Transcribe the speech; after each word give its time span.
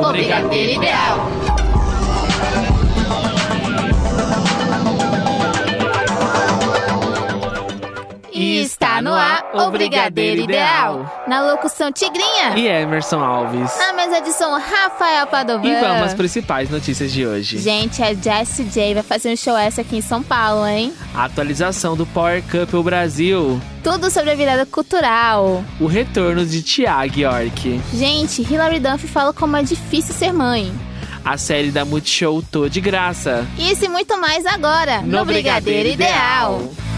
O 0.00 0.12
Brigadeiro 0.12 0.82
Ideal. 0.82 1.39
Ar 9.20 9.44
o 9.54 9.70
Brigadeiro 9.70 10.42
Ideal. 10.42 11.24
Na 11.26 11.42
locução 11.52 11.92
Tigrinha. 11.92 12.56
E 12.56 12.66
Emerson 12.66 13.20
Alves. 13.20 13.76
Na 13.78 13.92
mesa 13.92 14.20
de 14.20 14.32
som 14.32 14.58
Rafael 14.58 15.26
Padovan. 15.26 15.66
E 15.68 15.80
vamos 15.80 16.02
às 16.02 16.14
principais 16.14 16.70
notícias 16.70 17.12
de 17.12 17.26
hoje. 17.26 17.58
Gente, 17.58 18.02
a 18.02 18.14
Jessie 18.14 18.64
J 18.64 18.94
vai 18.94 19.02
fazer 19.02 19.32
um 19.32 19.36
show 19.36 19.56
essa 19.56 19.80
aqui 19.82 19.96
em 19.98 20.00
São 20.02 20.22
Paulo, 20.22 20.66
hein? 20.66 20.92
A 21.14 21.24
atualização 21.24 21.96
do 21.96 22.06
Power 22.06 22.42
Couple 22.50 22.82
Brasil. 22.82 23.60
Tudo 23.82 24.10
sobre 24.10 24.30
a 24.30 24.34
virada 24.34 24.66
cultural. 24.66 25.64
O 25.80 25.86
retorno 25.86 26.44
de 26.44 26.62
Tiago 26.62 27.18
York. 27.18 27.80
Gente, 27.94 28.42
Hilary 28.42 28.80
Duff 28.80 29.06
fala 29.08 29.32
como 29.32 29.56
é 29.56 29.62
difícil 29.62 30.14
ser 30.14 30.32
mãe. 30.32 30.72
A 31.24 31.36
série 31.36 31.70
da 31.70 31.84
Multishow 31.84 32.42
Tô 32.42 32.68
de 32.68 32.80
Graça. 32.80 33.46
Isso 33.58 33.84
e 33.84 33.88
muito 33.88 34.18
mais 34.18 34.46
agora 34.46 35.02
no, 35.02 35.18
No 35.18 35.24
Brigadeiro, 35.24 35.80
Brigadeiro 35.80 35.88
Ideal. 35.90 36.60
Ideal. 36.62 36.89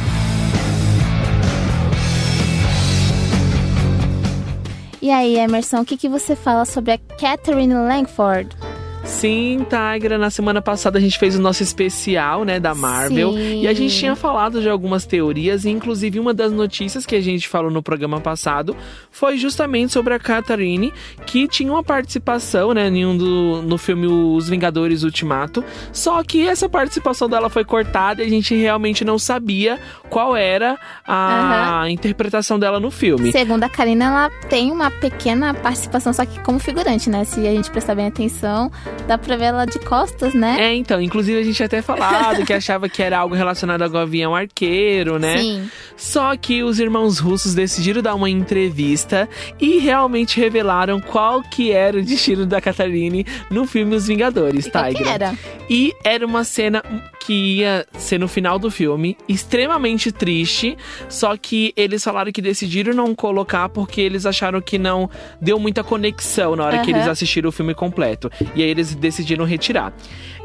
E 5.03 5.11
aí, 5.11 5.37
Emerson, 5.37 5.81
o 5.81 5.85
que, 5.85 5.97
que 5.97 6.09
você 6.09 6.37
fala 6.37 6.65
sobre 6.65 6.93
a 6.93 6.99
Catherine 7.19 7.75
Langford? 7.75 8.57
Sim, 9.05 9.67
Tigra, 9.69 10.17
na 10.17 10.31
semana 10.31 10.63
passada 10.63 10.99
a 10.99 11.01
gente 11.01 11.19
fez 11.19 11.37
o 11.37 11.41
nosso 11.41 11.63
especial, 11.63 12.45
né, 12.45 12.61
da 12.61 12.75
Marvel. 12.75 13.33
Sim. 13.33 13.63
E 13.63 13.69
a 13.69 13.73
gente 13.73 13.97
tinha 13.97 14.15
falado 14.15 14.61
de 14.61 14.69
algumas 14.69 15.05
teorias, 15.05 15.65
e 15.65 15.71
inclusive 15.71 16.19
uma 16.19 16.33
das 16.33 16.53
notícias 16.53 17.05
que 17.05 17.15
a 17.15 17.21
gente 17.21 17.49
falou 17.49 17.71
no 17.71 17.83
programa 17.83 18.21
passado 18.21 18.77
foi 19.11 19.37
justamente 19.37 19.93
sobre 19.93 20.15
a 20.15 20.19
Catherine, 20.19 20.93
que 21.27 21.49
tinha 21.49 21.73
uma 21.73 21.83
participação, 21.83 22.73
né, 22.73 22.89
em 22.89 23.05
um 23.05 23.17
do, 23.17 23.63
no 23.63 23.77
filme 23.77 24.07
Os 24.07 24.49
Vingadores 24.49 25.03
Ultimato. 25.03 25.65
Só 25.93 26.23
que 26.23 26.47
essa 26.47 26.69
participação 26.69 27.29
dela 27.29 27.51
foi 27.51 27.65
cortada 27.65 28.23
e 28.23 28.27
a 28.27 28.31
gente 28.31 28.55
realmente 28.55 29.05
não 29.05 29.19
sabia 29.19 29.79
qual 30.09 30.37
era 30.37 30.79
a 31.07 31.87
interpretação 31.89 32.59
dela 32.59 32.79
no 32.79 32.91
filme. 32.91 33.33
Segundo 33.33 33.65
a 33.65 33.69
Karina, 33.69 34.05
ela 34.05 34.31
tem 34.49 34.71
uma 34.71 34.91
pequena 34.91 35.55
participação, 35.55 36.13
só 36.13 36.25
que 36.25 36.39
como 36.41 36.59
figurante, 36.59 37.11
né? 37.11 37.25
Se 37.25 37.41
a 37.47 37.51
gente 37.51 37.71
prestar 37.71 37.95
bem 37.95 38.07
atenção, 38.07 38.71
dá 39.07 39.19
pra 39.19 39.37
ver 39.37 39.47
ela 39.47 39.65
de 39.65 39.79
costas, 39.81 40.33
né? 40.35 40.57
É, 40.61 40.75
então, 40.75 41.01
inclusive 41.01 41.39
a 41.39 41.43
gente 41.43 41.63
até 41.63 41.83
falado 41.83 42.45
que 42.47 42.53
achava 42.53 42.89
que 42.89 43.03
era 43.03 43.19
algo 43.19 43.35
relacionado 43.35 43.83
ao 43.83 43.91
Gavião 43.91 44.35
Arqueiro, 44.35 45.19
né? 45.19 45.39
Sim. 45.39 45.71
Só 45.97 46.37
que 46.37 46.63
os 46.63 46.79
irmãos 46.79 47.19
russos 47.19 47.55
decidiram 47.55 48.03
dar 48.03 48.15
uma 48.15 48.31
entrevista 48.31 49.29
e 49.61 49.79
realmente 49.79 50.41
revelaram 50.41 51.01
qual 51.01 51.43
que 51.43 51.71
era 51.73 51.99
o 51.99 52.03
destino 52.03 52.47
da 52.47 52.61
Catarine 52.61 53.25
no 53.51 53.67
filme 53.67 53.95
Os 53.97 54.07
Vingadores, 54.07 54.67
que 54.67 54.95
Tigra. 54.95 55.11
era? 55.11 55.39
E 55.69 55.93
era 56.05 56.27
uma 56.27 56.45
cena 56.45 56.83
que 57.25 57.59
ia 57.59 57.87
ser 57.97 58.19
no 58.19 58.27
final 58.27 58.59
do 58.59 58.69
filme, 58.71 59.17
extremamente 59.29 60.11
triste, 60.11 60.77
só 61.09 61.37
que 61.37 61.73
eles 61.77 62.03
falaram 62.03 62.33
que 62.33 62.43
decidiram 62.43 62.93
não 62.93 63.15
colocar 63.15 63.69
porque 63.69 64.01
eles 64.01 64.27
acharam 64.27 64.61
que 64.61 64.77
não 64.77 65.09
deu 65.41 65.59
muita 65.59 65.85
conexão 65.85 66.57
na 66.57 66.65
hora 66.65 66.79
que 66.81 66.91
Aham. 66.91 66.99
eles 66.99 67.09
assistiram 67.09 67.49
o 67.49 67.53
filme 67.53 67.75
completo. 67.75 68.31
E 68.57 68.63
aí 68.63 68.69
eles 68.69 68.82
decidiram 68.95 69.45
retirar. 69.45 69.93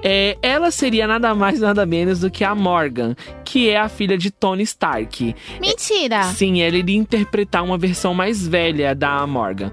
É, 0.04 0.38
ela 0.44 0.70
seria 0.70 1.08
nada 1.08 1.34
mais 1.34 1.60
nada 1.60 1.86
menos 1.86 2.20
do 2.20 2.30
que 2.30 2.44
a 2.44 2.54
Morgan, 2.54 3.16
que 3.44 3.70
é 3.70 3.78
a 3.78 3.90
filha 3.90 4.18
de 4.18 4.30
Tony 4.30 4.64
Stark. 4.64 5.36
Mentira! 5.60 6.24
Sim, 6.26 6.62
ela 6.62 6.78
iria 6.78 6.96
interpretar 6.96 7.64
uma 7.64 7.78
versão 7.78 8.14
mais 8.14 8.48
velha 8.48 8.94
da 8.94 9.26
Morgan. 9.26 9.72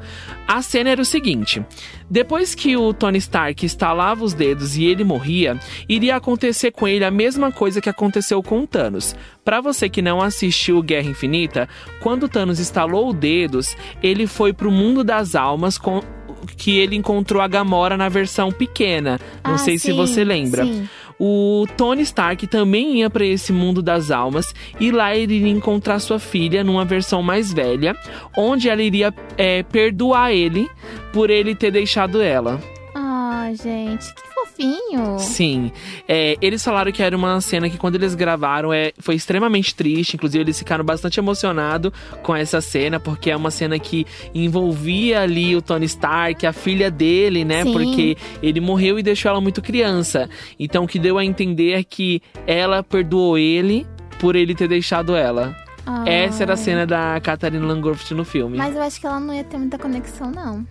A 0.48 0.62
cena 0.62 0.90
era 0.90 1.00
o 1.00 1.04
seguinte: 1.04 1.62
depois 2.08 2.54
que 2.54 2.76
o 2.76 2.92
Tony 2.94 3.18
Stark 3.18 3.64
estalava 3.64 4.24
os 4.24 4.32
dedos 4.32 4.76
e 4.76 4.84
ele 4.84 5.04
morria, 5.04 5.58
iria 5.88 6.16
acontecer 6.16 6.70
com 6.70 6.88
ele 6.88 7.04
a 7.04 7.10
mesma 7.10 7.52
coisa 7.52 7.80
que 7.80 7.88
aconteceu 7.88 8.42
com 8.42 8.60
o 8.60 8.66
Thanos. 8.66 9.14
Pra 9.44 9.60
você 9.60 9.88
que 9.88 10.00
não 10.00 10.22
assistiu 10.22 10.82
Guerra 10.82 11.08
Infinita, 11.08 11.68
quando 12.00 12.24
o 12.24 12.28
Thanos 12.28 12.58
estalou 12.58 13.08
os 13.08 13.14
dedos, 13.14 13.76
ele 14.02 14.26
foi 14.26 14.52
pro 14.52 14.70
mundo 14.70 15.04
das 15.04 15.34
almas 15.34 15.76
com 15.76 16.02
que 16.46 16.78
ele 16.78 16.96
encontrou 16.96 17.40
a 17.42 17.48
Gamora 17.48 17.96
na 17.96 18.08
versão 18.08 18.50
pequena. 18.52 19.18
Não 19.44 19.54
Ah, 19.54 19.58
sei 19.58 19.78
se 19.78 19.88
sim, 19.90 19.96
você 19.96 20.24
lembra. 20.24 20.64
sim. 20.64 20.88
O 21.18 21.64
Tony 21.76 22.02
Stark 22.02 22.44
também 22.48 22.96
ia 22.98 23.08
para 23.08 23.24
esse 23.24 23.52
mundo 23.52 23.80
das 23.80 24.10
almas 24.10 24.52
e 24.80 24.90
lá 24.90 25.14
ele 25.16 25.34
iria 25.34 25.52
encontrar 25.52 26.00
sua 26.00 26.18
filha 26.18 26.64
numa 26.64 26.84
versão 26.84 27.22
mais 27.22 27.52
velha, 27.52 27.96
onde 28.36 28.68
ela 28.68 28.82
iria 28.82 29.14
é, 29.38 29.62
perdoar 29.62 30.32
ele 30.32 30.68
por 31.12 31.30
ele 31.30 31.54
ter 31.54 31.70
deixado 31.70 32.20
ela. 32.20 32.60
Ah, 32.96 33.48
gente, 33.52 34.12
que 34.12 34.33
fofinho. 34.54 35.18
Sim, 35.18 35.72
é, 36.08 36.36
eles 36.40 36.62
falaram 36.62 36.90
que 36.92 37.02
era 37.02 37.16
uma 37.16 37.40
cena 37.40 37.68
que 37.68 37.76
quando 37.76 37.96
eles 37.96 38.14
gravaram 38.14 38.72
é, 38.72 38.92
foi 38.98 39.14
extremamente 39.14 39.74
triste, 39.74 40.14
inclusive 40.14 40.42
eles 40.42 40.58
ficaram 40.58 40.84
bastante 40.84 41.18
emocionados 41.18 41.92
com 42.22 42.34
essa 42.34 42.60
cena, 42.60 42.98
porque 43.00 43.30
é 43.30 43.36
uma 43.36 43.50
cena 43.50 43.78
que 43.78 44.06
envolvia 44.34 45.20
ali 45.20 45.54
o 45.56 45.62
Tony 45.62 45.86
Stark, 45.86 46.46
a 46.46 46.52
filha 46.52 46.90
dele, 46.90 47.44
né? 47.44 47.62
Sim. 47.64 47.72
Porque 47.72 48.16
ele 48.42 48.60
morreu 48.60 48.98
e 48.98 49.02
deixou 49.02 49.30
ela 49.30 49.40
muito 49.40 49.60
criança. 49.60 50.28
Então 50.58 50.84
o 50.84 50.88
que 50.88 50.98
deu 50.98 51.18
a 51.18 51.24
entender 51.24 51.72
é 51.72 51.82
que 51.82 52.22
ela 52.46 52.82
perdoou 52.82 53.36
ele 53.36 53.86
por 54.18 54.36
ele 54.36 54.54
ter 54.54 54.68
deixado 54.68 55.14
ela. 55.16 55.54
Ah. 55.86 56.04
Essa 56.06 56.44
era 56.44 56.54
a 56.54 56.56
cena 56.56 56.86
da 56.86 57.20
Katharine 57.20 57.64
Langorft 57.64 58.10
no 58.14 58.24
filme. 58.24 58.56
Mas 58.56 58.74
eu 58.74 58.82
acho 58.82 58.98
que 58.98 59.06
ela 59.06 59.20
não 59.20 59.34
ia 59.34 59.44
ter 59.44 59.58
muita 59.58 59.78
conexão, 59.78 60.30
não. 60.30 60.66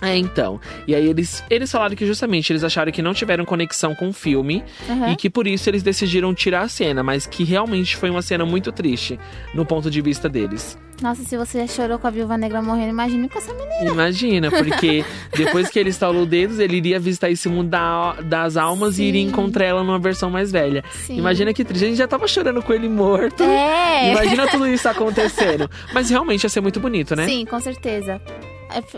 É, 0.00 0.16
então. 0.16 0.60
E 0.86 0.94
aí 0.94 1.06
eles, 1.08 1.42
eles 1.50 1.70
falaram 1.70 1.94
que 1.96 2.06
justamente 2.06 2.52
eles 2.52 2.62
acharam 2.64 2.90
que 2.92 3.02
não 3.02 3.12
tiveram 3.14 3.44
conexão 3.44 3.94
com 3.94 4.08
o 4.08 4.12
filme 4.12 4.62
Aham. 4.88 5.10
e 5.12 5.16
que 5.16 5.28
por 5.28 5.46
isso 5.46 5.68
eles 5.68 5.82
decidiram 5.82 6.32
tirar 6.34 6.62
a 6.62 6.68
cena, 6.68 7.02
mas 7.02 7.26
que 7.26 7.42
realmente 7.44 7.96
foi 7.96 8.10
uma 8.10 8.22
cena 8.22 8.44
muito 8.46 8.70
triste 8.72 9.18
no 9.54 9.64
ponto 9.66 9.90
de 9.90 10.00
vista 10.00 10.28
deles. 10.28 10.78
Nossa, 11.00 11.22
se 11.22 11.36
você 11.36 11.60
já 11.60 11.66
chorou 11.68 11.96
com 11.98 12.08
a 12.08 12.10
viúva 12.10 12.36
negra 12.36 12.60
morrendo, 12.60 12.88
imagine 12.90 13.28
com 13.28 13.38
essa 13.38 13.54
menina. 13.54 13.88
Imagina, 13.92 14.50
porque 14.50 15.04
depois 15.36 15.68
que 15.68 15.78
ele 15.78 15.90
instalou 15.90 16.26
dedos, 16.26 16.58
ele 16.58 16.76
iria 16.76 16.98
visitar 16.98 17.30
esse 17.30 17.48
mundo 17.48 17.68
da- 17.70 18.14
das 18.22 18.56
almas 18.56 18.98
e 18.98 19.04
iria 19.04 19.22
Sim. 19.22 19.28
encontrar 19.28 19.64
ela 19.66 19.84
numa 19.84 19.98
versão 20.00 20.28
mais 20.28 20.50
velha. 20.50 20.82
Sim. 20.90 21.16
Imagina 21.18 21.54
que 21.54 21.64
triste. 21.64 21.84
A 21.84 21.88
gente 21.88 21.98
já 21.98 22.08
tava 22.08 22.26
chorando 22.26 22.60
com 22.62 22.72
ele 22.72 22.88
morto. 22.88 23.44
É! 23.44 24.10
Imagina 24.10 24.48
tudo 24.48 24.66
isso 24.66 24.88
acontecendo. 24.88 25.70
Mas 25.94 26.10
realmente 26.10 26.42
ia 26.42 26.48
ser 26.50 26.60
muito 26.60 26.80
bonito, 26.80 27.14
né? 27.14 27.26
Sim, 27.26 27.44
com 27.46 27.60
certeza. 27.60 28.20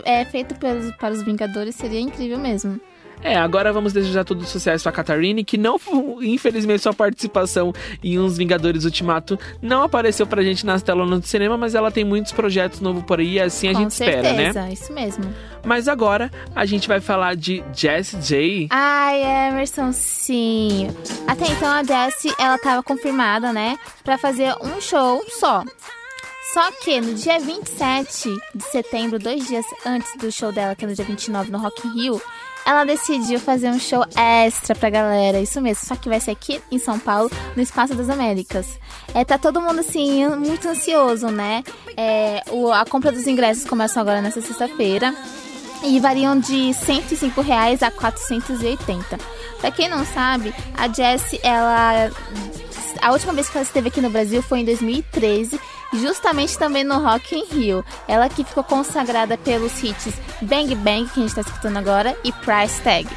É, 0.03 0.21
é 0.21 0.25
feito 0.25 0.55
pelos, 0.55 0.93
para 0.95 1.13
os 1.13 1.23
Vingadores, 1.23 1.75
seria 1.75 1.99
incrível 1.99 2.37
mesmo. 2.37 2.79
É, 3.23 3.37
agora 3.37 3.71
vamos 3.71 3.93
desejar 3.93 4.23
todo 4.23 4.41
o 4.41 4.45
sucesso 4.45 4.89
a 4.89 4.91
Catarine, 4.91 5.43
que 5.43 5.57
não, 5.57 5.79
infelizmente, 6.21 6.81
sua 6.81 6.93
participação 6.93 7.73
em 8.03 8.19
Uns 8.19 8.37
Vingadores 8.37 8.83
Ultimato 8.83 9.37
não 9.61 9.83
apareceu 9.83 10.25
pra 10.25 10.41
gente 10.41 10.65
nas 10.65 10.81
telas 10.81 11.07
do 11.09 11.27
cinema, 11.27 11.57
mas 11.57 11.75
ela 11.75 11.91
tem 11.91 12.03
muitos 12.03 12.31
projetos 12.31 12.79
novos 12.79 13.03
por 13.03 13.19
aí, 13.19 13.39
assim 13.39 13.67
a 13.67 13.73
com 13.73 13.79
gente 13.79 13.91
espera, 13.91 14.23
certeza, 14.23 14.61
né? 14.63 14.73
isso 14.73 14.93
mesmo. 14.93 15.23
Mas 15.63 15.87
agora 15.87 16.31
a 16.55 16.65
gente 16.65 16.87
vai 16.87 16.99
falar 16.99 17.35
de 17.35 17.63
Jessie 17.73 18.19
J. 18.21 18.67
Ai, 18.71 19.21
Emerson, 19.49 19.91
sim. 19.91 20.89
Até 21.27 21.45
então 21.51 21.69
a 21.69 21.83
Jessie, 21.83 22.33
ela 22.39 22.57
tava 22.57 22.81
confirmada, 22.81 23.53
né, 23.53 23.77
pra 24.03 24.17
fazer 24.17 24.55
um 24.63 24.81
show 24.81 25.23
só. 25.29 25.63
Só 26.53 26.71
que 26.83 26.99
no 26.99 27.13
dia 27.13 27.39
27 27.39 28.29
de 28.53 28.63
setembro, 28.65 29.17
dois 29.17 29.47
dias 29.47 29.65
antes 29.85 30.11
do 30.17 30.31
show 30.31 30.51
dela, 30.51 30.75
que 30.75 30.83
é 30.83 30.87
no 30.87 30.93
dia 30.93 31.05
29 31.05 31.49
no 31.51 31.57
Rock 31.59 31.87
in 31.87 31.93
Rio, 31.93 32.21
ela 32.65 32.83
decidiu 32.83 33.39
fazer 33.39 33.69
um 33.69 33.79
show 33.79 34.03
extra 34.15 34.75
pra 34.75 34.89
galera, 34.89 35.39
isso 35.39 35.59
mesmo, 35.61 35.85
só 35.85 35.95
que 35.95 36.09
vai 36.09 36.19
ser 36.19 36.31
aqui 36.31 36.61
em 36.69 36.77
São 36.77 36.99
Paulo, 36.99 37.31
no 37.55 37.61
Espaço 37.61 37.95
das 37.95 38.09
Américas. 38.09 38.67
É, 39.13 39.23
tá 39.23 39.37
todo 39.37 39.61
mundo, 39.61 39.79
assim, 39.79 40.27
muito 40.35 40.67
ansioso, 40.67 41.27
né? 41.29 41.63
É, 41.97 42.43
o- 42.51 42.71
a 42.71 42.85
compra 42.85 43.11
dos 43.11 43.25
ingressos 43.27 43.65
começa 43.65 43.99
agora 43.99 44.21
nessa 44.21 44.41
sexta-feira 44.41 45.15
e 45.83 45.99
variam 45.99 46.37
de 46.37 46.73
105 46.73 47.41
reais 47.41 47.81
a 47.81 47.89
480. 47.89 49.17
Pra 49.59 49.71
quem 49.71 49.87
não 49.87 50.05
sabe, 50.05 50.53
a 50.77 50.87
Jessie, 50.87 51.39
ela 51.43 52.11
a 53.01 53.11
última 53.13 53.33
vez 53.33 53.49
que 53.49 53.57
ela 53.57 53.63
esteve 53.65 53.87
aqui 53.87 54.01
no 54.01 54.09
Brasil 54.09 54.43
foi 54.43 54.59
em 54.59 54.65
2013, 54.65 55.59
justamente 55.93 56.57
também 56.57 56.83
no 56.83 56.99
Rock 56.99 57.35
in 57.35 57.45
Rio. 57.45 57.85
Ela 58.07 58.29
que 58.29 58.43
ficou 58.43 58.63
consagrada 58.63 59.37
pelos 59.37 59.81
hits 59.83 60.13
Bang 60.41 60.73
Bang, 60.75 61.09
que 61.09 61.19
a 61.19 61.23
gente 61.23 61.35
tá 61.35 61.41
escutando 61.41 61.77
agora, 61.77 62.17
e 62.23 62.31
Price 62.31 62.81
Tag. 62.81 63.07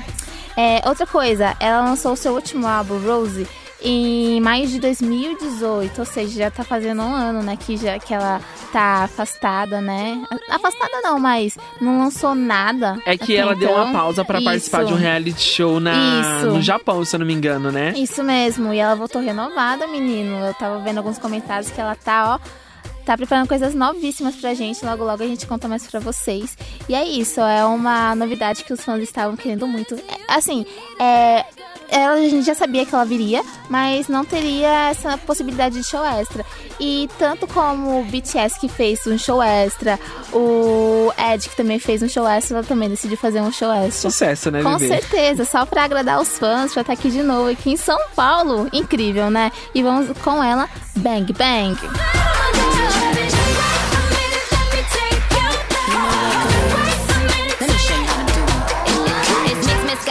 É, 0.56 0.82
outra 0.88 1.06
coisa, 1.06 1.56
ela 1.58 1.80
lançou 1.84 2.12
o 2.12 2.16
seu 2.16 2.32
último 2.32 2.66
álbum, 2.66 2.98
Rose, 2.98 3.46
em 3.82 4.40
maio 4.40 4.66
de 4.66 4.80
2018, 4.80 5.98
ou 5.98 6.04
seja, 6.06 6.44
já 6.44 6.50
tá 6.50 6.64
fazendo 6.64 7.02
um 7.02 7.12
ano, 7.12 7.42
né, 7.42 7.56
que, 7.56 7.76
já, 7.76 7.98
que 7.98 8.14
ela 8.14 8.40
tá 8.72 9.04
afastada, 9.04 9.80
né? 9.80 10.24
Afastada 10.48 11.00
não, 11.02 11.18
mas 11.18 11.58
não 11.80 11.98
lançou 11.98 12.34
nada. 12.34 12.98
É 13.04 13.16
que 13.18 13.36
ela 13.36 13.54
deu 13.54 13.70
então. 13.70 13.84
uma 13.84 13.92
pausa 13.92 14.24
pra 14.24 14.40
participar 14.40 14.84
de 14.84 14.92
um 14.92 14.96
reality 14.96 15.42
show 15.42 15.78
na, 15.78 16.38
Isso. 16.38 16.46
no 16.46 16.62
Japão, 16.62 17.04
se 17.04 17.14
eu 17.14 17.20
não 17.20 17.26
me 17.26 17.34
engano, 17.34 17.70
né? 17.70 17.92
Isso 17.96 18.24
mesmo, 18.24 18.72
e 18.72 18.78
ela 18.78 18.94
voltou 18.94 19.20
renovada, 19.20 19.86
menino. 19.86 20.38
Eu 20.38 20.54
tava 20.54 20.78
vendo 20.78 20.98
alguns 20.98 21.18
comentários 21.18 21.70
que 21.70 21.80
ela 21.80 21.94
tá, 21.94 22.34
ó, 22.34 22.63
tá 23.04 23.16
preparando 23.16 23.48
coisas 23.48 23.74
novíssimas 23.74 24.36
pra 24.36 24.54
gente. 24.54 24.84
Logo, 24.84 25.04
logo 25.04 25.22
a 25.22 25.26
gente 25.26 25.46
conta 25.46 25.68
mais 25.68 25.86
pra 25.86 26.00
vocês. 26.00 26.56
E 26.88 26.94
é 26.94 27.04
isso, 27.04 27.40
é 27.40 27.64
uma 27.64 28.14
novidade 28.14 28.64
que 28.64 28.72
os 28.72 28.80
fãs 28.80 29.02
estavam 29.02 29.36
querendo 29.36 29.66
muito. 29.66 29.94
É, 29.94 30.18
assim, 30.28 30.64
é, 30.98 31.44
ela, 31.88 32.14
a 32.14 32.28
gente 32.28 32.44
já 32.46 32.54
sabia 32.54 32.84
que 32.84 32.94
ela 32.94 33.04
viria, 33.04 33.42
mas 33.68 34.08
não 34.08 34.24
teria 34.24 34.90
essa 34.90 35.16
possibilidade 35.18 35.76
de 35.80 35.84
show 35.86 36.04
extra. 36.04 36.44
E 36.80 37.08
tanto 37.18 37.46
como 37.46 38.00
o 38.00 38.04
BTS 38.04 38.58
que 38.58 38.68
fez 38.68 39.06
um 39.06 39.16
show 39.18 39.42
extra, 39.42 39.98
o 40.32 41.12
Ed 41.16 41.48
que 41.48 41.56
também 41.56 41.78
fez 41.78 42.02
um 42.02 42.08
show 42.08 42.26
extra, 42.26 42.58
ela 42.58 42.66
também 42.66 42.88
decidiu 42.88 43.16
fazer 43.16 43.40
um 43.40 43.52
show 43.52 43.72
extra. 43.72 44.10
Sucesso, 44.10 44.50
né, 44.50 44.62
Com 44.62 44.76
bebê? 44.76 44.88
certeza, 44.88 45.44
só 45.44 45.64
pra 45.64 45.84
agradar 45.84 46.20
os 46.20 46.38
fãs, 46.38 46.72
pra 46.72 46.80
estar 46.80 46.92
aqui 46.94 47.10
de 47.10 47.22
novo 47.22 47.50
aqui 47.50 47.72
em 47.72 47.76
São 47.76 47.98
Paulo. 48.16 48.68
Incrível, 48.72 49.30
né? 49.30 49.52
E 49.74 49.82
vamos 49.82 50.08
com 50.18 50.42
ela, 50.42 50.68
Bang 50.96 51.32
Bang. 51.32 51.76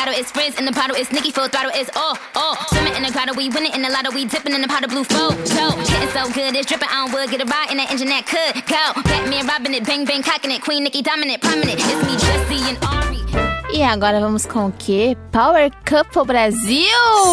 Mixed, 0.06 0.20
it's 0.20 0.32
frizz 0.32 0.60
in 0.60 0.66
the 0.66 0.72
bottle, 0.72 0.96
it's 0.96 1.12
Nicki 1.12 1.32
full 1.32 1.48
throttle, 1.48 1.72
it's 1.74 1.90
all, 1.96 2.18
all. 2.36 2.56
Swimming 2.68 2.96
in 2.96 3.04
the 3.04 3.12
grotto, 3.12 3.34
we 3.36 3.50
winning 3.50 3.74
in 3.74 3.82
the 3.82 3.90
lotto, 3.90 4.12
we 4.12 4.26
dipping 4.26 4.54
in 4.54 4.62
the 4.62 4.68
pot 4.68 4.84
of 4.84 4.90
blue 4.90 5.04
flow. 5.04 5.30
So, 5.46 5.72
getting 5.72 6.10
so 6.10 6.30
good, 6.34 6.56
it's 6.56 6.68
dripping 6.68 6.90
on 6.90 7.12
wood, 7.12 7.30
get 7.30 7.42
a 7.42 7.46
ride 7.46 7.72
in 7.72 7.78
that 7.78 7.92
engine 7.92 8.10
that 8.10 8.26
could 8.26 8.66
go. 8.68 9.02
Batman 9.04 9.48
robbing 9.48 9.74
it, 9.74 9.86
bang 9.86 10.06
bang 10.06 10.22
cocking 10.22 10.52
it, 10.52 10.62
Queen 10.62 10.84
Nicki 10.84 11.02
dominant, 11.02 11.42
prominent. 11.42 11.80
It's 11.80 12.04
me, 12.04 12.18
Jesse 12.18 12.70
and 12.70 12.78
Ari. 12.84 13.53
E 13.76 13.82
agora 13.82 14.20
vamos 14.20 14.46
com 14.46 14.68
o 14.68 14.72
quê? 14.72 15.18
Power 15.32 15.72
Couple 15.84 16.24
Brasil! 16.28 16.78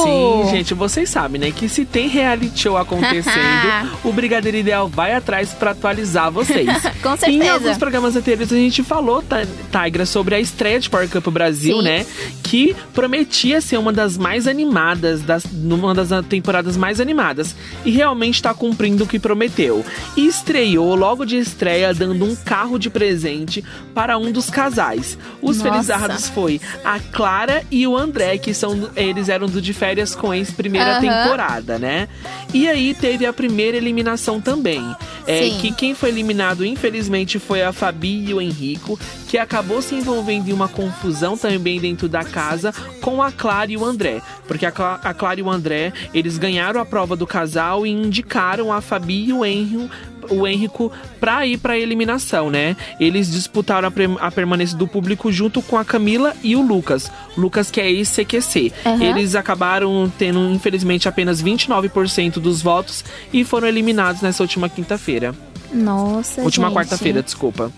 Sim, 0.03 0.49
gente, 0.51 0.73
vocês 0.73 1.11
sabem, 1.11 1.39
né? 1.39 1.51
Que 1.51 1.69
se 1.69 1.85
tem 1.85 2.09
reality 2.09 2.61
show 2.63 2.79
acontecendo, 2.79 3.91
o 4.03 4.11
Brigadeiro 4.11 4.57
Ideal 4.57 4.89
vai 4.89 5.13
atrás 5.13 5.53
pra 5.53 5.73
atualizar 5.73 6.31
vocês. 6.33 6.67
Com 7.03 7.13
Em 7.13 7.17
certeza. 7.19 7.53
alguns 7.53 7.77
programas 7.77 8.17
anteriores 8.17 8.51
a 8.51 8.57
gente 8.57 8.83
falou, 8.83 9.23
Tigra, 9.71 10.07
sobre 10.07 10.35
a 10.35 10.41
estreia 10.41 10.81
de 10.81 10.89
Power 10.89 11.11
Cup 11.11 11.27
Brasil, 11.29 11.77
Sim. 11.77 11.83
né? 11.83 12.07
Que 12.43 12.75
prometia 12.95 13.61
ser 13.61 13.77
uma 13.77 13.93
das 13.93 14.17
mais 14.17 14.47
animadas, 14.47 15.21
das, 15.21 15.45
uma 15.45 15.93
das 15.95 16.09
temporadas 16.27 16.75
mais 16.75 17.01
animadas. 17.03 17.55
E 17.85 17.91
realmente 17.91 18.43
tá 18.43 18.55
cumprindo 18.55 19.05
o 19.05 19.07
que 19.07 19.19
prometeu. 19.19 19.85
E 20.17 20.27
estreou 20.27 20.95
logo 20.95 21.27
de 21.27 21.37
estreia 21.37 21.93
dando 21.93 22.25
um 22.25 22.35
carro 22.35 22.79
de 22.79 22.89
presente 22.89 23.63
para 23.95 24.17
um 24.17 24.33
dos 24.33 24.49
casais. 24.49 25.19
Os 25.43 25.59
Nossa. 25.59 25.71
felizardos 25.71 26.30
foi 26.35 26.61
a 26.85 26.99
Clara 26.99 27.62
e 27.71 27.87
o 27.87 27.97
André, 27.97 28.38
que 28.38 28.53
são 28.55 28.91
eles 28.97 29.29
eram 29.29 29.47
do 29.47 29.61
de 29.61 29.73
férias 29.73 30.15
com 30.15 30.32
ex 30.32 30.50
primeira 30.50 30.93
Aham. 30.93 31.00
temporada, 31.00 31.79
né? 31.79 32.09
E 32.55 32.69
aí 32.69 32.94
teve 32.94 33.27
a 33.27 33.32
primeira 33.32 33.77
eliminação 33.77 34.41
também. 34.41 34.82
É 35.27 35.43
Sim. 35.44 35.59
que 35.61 35.73
quem 35.73 35.94
foi 35.94 36.09
eliminado, 36.09 36.65
infelizmente, 36.65 37.38
foi 37.38 37.62
a 37.62 37.73
Fabi 37.73 38.25
e 38.29 38.35
o 38.35 38.41
Henrico, 38.41 38.99
que 39.29 39.38
acabou 39.38 39.81
se 39.82 39.94
envolvendo 39.94 40.49
em 40.49 40.53
uma 40.53 40.67
confusão 40.67 41.37
também 41.37 41.79
dentro 41.79 42.09
da 42.09 42.25
casa 42.25 42.73
com 43.00 43.23
a 43.23 43.31
Clara 43.31 43.71
e 43.71 43.76
o 43.76 43.85
André. 43.85 44.21
Porque 44.49 44.67
a, 44.67 44.73
Cla- 44.73 44.99
a 45.05 45.15
Clara 45.15 45.38
e 45.38 45.43
o 45.43 45.50
André, 45.50 45.93
eles 46.12 46.37
ganharam 46.38 46.81
a 46.81 46.85
prova 46.87 47.15
do 47.15 47.26
casal 47.26 47.87
e 47.87 47.91
indicaram 47.91 48.73
a 48.73 48.81
Fabi 48.81 49.26
e 49.29 49.33
o 49.33 49.44
Henrico 49.44 49.88
o 50.31 50.47
Henrico 50.47 50.93
pra 51.19 51.47
ir 51.47 51.59
pra 51.59 51.79
eliminação, 51.79 52.51
né? 52.51 52.77
Eles 52.99 53.31
disputaram 53.31 53.89
a, 53.89 54.27
a 54.27 54.31
permanência 54.31 54.77
do 54.77 54.87
público 54.87 55.31
junto 55.33 55.63
com 55.63 55.79
a 55.79 55.85
Camila 55.85 56.35
e 56.43 56.57
o 56.57 56.63
Lucas. 56.63 57.11
Lucas 57.37 57.71
que 57.71 57.81
é 57.81 57.91
ex-CQC. 57.91 58.73
Aham. 58.85 59.03
Eles 59.03 59.35
acabaram 59.35 60.11
tendo, 60.19 60.39
infelizmente, 60.51 61.09
apenas 61.09 61.43
29% 61.43 62.39
dos 62.39 62.63
votos 62.63 63.05
e 63.33 63.45
foram 63.45 63.69
eliminados 63.69 64.23
nessa 64.23 64.43
última 64.43 64.69
quinta-feira. 64.69 65.35
Nossa, 65.73 66.43
Última 66.43 66.71
quarta-feira, 66.73 67.23
desculpa. 67.23 67.71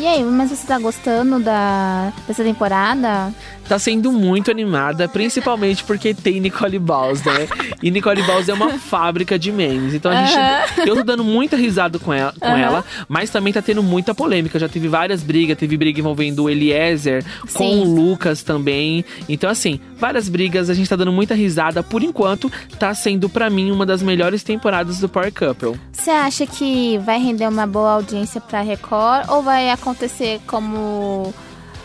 E 0.00 0.06
aí, 0.06 0.24
mas 0.24 0.48
você 0.48 0.66
tá 0.66 0.78
gostando 0.78 1.38
da, 1.40 2.10
dessa 2.26 2.42
temporada? 2.42 3.34
Tá 3.68 3.78
sendo 3.78 4.10
muito 4.10 4.50
animada, 4.50 5.06
principalmente 5.06 5.84
porque 5.84 6.14
tem 6.14 6.40
Nicole 6.40 6.78
Balls, 6.78 7.22
né? 7.22 7.46
E 7.82 7.90
Nicole 7.90 8.22
Balls 8.22 8.48
é 8.48 8.54
uma 8.54 8.70
fábrica 8.80 9.38
de 9.38 9.52
memes. 9.52 9.92
Então 9.92 10.10
a 10.10 10.24
gente. 10.24 10.88
Eu 10.88 10.96
tô 10.96 11.02
dando 11.04 11.22
muita 11.22 11.54
risada 11.54 11.98
com 11.98 12.14
ela, 12.14 12.32
com 12.40 12.48
Aham. 12.48 12.58
ela, 12.58 12.84
mas 13.08 13.28
também 13.28 13.52
tá 13.52 13.60
tendo 13.60 13.82
muita 13.82 14.14
polêmica. 14.14 14.58
Já 14.58 14.70
teve 14.70 14.88
várias 14.88 15.22
brigas, 15.22 15.58
teve 15.58 15.76
briga 15.76 16.00
envolvendo 16.00 16.44
o 16.44 16.50
Eliezer 16.50 17.22
com 17.52 17.70
Sim. 17.70 17.82
o 17.82 17.84
Lucas 17.94 18.42
também. 18.42 19.04
Então, 19.28 19.50
assim, 19.50 19.78
várias 19.98 20.30
brigas, 20.30 20.70
a 20.70 20.74
gente 20.74 20.88
tá 20.88 20.96
dando 20.96 21.12
muita 21.12 21.34
risada. 21.34 21.82
Por 21.82 22.02
enquanto, 22.02 22.50
tá 22.78 22.94
sendo 22.94 23.28
pra 23.28 23.50
mim 23.50 23.70
uma 23.70 23.84
das 23.84 24.02
melhores 24.02 24.42
temporadas 24.42 24.98
do 24.98 25.10
Power 25.10 25.30
Couple. 25.30 25.78
Você 26.00 26.10
acha 26.10 26.46
que 26.46 26.96
vai 26.96 27.18
render 27.18 27.46
uma 27.46 27.66
boa 27.66 27.90
audiência 27.90 28.40
pra 28.40 28.62
Record 28.62 29.28
ou 29.28 29.42
vai 29.42 29.68
acontecer 29.70 30.40
como 30.46 31.34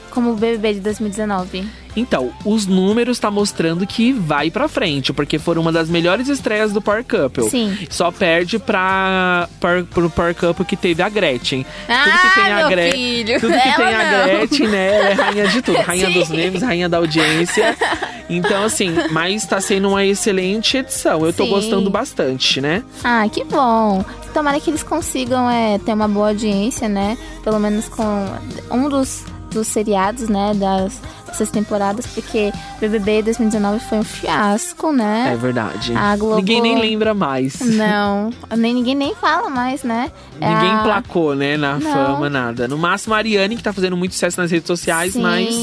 como 0.10 0.32
o 0.32 0.36
BBB 0.38 0.76
de 0.76 0.80
2019? 0.80 1.85
Então, 1.96 2.32
os 2.44 2.66
números 2.66 3.18
tá 3.20 3.32
mostrando 3.32 3.88
que 3.88 4.12
vai 4.12 4.52
pra 4.52 4.68
frente, 4.68 5.14
porque 5.14 5.40
foram 5.40 5.62
uma 5.62 5.72
das 5.72 5.90
melhores 5.90 6.28
estreias 6.28 6.74
do 6.74 6.82
Power 6.82 7.04
Couple. 7.04 7.50
Sim. 7.50 7.78
Só 7.90 8.12
perde 8.12 8.60
pra, 8.60 9.48
pra, 9.60 9.84
pro 9.84 10.10
Power 10.10 10.36
Couple 10.36 10.66
que 10.66 10.76
teve 10.76 11.02
a 11.02 11.10
Gretchen. 11.10 11.66
Ah, 11.88 12.04
tudo 12.04 12.20
que 12.20 12.42
tem 12.42 12.54
a 12.54 12.92
filho, 12.92 13.40
Tudo 13.40 13.54
que 13.54 13.68
ela 13.68 13.76
tem 13.76 13.96
a 13.96 14.12
não. 14.12 14.26
Gretchen, 14.26 14.68
né? 14.68 14.96
Ela 14.96 15.10
é 15.10 15.14
rainha 15.14 15.48
de 15.48 15.62
tudo. 15.62 15.76
Rainha 15.86 16.08
Sim. 16.08 16.20
dos 16.20 16.30
memes, 16.30 16.62
rainha 16.62 16.90
da 16.90 16.98
audiência. 16.98 17.76
Então, 18.30 18.64
assim, 18.64 18.92
mas 19.12 19.46
tá 19.46 19.62
sendo 19.62 19.90
uma 19.90 20.04
excelente 20.04 20.78
edição. 20.78 21.26
Eu 21.26 21.32
tô 21.32 21.44
Sim. 21.44 21.50
gostando 21.50 21.90
bastante, 21.90 22.60
né? 22.60 22.84
Ah, 23.04 23.28
que 23.32 23.44
bom. 23.44 24.04
Tomara 24.34 24.60
que 24.60 24.70
eles 24.70 24.84
consigam 24.84 25.50
é, 25.50 25.78
ter 25.80 25.94
uma 25.94 26.08
boa 26.08 26.30
audiência, 26.30 26.90
né? 26.90 27.18
Pelo 27.44 27.60
menos 27.60 27.88
com 27.88 28.26
um 28.72 28.90
dos, 28.90 29.24
dos 29.52 29.68
seriados, 29.68 30.28
né? 30.28 30.54
Das, 30.56 31.00
dessas 31.38 31.50
temporadas, 31.52 32.06
porque 32.08 32.52
BBB 32.80 33.22
2019 33.24 33.80
foi 33.82 34.00
um 34.00 34.04
fiasco, 34.04 34.88
É 34.90 34.92
né? 34.94 35.38
verdade. 35.40 35.94
A 35.96 36.16
Globo- 36.16 36.38
Ninguém 36.38 36.62
nem 36.62 36.80
lembra 36.80 37.14
mais. 37.14 37.60
Não, 37.60 38.30
nem, 38.58 38.74
ninguém 38.74 38.96
nem 38.96 39.14
fala 39.16 39.50
mais, 39.50 39.84
né? 39.84 40.12
É 40.40 40.50
Ninguém 40.50 40.72
a- 40.72 40.84
placou, 40.84 41.36
né, 41.36 41.58
na 41.58 41.78
Não. 41.78 41.92
fama, 41.94 42.30
nada. 42.30 42.68
No 42.68 42.78
máximo 42.78 43.14
a 43.14 43.18
Ariane, 43.18 43.56
que 43.58 43.64
tá 43.64 43.74
fazendo 43.74 43.98
muito 43.98 44.14
sucesso 44.14 44.40
nas 44.40 44.50
redes 44.52 44.68
sociais, 44.68 45.14
Sim, 45.14 45.22
mas 45.22 45.54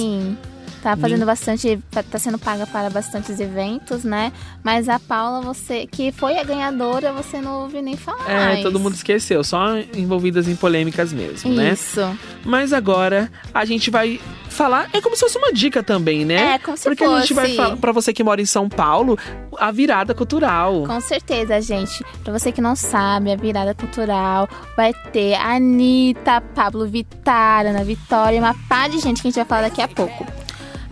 Tá 0.82 0.96
fazendo 0.96 1.24
bastante. 1.24 1.78
Tá 2.10 2.18
sendo 2.18 2.38
paga 2.38 2.66
para 2.66 2.90
bastantes 2.90 3.38
eventos, 3.38 4.02
né? 4.02 4.32
Mas 4.64 4.88
a 4.88 4.98
Paula, 4.98 5.40
você. 5.40 5.86
Que 5.86 6.10
foi 6.10 6.38
a 6.38 6.42
ganhadora, 6.44 7.12
você 7.12 7.40
não 7.40 7.62
ouve 7.62 7.80
nem 7.80 7.96
falar. 7.96 8.28
é, 8.28 8.44
mais. 8.46 8.62
todo 8.62 8.80
mundo 8.80 8.94
esqueceu, 8.94 9.44
só 9.44 9.78
envolvidas 9.94 10.48
em 10.48 10.56
polêmicas 10.56 11.12
mesmo, 11.12 11.52
né? 11.52 11.70
Isso. 11.70 12.00
Mas 12.44 12.72
agora 12.72 13.30
a 13.54 13.64
gente 13.64 13.90
vai 13.90 14.20
falar, 14.50 14.88
é 14.92 15.00
como 15.00 15.14
se 15.14 15.20
fosse 15.20 15.38
uma 15.38 15.52
dica 15.52 15.82
também, 15.82 16.24
né? 16.24 16.54
É, 16.54 16.58
como 16.58 16.76
se 16.76 16.84
Porque 16.84 17.04
a 17.04 17.20
gente 17.20 17.32
vai 17.32 17.46
fosse. 17.46 17.56
falar, 17.56 17.76
pra 17.76 17.92
você 17.92 18.12
que 18.12 18.24
mora 18.24 18.40
em 18.42 18.46
São 18.46 18.68
Paulo, 18.68 19.16
a 19.58 19.70
virada 19.70 20.14
cultural. 20.14 20.84
Com 20.84 21.00
certeza, 21.00 21.60
gente. 21.60 22.04
Pra 22.24 22.36
você 22.36 22.50
que 22.50 22.60
não 22.60 22.74
sabe, 22.74 23.30
a 23.32 23.36
virada 23.36 23.72
cultural 23.72 24.48
vai 24.76 24.92
ter 25.12 25.34
a 25.34 25.54
Anitta, 25.54 26.40
Pablo 26.54 26.86
Vittar, 26.86 27.66
Ana 27.66 27.84
Vitória, 27.84 28.40
uma 28.40 28.54
pá 28.68 28.88
de 28.88 28.98
gente 28.98 29.22
que 29.22 29.28
a 29.28 29.30
gente 29.30 29.36
vai 29.36 29.44
falar 29.44 29.62
daqui 29.62 29.80
a 29.80 29.88
pouco. 29.88 30.26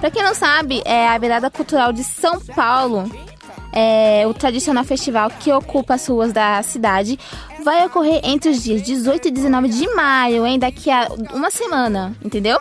Pra 0.01 0.11
quem 0.11 0.23
não 0.23 0.35
sabe, 0.35 0.83
é 0.87 1.09
a 1.09 1.19
virada 1.19 1.51
cultural 1.51 1.93
de 1.93 2.03
São 2.03 2.41
Paulo. 2.41 3.05
É 3.73 4.27
o 4.27 4.33
tradicional 4.33 4.83
festival 4.83 5.31
que 5.31 5.53
ocupa 5.53 5.95
as 5.95 6.07
ruas 6.09 6.33
da 6.33 6.63
cidade. 6.63 7.19
Vai 7.63 7.85
ocorrer 7.87 8.21
entre 8.25 8.51
os 8.51 8.63
dias 8.63 8.83
18 8.83 9.29
e 9.29 9.31
19 9.31 9.69
de 9.69 9.89
maio, 9.95 10.47
hein? 10.47 10.59
Daqui 10.59 10.91
a 10.91 11.09
uma 11.33 11.51
semana, 11.51 12.17
entendeu? 12.25 12.59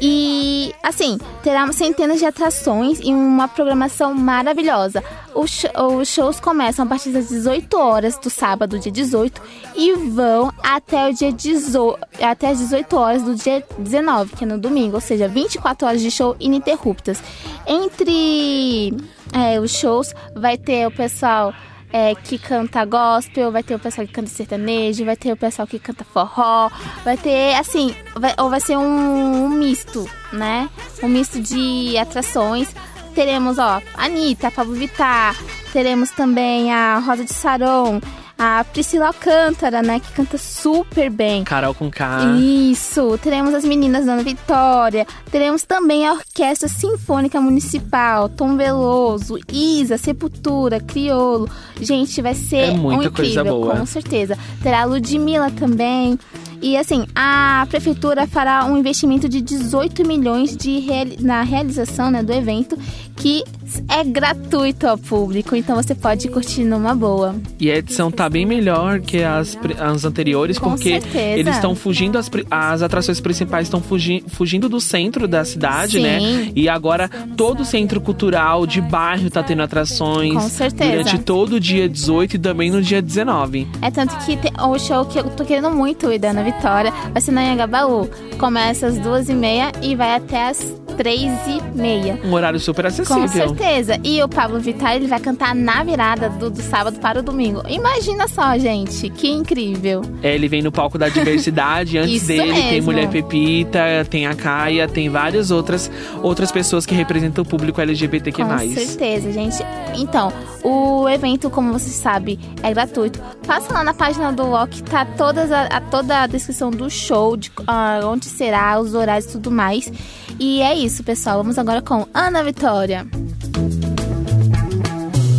E, 0.00 0.74
assim, 0.82 1.18
terá 1.42 1.70
centenas 1.72 2.18
de 2.18 2.26
atrações 2.26 2.98
e 3.00 3.12
uma 3.12 3.46
programação 3.46 4.12
maravilhosa. 4.12 5.02
Os, 5.34 5.64
os 5.98 6.08
shows 6.08 6.40
começam 6.40 6.84
a 6.84 6.88
partir 6.88 7.10
das 7.10 7.28
18 7.28 7.74
horas 7.78 8.18
do 8.18 8.28
sábado, 8.28 8.78
dia 8.78 8.90
18, 8.90 9.40
e 9.76 9.94
vão 9.94 10.52
até 10.62 11.08
o 11.08 11.14
dia 11.14 11.32
18, 11.32 11.98
até 12.20 12.48
as 12.48 12.58
18 12.58 12.96
horas 12.96 13.22
do 13.22 13.34
dia 13.34 13.64
19, 13.78 14.36
que 14.36 14.44
é 14.44 14.46
no 14.46 14.58
domingo, 14.58 14.96
ou 14.96 15.00
seja, 15.00 15.28
24 15.28 15.86
horas 15.86 16.00
de 16.02 16.10
show 16.10 16.36
ininterruptas. 16.40 17.22
Entre 17.66 18.92
é, 19.32 19.60
os 19.60 19.70
shows 19.70 20.12
vai 20.34 20.58
ter 20.58 20.86
o 20.86 20.90
pessoal 20.90 21.54
é, 21.94 22.12
que 22.12 22.38
canta 22.38 22.84
gospel, 22.84 23.52
vai 23.52 23.62
ter 23.62 23.76
o 23.76 23.78
pessoal 23.78 24.04
que 24.04 24.12
canta 24.12 24.28
sertanejo, 24.28 25.04
vai 25.04 25.14
ter 25.14 25.32
o 25.32 25.36
pessoal 25.36 25.64
que 25.64 25.78
canta 25.78 26.02
forró, 26.02 26.68
vai 27.04 27.16
ter, 27.16 27.54
assim, 27.54 27.94
vai, 28.16 28.34
ou 28.36 28.50
vai 28.50 28.60
ser 28.60 28.76
um, 28.76 29.44
um 29.44 29.48
misto, 29.48 30.04
né? 30.32 30.68
Um 31.00 31.06
misto 31.08 31.40
de 31.40 31.96
atrações. 31.96 32.74
Teremos, 33.14 33.60
ó, 33.60 33.80
Anitta, 33.96 34.50
Pablo 34.50 34.74
Vittar, 34.74 35.36
teremos 35.72 36.10
também 36.10 36.72
a 36.72 36.98
Rosa 36.98 37.24
de 37.24 37.32
Saron, 37.32 38.00
a 38.46 38.64
Priscila 38.64 39.06
Alcântara, 39.08 39.82
né? 39.82 40.00
Que 40.00 40.12
canta 40.12 40.36
super 40.36 41.08
bem. 41.10 41.44
Carol 41.44 41.72
com 41.74 41.90
K. 41.90 42.36
Isso, 42.38 43.18
teremos 43.22 43.54
as 43.54 43.64
meninas 43.64 44.04
Dona 44.04 44.22
Vitória, 44.22 45.06
teremos 45.30 45.62
também 45.62 46.06
a 46.06 46.12
Orquestra 46.12 46.68
Sinfônica 46.68 47.40
Municipal, 47.40 48.28
Tom 48.28 48.56
Veloso, 48.56 49.38
Isa, 49.50 49.96
Sepultura, 49.96 50.78
Criolo. 50.80 51.48
Gente, 51.80 52.20
vai 52.20 52.34
ser 52.34 52.56
É 52.56 52.70
muita 52.72 53.08
um 53.08 53.12
coisa 53.12 53.30
incrível, 53.40 53.60
boa. 53.60 53.76
com 53.76 53.86
certeza. 53.86 54.36
Terá 54.62 54.82
a 54.82 54.84
Ludmilla 54.84 55.50
também. 55.50 56.18
E 56.62 56.76
assim, 56.78 57.04
a 57.14 57.66
prefeitura 57.68 58.26
fará 58.26 58.64
um 58.64 58.76
investimento 58.78 59.28
de 59.28 59.40
18 59.42 60.06
milhões 60.06 60.56
de 60.56 60.78
reali- 60.80 61.18
na 61.20 61.42
realização 61.42 62.10
né, 62.10 62.22
do 62.22 62.32
evento, 62.32 62.78
que 63.16 63.42
é 63.88 64.04
gratuito 64.04 64.86
ao 64.86 64.96
público, 64.98 65.54
então 65.56 65.76
você 65.76 65.94
pode 65.94 66.28
curtir 66.28 66.64
numa 66.64 66.94
boa. 66.94 67.34
E 67.58 67.70
a 67.70 67.76
edição 67.76 68.10
tá 68.10 68.28
bem 68.28 68.44
melhor 68.46 69.00
que 69.00 69.22
as, 69.22 69.56
as 69.78 70.04
anteriores, 70.04 70.58
Com 70.58 70.70
porque 70.70 71.00
certeza. 71.00 71.38
eles 71.40 71.54
estão 71.54 71.74
fugindo, 71.74 72.18
as, 72.18 72.30
as 72.50 72.82
atrações 72.82 73.20
principais 73.20 73.66
estão 73.66 73.80
fugi, 73.80 74.24
fugindo 74.28 74.68
do 74.68 74.80
centro 74.80 75.26
da 75.28 75.44
cidade, 75.44 75.92
Sim. 75.98 76.02
né? 76.02 76.52
E 76.54 76.68
agora 76.68 77.08
todo 77.36 77.60
o 77.60 77.64
centro 77.64 78.00
cultural 78.00 78.66
de 78.66 78.80
bairro 78.80 79.30
tá 79.30 79.42
tendo 79.42 79.62
atrações. 79.62 80.34
Com 80.34 80.48
certeza. 80.48 80.90
Durante 80.90 81.18
todo 81.18 81.54
o 81.54 81.60
dia 81.60 81.88
18 81.88 82.36
e 82.36 82.38
também 82.38 82.70
no 82.70 82.82
dia 82.82 83.00
19. 83.02 83.66
É 83.82 83.90
tanto 83.90 84.16
que 84.24 84.36
te- 84.36 84.52
o 84.60 84.78
show 84.78 85.04
que 85.04 85.18
eu 85.18 85.24
tô 85.30 85.44
querendo 85.44 85.70
muito 85.70 86.10
ir 86.12 86.18
da 86.18 86.30
Ana 86.30 86.42
Vitória 86.42 86.92
vai 87.12 87.20
ser 87.20 87.32
na 87.32 87.40
Anhangabaú. 87.42 88.08
Começa 88.38 88.86
às 88.86 88.98
duas 88.98 89.28
e 89.28 89.34
meia 89.34 89.72
e 89.82 89.94
vai 89.94 90.14
até 90.16 90.48
às 90.48 90.64
três 90.96 91.30
e 91.46 91.76
meia. 91.76 92.20
Um 92.24 92.32
horário 92.32 92.58
super 92.60 92.86
acessível. 92.86 93.53
Com 93.54 93.64
certeza. 93.64 93.98
E 94.02 94.22
o 94.22 94.28
Pablo 94.28 94.58
Vittar, 94.60 94.96
ele 94.96 95.06
vai 95.06 95.20
cantar 95.20 95.54
na 95.54 95.82
virada 95.84 96.28
do, 96.28 96.50
do 96.50 96.62
sábado 96.62 96.98
para 96.98 97.20
o 97.20 97.22
domingo. 97.22 97.62
Imagina 97.68 98.26
só, 98.28 98.56
gente. 98.58 99.08
Que 99.10 99.28
incrível. 99.28 100.02
É, 100.22 100.34
ele 100.34 100.48
vem 100.48 100.62
no 100.62 100.72
palco 100.72 100.98
da 100.98 101.08
diversidade. 101.08 101.96
Antes 101.98 102.26
dele 102.26 102.52
tem 102.52 102.72
mesmo. 102.72 102.92
Mulher 102.92 103.08
Pepita, 103.08 104.06
tem 104.08 104.26
a 104.26 104.34
Caia, 104.34 104.88
tem 104.88 105.08
várias 105.08 105.50
outras, 105.50 105.90
outras 106.22 106.50
pessoas 106.50 106.84
que 106.84 106.94
representam 106.94 107.42
o 107.42 107.46
público 107.46 107.80
LGBTQ+. 107.80 108.44
Com 108.44 108.58
certeza, 108.74 109.32
gente. 109.32 109.56
Então, 109.96 110.32
o 110.64 111.08
evento, 111.08 111.50
como 111.50 111.72
você 111.72 111.90
sabe, 111.90 112.40
é 112.62 112.72
gratuito. 112.72 113.20
Passa 113.46 113.72
lá 113.72 113.84
na 113.84 113.92
página 113.94 114.32
do 114.32 114.44
Walk, 114.46 114.82
tá 114.84 115.04
todas 115.04 115.52
a, 115.52 115.64
a- 115.66 115.80
toda 115.80 116.22
a 116.22 116.26
descrição 116.26 116.70
do 116.70 116.88
show, 116.90 117.36
de 117.36 117.52
ah, 117.66 118.00
onde 118.04 118.24
será, 118.26 118.80
os 118.80 118.94
horários 118.94 119.26
e 119.26 119.32
tudo 119.32 119.50
mais. 119.50 119.92
E 120.40 120.62
é 120.62 120.74
isso, 120.74 121.04
pessoal. 121.04 121.36
Vamos 121.38 121.58
agora 121.58 121.82
com 121.82 122.06
Ana 122.14 122.42
Vitória. 122.42 123.06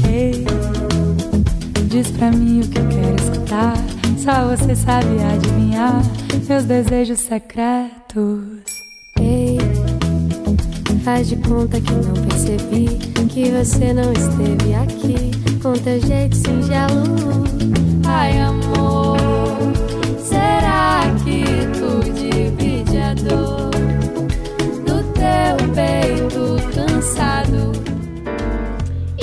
Ei, 0.08 0.46
diz 1.88 2.10
pra 2.12 2.32
mim 2.32 2.62
o 2.62 2.68
que 2.70 2.78
eu 2.80 2.88
quero 2.88 3.16
escutar. 3.16 3.74
Só 4.24 4.56
você 4.56 4.76
sabe 4.76 5.08
adivinhar 5.24 6.02
meus 6.48 6.64
desejos 6.66 7.20
secretos. 7.20 8.64
Ei, 9.20 9.55
faz 11.06 11.30
de 11.30 11.36
conta 11.36 11.80
que 11.80 11.92
não 11.92 12.14
percebi 12.26 12.88
que 13.30 13.52
você 13.52 13.94
não 13.94 14.12
esteve 14.12 14.74
aqui 14.74 15.60
com 15.62 15.74
teu 15.74 16.02
jeito 16.02 16.36
singelo. 16.36 17.44
Ai, 18.08 18.42
amor, 18.42 19.16
será 20.18 21.04
que 21.24 21.44
tu 21.78 22.12
divide 22.12 22.98
a 22.98 23.14
dor 23.14 23.70
do 24.84 25.04
teu 25.14 25.74
peito 25.76 26.58
cansado? 26.74 27.72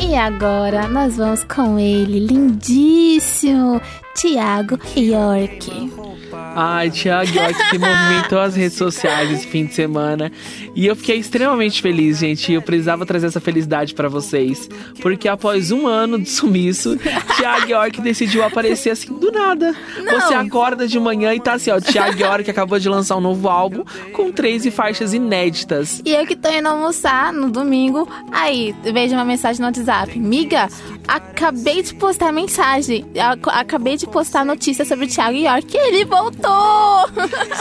E 0.00 0.14
agora 0.14 0.86
nós 0.86 1.16
vamos 1.16 1.42
com 1.42 1.80
ele, 1.80 2.20
lindíssimo, 2.20 3.80
Tiago 4.14 4.78
York. 4.96 6.11
Ai, 6.54 6.90
Thiago 6.90 7.32
York 7.34 7.54
que 7.70 7.78
movimentou 7.78 8.38
as 8.38 8.54
redes 8.54 8.76
sociais 8.76 9.30
esse 9.30 9.46
fim 9.46 9.64
de 9.64 9.74
semana. 9.74 10.30
E 10.74 10.86
eu 10.86 10.94
fiquei 10.94 11.16
extremamente 11.16 11.80
feliz, 11.80 12.18
gente. 12.18 12.52
Eu 12.52 12.60
precisava 12.62 13.06
trazer 13.06 13.26
essa 13.28 13.40
felicidade 13.40 13.94
pra 13.94 14.08
vocês. 14.08 14.68
Porque 15.00 15.28
após 15.28 15.70
um 15.70 15.86
ano 15.86 16.18
de 16.18 16.28
sumiço, 16.28 16.98
Thiago 17.36 17.68
York 17.70 18.00
decidiu 18.02 18.44
aparecer 18.44 18.90
assim 18.90 19.12
do 19.14 19.30
nada. 19.32 19.74
Você 19.96 20.34
acorda 20.34 20.86
de 20.86 20.98
manhã 21.00 21.34
e 21.34 21.40
tá 21.40 21.54
assim, 21.54 21.70
ó. 21.70 21.80
Thiago 21.80 22.18
York 22.20 22.50
acabou 22.50 22.78
de 22.78 22.88
lançar 22.88 23.16
um 23.16 23.20
novo 23.20 23.48
álbum 23.48 23.82
com 24.12 24.30
13 24.30 24.70
faixas 24.70 25.14
inéditas. 25.14 26.02
E 26.04 26.10
eu 26.10 26.26
que 26.26 26.36
tô 26.36 26.50
indo 26.50 26.68
almoçar 26.68 27.32
no 27.32 27.50
domingo, 27.50 28.06
aí 28.30 28.74
vejo 28.92 29.14
uma 29.14 29.24
mensagem 29.24 29.60
no 29.60 29.66
WhatsApp. 29.68 30.18
Miga, 30.18 30.68
acabei 31.08 31.82
de 31.82 31.94
postar 31.94 32.32
mensagem, 32.32 33.04
ac- 33.18 33.48
acabei 33.50 33.96
de 33.96 34.06
postar 34.06 34.44
notícia 34.44 34.84
sobre 34.84 35.06
o 35.06 35.08
Thiago 35.08 35.36
York. 35.36 35.66
Ele 35.76 36.04
voltou! 36.04 36.41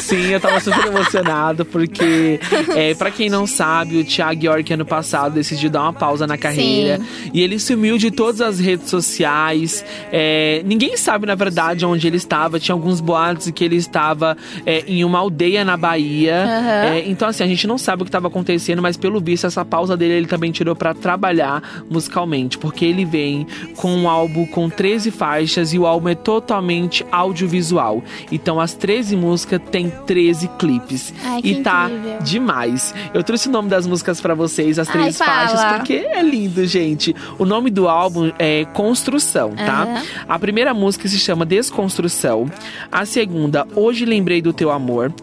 Sim, 0.02 0.28
eu 0.28 0.40
tava 0.40 0.60
super 0.60 0.88
emocionado, 0.88 1.66
porque, 1.66 2.40
é, 2.76 2.94
para 2.96 3.12
quem 3.12 3.30
não 3.30 3.46
sabe, 3.46 3.98
o 4.00 4.06
Thiago 4.06 4.46
York 4.46 4.74
ano 4.74 4.86
passado 4.86 5.34
decidiu 5.34 5.70
dar 5.70 5.84
uma 5.84 5.94
pausa 5.94 6.26
na 6.28 6.38
carreira. 6.38 7.00
E 7.34 7.42
ele 7.42 7.60
sumiu 7.60 7.98
de 7.98 8.12
todas 8.12 8.42
as 8.42 8.60
redes 8.60 8.90
sociais. 8.90 9.86
É, 10.12 10.62
ninguém 10.66 10.98
sabe, 10.98 11.26
na 11.26 11.36
verdade, 11.36 11.86
onde 11.86 12.08
ele 12.08 12.18
estava. 12.18 12.60
Tinha 12.60 12.74
alguns 12.74 13.00
boatos 13.00 13.50
que 13.52 13.64
ele 13.64 13.76
estava 13.76 14.38
é, 14.66 14.84
em 14.88 15.04
uma 15.04 15.20
aldeia 15.20 15.64
na 15.64 15.78
Bahia. 15.78 16.44
Aham. 16.44 16.96
É, 16.96 17.10
então, 17.10 17.28
assim, 17.28 17.44
a 17.44 17.48
gente 17.48 17.68
não 17.68 17.78
sabe 17.78 18.02
o 18.02 18.06
que 18.06 18.10
estava 18.10 18.28
acontecendo, 18.28 18.82
mas 18.82 18.98
pelo 18.98 19.20
visto, 19.20 19.48
essa 19.48 19.64
pausa 19.64 19.96
dele 19.96 20.14
ele 20.14 20.28
também 20.28 20.52
tirou 20.52 20.76
pra 20.76 20.94
trabalhar 20.94 21.84
musicalmente, 21.90 22.58
porque 22.58 22.86
ele 22.86 23.06
vem 23.06 23.46
com 23.76 23.94
um 23.94 24.10
álbum 24.10 24.46
com 24.46 24.70
13 24.70 25.12
faixas 25.12 25.74
e 25.74 25.80
o 25.80 25.86
álbum 25.86 26.10
é 26.10 26.16
totalmente 26.16 27.06
audiovisual. 27.12 28.04
Então, 28.32 28.60
as 28.60 28.71
13 28.74 29.16
músicas 29.16 29.60
têm 29.72 29.90
13 30.06 30.48
clipes. 30.60 31.14
Ai, 31.24 31.42
e 31.44 31.62
tá 31.62 31.90
incrível. 31.90 32.20
demais. 32.22 32.94
Eu 33.14 33.24
trouxe 33.24 33.48
o 33.50 33.52
nome 33.52 33.70
das 33.70 33.86
músicas 33.88 34.20
pra 34.22 34.34
vocês, 34.34 34.78
as 34.80 34.88
Ai, 34.90 34.94
13 35.04 35.18
faixas, 35.18 35.62
fala. 35.62 35.78
porque 35.78 35.94
é 35.94 36.22
lindo, 36.22 36.66
gente. 36.66 37.16
O 37.38 37.46
nome 37.46 37.70
do 37.70 37.88
álbum 37.88 38.32
é 38.40 38.66
Construção, 38.74 39.52
tá? 39.56 39.84
Aham. 39.84 40.02
A 40.28 40.40
primeira 40.40 40.74
música 40.74 41.08
se 41.08 41.18
chama 41.20 41.46
Desconstrução. 41.46 42.50
A 42.92 43.06
segunda, 43.06 43.68
Hoje 43.76 44.06
Lembrei 44.06 44.42
do 44.42 44.54
Teu 44.54 44.72
Amor. 44.72 45.14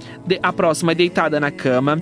A 0.42 0.52
próxima 0.52 0.92
é 0.92 0.94
Deitada 0.94 1.38
na 1.40 1.50
Cama. 1.50 2.00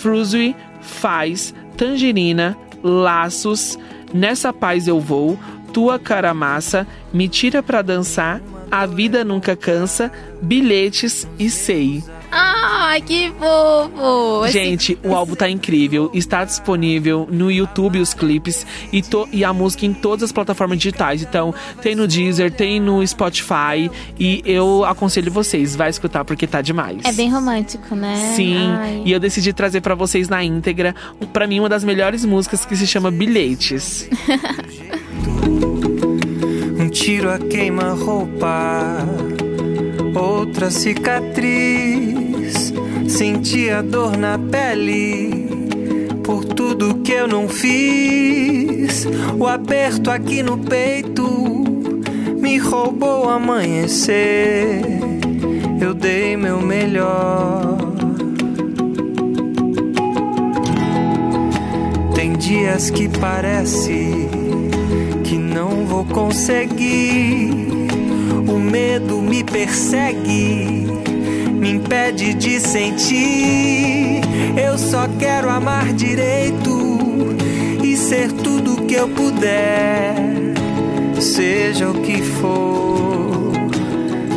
Frusui, 0.00 0.54
Faz, 0.80 1.54
Tangerina, 1.76 2.56
Laços, 2.82 3.78
Nessa 4.12 4.52
Paz 4.52 4.86
Eu 4.88 5.00
Vou, 5.00 5.38
Tua 5.72 5.98
Cara 5.98 6.32
Massa, 6.32 6.86
Me 7.12 7.28
Tira 7.28 7.62
Pra 7.62 7.82
Dançar, 7.82 8.40
A 8.70 8.86
Vida 8.86 9.24
Nunca 9.24 9.56
Cansa, 9.56 10.10
Bilhetes 10.42 11.26
e 11.38 11.48
Sei. 11.50 12.02
Ai, 12.30 13.00
que 13.00 13.32
fofo! 13.38 14.46
Gente, 14.48 14.98
o 15.02 15.14
álbum 15.14 15.34
tá 15.34 15.48
incrível. 15.48 16.10
Está 16.12 16.44
disponível 16.44 17.26
no 17.30 17.50
YouTube 17.50 17.98
os 18.00 18.12
clipes 18.12 18.66
e, 18.92 19.00
to- 19.00 19.26
e 19.32 19.42
a 19.42 19.52
música 19.54 19.86
em 19.86 19.94
todas 19.94 20.24
as 20.24 20.32
plataformas 20.32 20.76
digitais. 20.76 21.22
Então, 21.22 21.54
tem 21.80 21.94
no 21.94 22.06
Deezer, 22.06 22.52
tem 22.52 22.78
no 22.80 23.04
Spotify. 23.06 23.90
E 24.20 24.42
eu 24.44 24.84
aconselho 24.84 25.32
vocês, 25.32 25.74
vai 25.74 25.88
escutar 25.88 26.22
porque 26.22 26.46
tá 26.46 26.60
demais. 26.60 26.98
É 27.04 27.12
bem 27.12 27.30
romântico, 27.32 27.94
né? 27.96 28.34
Sim, 28.36 28.58
Ai. 28.58 29.02
e 29.06 29.12
eu 29.12 29.18
decidi 29.18 29.54
trazer 29.54 29.80
pra 29.80 29.94
vocês 29.94 30.28
na 30.28 30.44
íntegra, 30.44 30.94
pra 31.32 31.46
mim, 31.46 31.60
uma 31.60 31.68
das 31.70 31.82
melhores 31.82 32.26
músicas 32.26 32.62
que 32.66 32.76
se 32.76 32.86
chama 32.86 33.10
Bilhetes. 33.10 34.06
Tiro 37.00 37.30
a 37.30 37.38
queima-roupa, 37.38 38.98
outra 40.14 40.68
cicatriz. 40.68 41.14
Senti 43.06 43.70
a 43.70 43.82
dor 43.82 44.16
na 44.16 44.36
pele 44.36 45.46
por 46.24 46.44
tudo 46.44 46.96
que 46.96 47.12
eu 47.12 47.28
não 47.28 47.48
fiz. 47.48 49.06
O 49.38 49.46
aperto 49.46 50.10
aqui 50.10 50.42
no 50.42 50.58
peito 50.58 51.24
me 52.36 52.58
roubou 52.58 53.26
o 53.26 53.28
amanhecer. 53.28 54.82
Eu 55.80 55.94
dei 55.94 56.36
meu 56.36 56.60
melhor. 56.60 57.78
Tem 62.12 62.32
dias 62.32 62.90
que 62.90 63.08
parece 63.08 64.28
não 65.58 65.84
vou 65.84 66.04
conseguir. 66.04 67.50
O 68.46 68.60
medo 68.60 69.20
me 69.20 69.42
persegue, 69.42 70.86
me 71.52 71.72
impede 71.72 72.32
de 72.34 72.60
sentir. 72.60 74.20
Eu 74.56 74.78
só 74.78 75.08
quero 75.18 75.50
amar 75.50 75.92
direito 75.92 77.36
e 77.82 77.96
ser 77.96 78.30
tudo 78.30 78.86
que 78.86 78.94
eu 78.94 79.08
puder, 79.08 80.14
seja 81.20 81.90
o 81.90 81.94
que 82.02 82.22
for, 82.22 83.52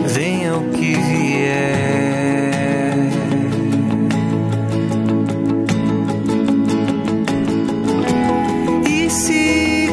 venha 0.07 0.55
o 0.55 0.69
que 0.71 0.95
vier. 0.95 2.00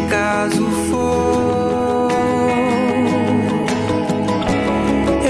acaso 0.08 0.66
for, 0.90 2.08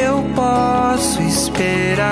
eu 0.00 0.22
posso 0.36 1.20
esperar 1.22 2.06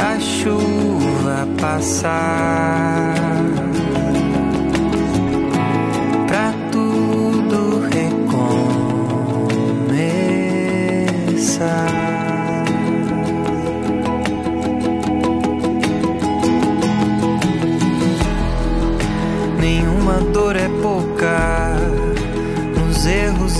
a 0.00 0.18
chuva 0.18 1.46
passar. 1.60 3.07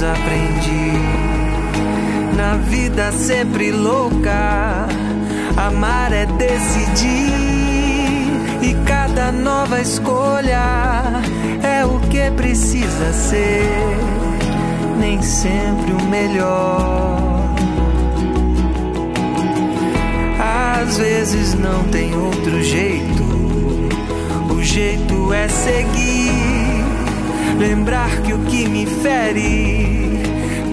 Aprendi. 0.02 0.92
Na 2.36 2.56
vida 2.56 3.10
sempre 3.12 3.72
louca, 3.72 4.86
amar 5.56 6.12
é 6.12 6.26
decidir. 6.26 7.58
E 8.62 8.74
cada 8.86 9.30
nova 9.32 9.80
escolha 9.80 10.62
é 11.62 11.84
o 11.84 12.00
que 12.08 12.30
precisa 12.32 13.12
ser, 13.12 13.68
nem 14.98 15.22
sempre 15.22 15.92
o 15.92 16.02
melhor. 16.04 17.28
Às 20.80 20.98
vezes 20.98 21.54
não 21.54 21.84
tem 21.84 22.14
outro 22.16 22.62
jeito. 22.62 23.28
O 24.50 24.62
jeito 24.62 25.32
é 25.32 25.48
seguir, 25.48 26.17
lembrar 27.58 28.22
que 28.22 28.32
o 28.32 28.38
que 28.44 28.68
me 28.68 28.86
fere 28.86 29.88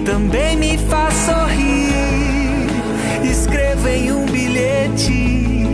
também 0.04 0.56
me 0.56 0.78
faz 0.78 1.12
sorrir. 1.14 1.92
Escreva 3.24 3.90
em 3.90 4.12
um 4.12 4.24
bilhete, 4.26 5.64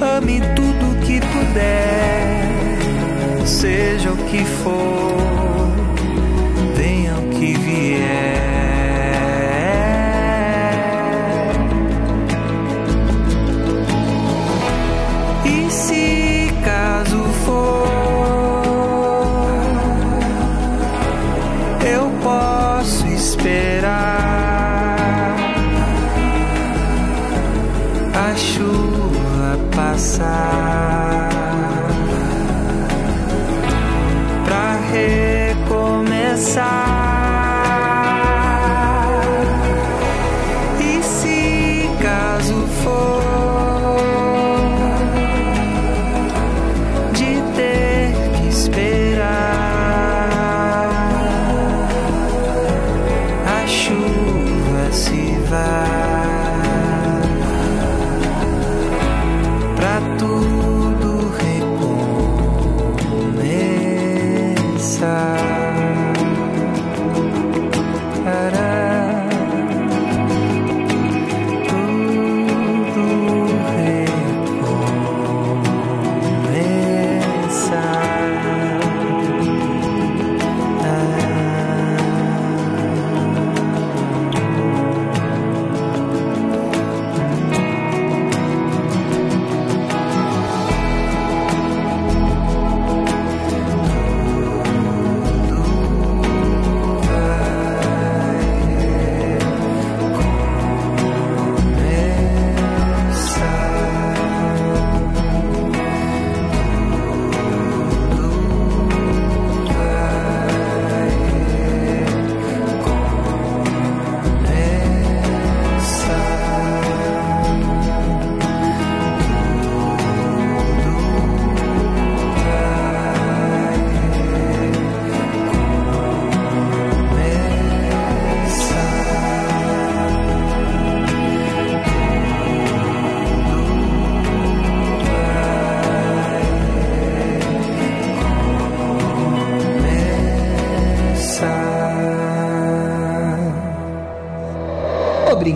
ame 0.00 0.40
tudo 0.56 0.98
que 1.04 1.20
puder, 1.20 2.48
seja 3.46 4.10
o 4.10 4.16
que 4.16 4.42
for, 4.44 5.33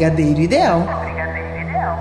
Brigadeiro 0.02 0.40
Ideal. 0.40 0.86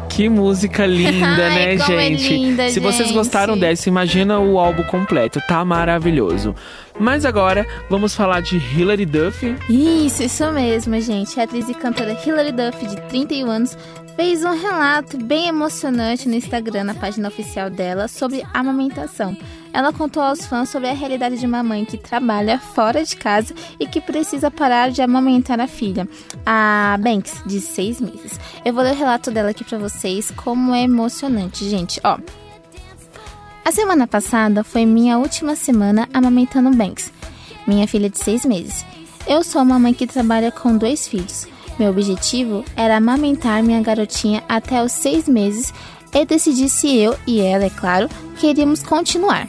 Que 0.08 0.30
música 0.30 0.86
linda, 0.86 1.26
Ai, 1.50 1.76
né, 1.76 1.78
como 1.78 1.98
é 2.00 2.10
gente? 2.10 2.30
linda, 2.38 2.70
Se 2.70 2.80
vocês 2.80 3.08
gente. 3.10 3.18
gostaram 3.18 3.58
dessa, 3.58 3.90
imagina 3.90 4.40
o 4.40 4.60
álbum 4.60 4.84
completo, 4.84 5.40
tá 5.48 5.64
maravilhoso. 5.66 6.56
Mas 7.00 7.26
agora 7.26 7.66
vamos 7.90 8.16
falar 8.16 8.42
de 8.42 8.58
Hilary 8.58 9.06
Duff. 9.06 9.56
Isso, 9.70 10.24
isso 10.24 10.52
mesmo, 10.52 11.00
gente. 11.02 11.40
A 11.40 11.44
atriz 11.44 11.68
e 11.70 11.74
cantora 11.74 12.18
Hilary 12.26 12.52
Duff, 12.52 12.86
de 12.88 12.96
31 13.10 13.50
anos, 13.50 13.78
fez 14.18 14.44
um 14.44 14.60
relato 14.60 15.16
bem 15.16 15.48
emocionante 15.48 16.28
no 16.28 16.34
Instagram, 16.34 16.86
na 16.86 16.96
página 16.96 17.28
oficial 17.28 17.70
dela, 17.70 18.08
sobre 18.08 18.44
amamentação. 18.52 19.38
Ela 19.72 19.94
contou 19.94 20.24
aos 20.24 20.44
fãs 20.44 20.70
sobre 20.70 20.90
a 20.90 20.94
realidade 20.94 21.38
de 21.38 21.46
uma 21.46 21.62
mãe 21.62 21.86
que 21.86 22.00
trabalha 22.00 22.58
fora 22.58 23.06
de 23.06 23.16
casa 23.16 23.54
e 23.80 23.86
que 23.86 24.02
precisa 24.02 24.50
parar 24.50 24.90
de 24.90 25.04
amamentar 25.04 25.60
a 25.60 25.68
filha, 25.68 26.10
a 26.44 26.98
Banks, 27.00 27.44
de 27.46 27.62
seis 27.62 28.02
meses. 28.02 28.40
Eu 28.66 28.74
vou 28.74 28.84
ler 28.84 28.94
o 28.94 28.98
relato 28.98 29.30
dela 29.30 29.52
aqui 29.52 29.64
pra 29.64 29.78
vocês, 29.78 30.32
como 30.32 30.74
é 30.74 30.82
emocionante, 30.82 31.70
gente. 31.70 32.02
Ó, 32.04 32.18
a 33.64 33.72
semana 33.72 34.08
passada 34.08 34.64
foi 34.64 34.84
minha 34.84 35.20
última 35.20 35.56
semana 35.56 36.10
amamentando 36.12 36.76
Banks, 36.76 37.14
minha 37.68 37.88
filha 37.88 38.10
de 38.10 38.18
seis 38.18 38.44
meses. 38.44 38.84
Eu 39.28 39.44
sou 39.44 39.62
uma 39.62 39.78
mãe 39.78 39.94
que 39.94 40.08
trabalha 40.08 40.52
com 40.52 40.76
dois 40.76 41.08
filhos. 41.08 41.48
Meu 41.80 41.92
objetivo 41.92 42.66
era 42.76 42.98
amamentar 42.98 43.62
minha 43.62 43.82
garotinha 43.82 44.44
até 44.50 44.84
os 44.84 44.92
seis 44.92 45.28
meses 45.28 45.74
e 46.12 46.26
decidir 46.26 46.70
se 46.70 46.96
eu 46.98 47.16
e 47.28 47.40
ela, 47.40 47.66
é 47.66 47.70
claro, 47.70 48.10
queríamos 48.40 48.82
continuar. 48.82 49.48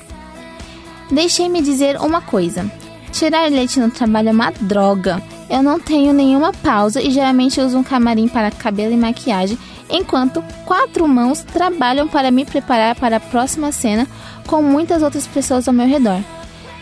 Deixei-me 1.11 1.63
dizer 1.63 1.97
uma 2.01 2.21
coisa: 2.21 2.71
tirar 3.13 3.51
leite 3.51 3.81
no 3.81 3.91
trabalho 3.91 4.29
é 4.29 4.33
uma 4.33 4.51
droga. 4.51 5.23
Eu 5.49 5.63
não 5.63 5.81
tenho 5.81 6.13
nenhuma 6.13 6.53
pausa 6.53 7.01
e 7.01 7.11
geralmente 7.11 7.59
uso 7.59 7.79
um 7.79 7.83
camarim 7.83 8.29
para 8.29 8.51
cabelo 8.51 8.93
e 8.93 8.99
maquiagem, 8.99 9.59
enquanto 9.89 10.45
quatro 10.67 11.09
mãos 11.09 11.41
trabalham 11.41 12.07
para 12.07 12.31
me 12.31 12.45
preparar 12.45 12.95
para 12.97 13.17
a 13.17 13.21
próxima 13.21 13.73
cena 13.73 14.07
com 14.47 14.61
muitas 14.61 15.03
outras 15.03 15.27
pessoas 15.27 15.67
ao 15.67 15.73
meu 15.73 15.87
redor. 15.87 16.21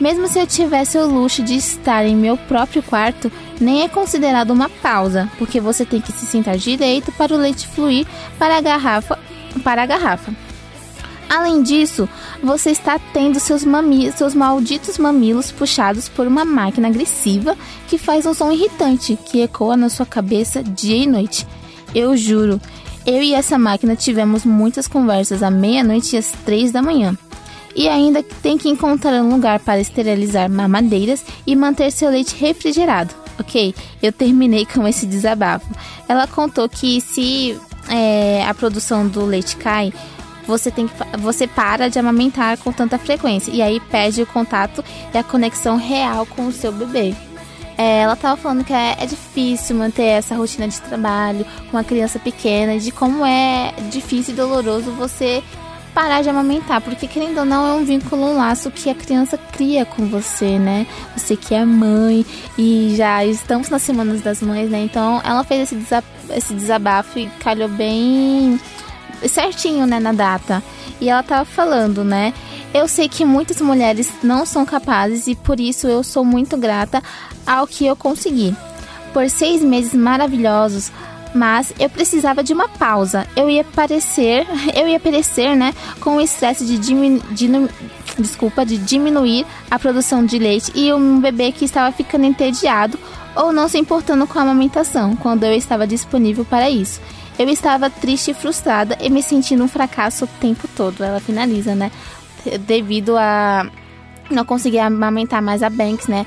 Mesmo 0.00 0.26
se 0.26 0.38
eu 0.38 0.46
tivesse 0.46 0.98
o 0.98 1.06
luxo 1.06 1.42
de 1.42 1.54
estar 1.54 2.04
em 2.04 2.16
meu 2.16 2.36
próprio 2.36 2.82
quarto, 2.82 3.30
nem 3.60 3.82
é 3.82 3.88
considerado 3.88 4.50
uma 4.50 4.68
pausa, 4.68 5.30
porque 5.38 5.60
você 5.60 5.84
tem 5.84 6.00
que 6.00 6.12
se 6.12 6.26
sentar 6.26 6.56
direito 6.56 7.12
para 7.12 7.34
o 7.34 7.38
leite 7.38 7.66
fluir 7.68 8.06
para 8.38 8.56
a 8.56 8.60
garrafa, 8.60 9.18
para 9.62 9.82
a 9.82 9.86
garrafa. 9.86 10.32
Além 11.28 11.62
disso, 11.62 12.08
você 12.42 12.70
está 12.70 12.98
tendo 12.98 13.40
seus, 13.40 13.64
mami 13.64 14.12
seus 14.12 14.34
malditos 14.34 14.96
mamilos 14.96 15.50
puxados 15.50 16.08
por 16.08 16.26
uma 16.26 16.44
máquina 16.44 16.86
agressiva 16.86 17.56
que 17.88 17.98
faz 17.98 18.26
um 18.26 18.34
som 18.34 18.52
irritante 18.52 19.18
que 19.24 19.40
ecoa 19.40 19.76
na 19.76 19.88
sua 19.88 20.06
cabeça 20.06 20.62
dia 20.62 20.96
e 20.96 21.06
noite. 21.06 21.46
Eu 21.94 22.16
juro, 22.16 22.60
eu 23.04 23.22
e 23.22 23.34
essa 23.34 23.58
máquina 23.58 23.96
tivemos 23.96 24.44
muitas 24.44 24.86
conversas 24.86 25.42
à 25.42 25.50
meia-noite 25.50 26.14
e 26.14 26.18
às 26.18 26.30
três 26.44 26.70
da 26.70 26.82
manhã. 26.82 27.16
e 27.74 27.88
ainda 27.90 28.22
tem 28.22 28.56
que 28.56 28.70
encontrar 28.70 29.22
um 29.22 29.30
lugar 29.30 29.60
para 29.60 29.78
esterilizar 29.78 30.50
mamadeiras 30.50 31.22
e 31.46 31.54
manter 31.54 31.92
seu 31.92 32.08
leite 32.08 32.34
refrigerado. 32.34 33.14
Ok, 33.38 33.74
eu 34.02 34.12
terminei 34.12 34.64
com 34.64 34.86
esse 34.86 35.06
desabafo. 35.06 35.66
Ela 36.08 36.26
contou 36.26 36.68
que 36.68 37.00
se 37.00 37.58
é, 37.88 38.44
a 38.46 38.54
produção 38.54 39.06
do 39.06 39.24
leite 39.24 39.56
cai, 39.56 39.92
você 40.46 40.70
tem 40.70 40.86
que, 40.86 40.94
você 41.18 41.46
para 41.46 41.88
de 41.88 41.98
amamentar 41.98 42.56
com 42.58 42.72
tanta 42.72 42.98
frequência 42.98 43.50
e 43.50 43.60
aí 43.60 43.80
perde 43.80 44.22
o 44.22 44.26
contato 44.26 44.84
e 45.12 45.18
a 45.18 45.24
conexão 45.24 45.76
real 45.76 46.24
com 46.24 46.46
o 46.46 46.52
seu 46.52 46.72
bebê. 46.72 47.14
É, 47.78 48.00
ela 48.00 48.14
estava 48.14 48.40
falando 48.40 48.64
que 48.64 48.72
é, 48.72 48.96
é, 48.98 49.06
difícil 49.06 49.76
manter 49.76 50.04
essa 50.04 50.34
rotina 50.34 50.66
de 50.66 50.80
trabalho 50.80 51.44
com 51.70 51.76
uma 51.76 51.84
criança 51.84 52.18
pequena, 52.18 52.78
de 52.78 52.90
como 52.90 53.24
é 53.24 53.74
difícil 53.90 54.32
e 54.32 54.36
doloroso 54.36 54.90
você 54.92 55.42
parar 55.96 56.20
de 56.20 56.28
amamentar, 56.28 56.82
porque 56.82 57.08
querendo 57.08 57.38
ou 57.38 57.46
não 57.46 57.66
é 57.66 57.72
um 57.72 57.82
vínculo, 57.82 58.26
um 58.26 58.36
laço 58.36 58.70
que 58.70 58.90
a 58.90 58.94
criança 58.94 59.38
cria 59.38 59.86
com 59.86 60.06
você, 60.06 60.58
né? 60.58 60.86
Você 61.16 61.34
que 61.38 61.54
é 61.54 61.64
mãe 61.64 62.24
e 62.58 62.92
já 62.94 63.24
estamos 63.24 63.70
nas 63.70 63.80
semanas 63.80 64.20
das 64.20 64.42
mães, 64.42 64.68
né? 64.68 64.80
Então 64.80 65.22
ela 65.24 65.42
fez 65.42 65.62
esse, 65.62 65.74
desa 65.76 66.04
esse 66.28 66.52
desabafo 66.52 67.18
e 67.18 67.30
calhou 67.40 67.66
bem 67.66 68.60
certinho, 69.26 69.86
né, 69.86 69.98
na 69.98 70.12
data. 70.12 70.62
E 71.00 71.08
ela 71.08 71.22
tava 71.22 71.46
falando, 71.46 72.04
né? 72.04 72.34
Eu 72.74 72.86
sei 72.86 73.08
que 73.08 73.24
muitas 73.24 73.58
mulheres 73.62 74.12
não 74.22 74.44
são 74.44 74.66
capazes 74.66 75.26
e 75.26 75.34
por 75.34 75.58
isso 75.58 75.88
eu 75.88 76.04
sou 76.04 76.26
muito 76.26 76.58
grata 76.58 77.02
ao 77.46 77.66
que 77.66 77.86
eu 77.86 77.96
consegui. 77.96 78.54
Por 79.14 79.30
seis 79.30 79.62
meses 79.62 79.94
maravilhosos, 79.94 80.92
mas 81.36 81.72
eu 81.78 81.88
precisava 81.88 82.42
de 82.42 82.52
uma 82.52 82.68
pausa. 82.68 83.26
Eu 83.36 83.48
ia 83.48 83.62
parecer, 83.62 84.46
eu 84.74 84.88
ia 84.88 84.98
perecer, 84.98 85.54
né, 85.56 85.74
com 86.00 86.16
o 86.16 86.20
estresse 86.20 86.64
de, 86.64 86.78
diminu, 86.78 87.20
de, 87.30 87.48
desculpa, 88.18 88.64
de 88.64 88.78
diminuir 88.78 89.46
a 89.70 89.78
produção 89.78 90.24
de 90.24 90.38
leite 90.38 90.72
e 90.74 90.92
um 90.92 91.20
bebê 91.20 91.52
que 91.52 91.64
estava 91.64 91.94
ficando 91.94 92.24
entediado 92.24 92.98
ou 93.34 93.52
não 93.52 93.68
se 93.68 93.78
importando 93.78 94.26
com 94.26 94.38
a 94.38 94.42
amamentação 94.42 95.14
quando 95.14 95.44
eu 95.44 95.52
estava 95.52 95.86
disponível 95.86 96.44
para 96.44 96.70
isso. 96.70 97.00
Eu 97.38 97.48
estava 97.50 97.90
triste 97.90 98.30
e 98.30 98.34
frustrada 98.34 98.96
e 98.98 99.10
me 99.10 99.22
sentindo 99.22 99.62
um 99.62 99.68
fracasso 99.68 100.24
o 100.24 100.28
tempo 100.40 100.66
todo. 100.74 101.04
Ela 101.04 101.20
finaliza, 101.20 101.74
né? 101.74 101.92
devido 102.58 103.16
a 103.16 103.66
não 104.30 104.44
conseguir 104.44 104.78
amamentar 104.78 105.42
mais 105.42 105.62
a 105.62 105.70
Banks, 105.70 106.06
né? 106.06 106.26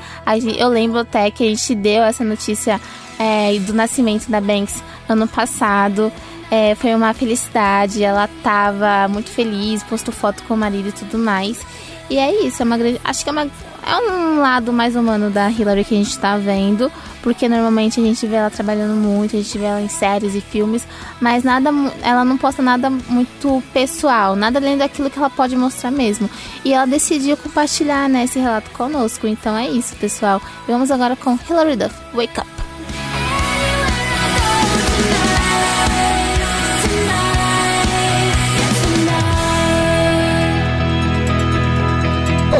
Eu 0.57 0.69
lembro 0.69 0.99
até 0.99 1.29
que 1.31 1.43
a 1.43 1.47
gente 1.47 1.75
deu 1.75 2.03
essa 2.03 2.23
notícia 2.23 2.79
é, 3.19 3.59
do 3.59 3.73
nascimento 3.73 4.29
da 4.29 4.39
Banks 4.39 4.81
ano 5.07 5.27
passado. 5.27 6.11
É, 6.49 6.73
foi 6.73 6.95
uma 6.95 7.13
felicidade, 7.13 8.03
ela 8.03 8.27
tava 8.41 9.07
muito 9.07 9.29
feliz, 9.29 9.83
postou 9.83 10.11
foto 10.13 10.41
com 10.43 10.55
o 10.55 10.57
marido 10.57 10.89
e 10.89 10.91
tudo 10.91 11.19
mais. 11.19 11.63
E 12.09 12.17
é 12.17 12.43
isso, 12.43 12.63
é 12.63 12.65
uma 12.65 12.77
grande. 12.77 12.99
Acho 13.03 13.23
que 13.23 13.29
é, 13.29 13.31
uma, 13.31 13.43
é 13.43 13.95
um 13.97 14.39
lado 14.39 14.73
mais 14.73 14.95
humano 14.95 15.29
da 15.29 15.47
Hillary 15.51 15.83
que 15.83 15.93
a 15.93 15.97
gente 15.97 16.17
tá 16.17 16.37
vendo, 16.37 16.91
porque 17.21 17.47
normalmente 17.47 17.99
a 17.99 18.03
gente 18.03 18.25
vê 18.25 18.37
ela 18.37 18.49
trabalhando 18.49 18.95
muito, 18.95 19.35
a 19.35 19.39
gente 19.39 19.55
vê 19.59 19.65
ela 19.65 19.79
em 19.79 19.87
séries 19.87 20.33
e 20.33 20.41
filmes, 20.41 20.87
mas 21.21 21.43
nada, 21.43 21.69
ela 22.01 22.25
não 22.25 22.35
posta 22.35 22.63
nada 22.63 22.89
muito 22.89 23.61
pessoal, 23.71 24.35
nada 24.35 24.57
além 24.57 24.75
daquilo 24.75 25.11
que 25.11 25.19
ela 25.19 25.29
pode 25.29 25.55
mostrar 25.55 25.91
mesmo. 25.91 26.27
E 26.65 26.73
ela 26.73 26.87
decidiu 26.87 27.37
compartilhar 27.37 28.09
né, 28.09 28.23
esse 28.23 28.39
relato 28.39 28.71
conosco. 28.71 29.27
Então 29.27 29.55
é 29.55 29.69
isso, 29.69 29.95
pessoal. 29.97 30.41
Vamos 30.67 30.89
agora 30.89 31.15
com 31.15 31.37
Hillary 31.47 31.75
Duff, 31.75 31.95
Wake 32.15 32.39
Up. 32.39 32.68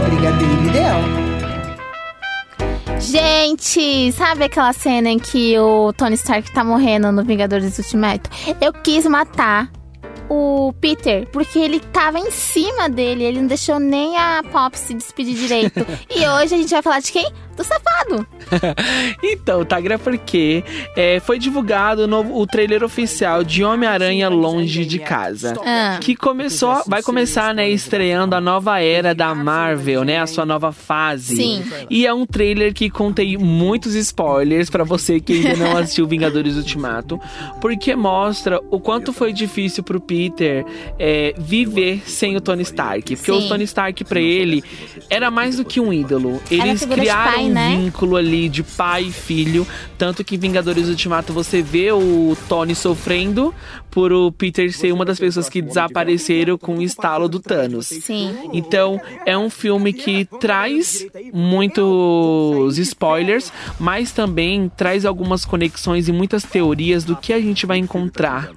Brigadeiro 0.01 0.65
ideal. 0.65 1.01
Gente, 2.99 4.11
sabe 4.11 4.43
aquela 4.43 4.73
cena 4.73 5.09
em 5.09 5.17
que 5.17 5.57
o 5.57 5.93
Tony 5.93 6.15
Stark 6.15 6.51
tá 6.51 6.63
morrendo 6.63 7.11
no 7.11 7.23
Vingadores 7.23 7.77
Ultimato? 7.77 8.29
Eu 8.61 8.73
quis 8.73 9.05
matar 9.05 9.71
o 10.29 10.71
Peter, 10.79 11.27
porque 11.31 11.57
ele 11.57 11.79
tava 11.79 12.19
em 12.19 12.29
cima 12.29 12.87
dele, 12.87 13.23
ele 13.23 13.39
não 13.39 13.47
deixou 13.47 13.79
nem 13.79 14.15
a 14.17 14.43
Pop 14.51 14.77
se 14.77 14.93
despedir 14.93 15.35
direito. 15.35 15.79
e 16.15 16.27
hoje 16.27 16.53
a 16.53 16.57
gente 16.57 16.69
vai 16.69 16.81
falar 16.81 16.99
de 16.99 17.11
quem? 17.11 17.31
Do 17.59 17.63
safado. 17.65 18.25
então, 19.21 19.65
Tagra, 19.65 19.99
porque 19.99 20.63
é, 20.95 21.19
foi 21.19 21.37
divulgado 21.37 22.03
o, 22.03 22.07
novo, 22.07 22.39
o 22.39 22.47
trailer 22.47 22.85
oficial 22.85 23.43
de 23.43 23.65
Homem-Aranha 23.65 24.29
Longe 24.29 24.85
de 24.85 24.97
Casa. 24.97 25.55
Ah. 25.65 25.97
Que 25.99 26.15
começou, 26.15 26.81
vai 26.87 27.03
começar, 27.03 27.53
né, 27.53 27.69
estreando 27.69 28.33
a 28.33 28.39
nova 28.39 28.79
era 28.79 29.13
da 29.13 29.35
Marvel, 29.35 30.05
né? 30.05 30.21
A 30.21 30.25
sua 30.25 30.45
nova 30.45 30.71
fase. 30.71 31.35
Sim. 31.35 31.63
E 31.89 32.07
é 32.07 32.13
um 32.13 32.25
trailer 32.25 32.73
que 32.73 32.89
contém 32.89 33.37
muitos 33.37 33.93
spoilers 33.93 34.69
para 34.69 34.85
você 34.85 35.19
que 35.19 35.33
ainda 35.33 35.57
não 35.57 35.75
assistiu 35.75 36.07
Vingadores 36.07 36.55
Ultimato, 36.55 37.19
porque 37.59 37.93
mostra 37.93 38.61
o 38.71 38.79
quanto 38.79 39.11
foi 39.11 39.33
difícil 39.33 39.83
pro 39.83 39.99
Peter 39.99 40.65
é, 40.97 41.33
viver 41.37 42.03
sem 42.05 42.37
o 42.37 42.41
Tony 42.41 42.63
Stark. 42.63 43.17
Porque 43.17 43.33
Sim. 43.33 43.45
o 43.45 43.49
Tony 43.49 43.65
Stark, 43.65 44.01
para 44.05 44.21
ele, 44.21 44.63
era 45.09 45.29
mais 45.29 45.57
do 45.57 45.65
que 45.65 45.81
um 45.81 45.91
ídolo. 45.91 46.41
Eles 46.49 46.85
criaram 46.85 47.48
um 47.49 47.53
né? 47.53 47.75
vínculo 47.75 48.15
ali 48.15 48.49
de 48.49 48.63
pai 48.63 49.05
e 49.05 49.11
filho. 49.11 49.67
Tanto 49.97 50.23
que 50.23 50.35
em 50.35 50.39
Vingadores 50.39 50.87
Ultimato 50.87 51.33
você 51.33 51.61
vê 51.61 51.91
o 51.91 52.37
Tony 52.47 52.75
sofrendo 52.75 53.53
por 53.91 54.11
o 54.13 54.31
Peter 54.31 54.71
ser 54.71 54.93
uma 54.93 55.03
das 55.03 55.19
pessoas 55.19 55.49
que 55.49 55.61
desapareceram 55.61 56.57
com 56.57 56.77
o 56.77 56.81
estalo 56.81 57.27
do 57.27 57.39
Thanos. 57.39 57.87
Sim. 57.87 58.35
Então, 58.53 59.01
é 59.25 59.37
um 59.37 59.49
filme 59.49 59.91
que 59.93 60.25
traz 60.39 61.05
muitos 61.33 62.77
spoilers, 62.77 63.51
mas 63.79 64.11
também 64.11 64.71
traz 64.77 65.05
algumas 65.05 65.45
conexões 65.45 66.07
e 66.07 66.11
muitas 66.11 66.43
teorias 66.43 67.03
do 67.03 67.15
que 67.15 67.33
a 67.33 67.39
gente 67.39 67.65
vai 67.65 67.77
encontrar 67.77 68.51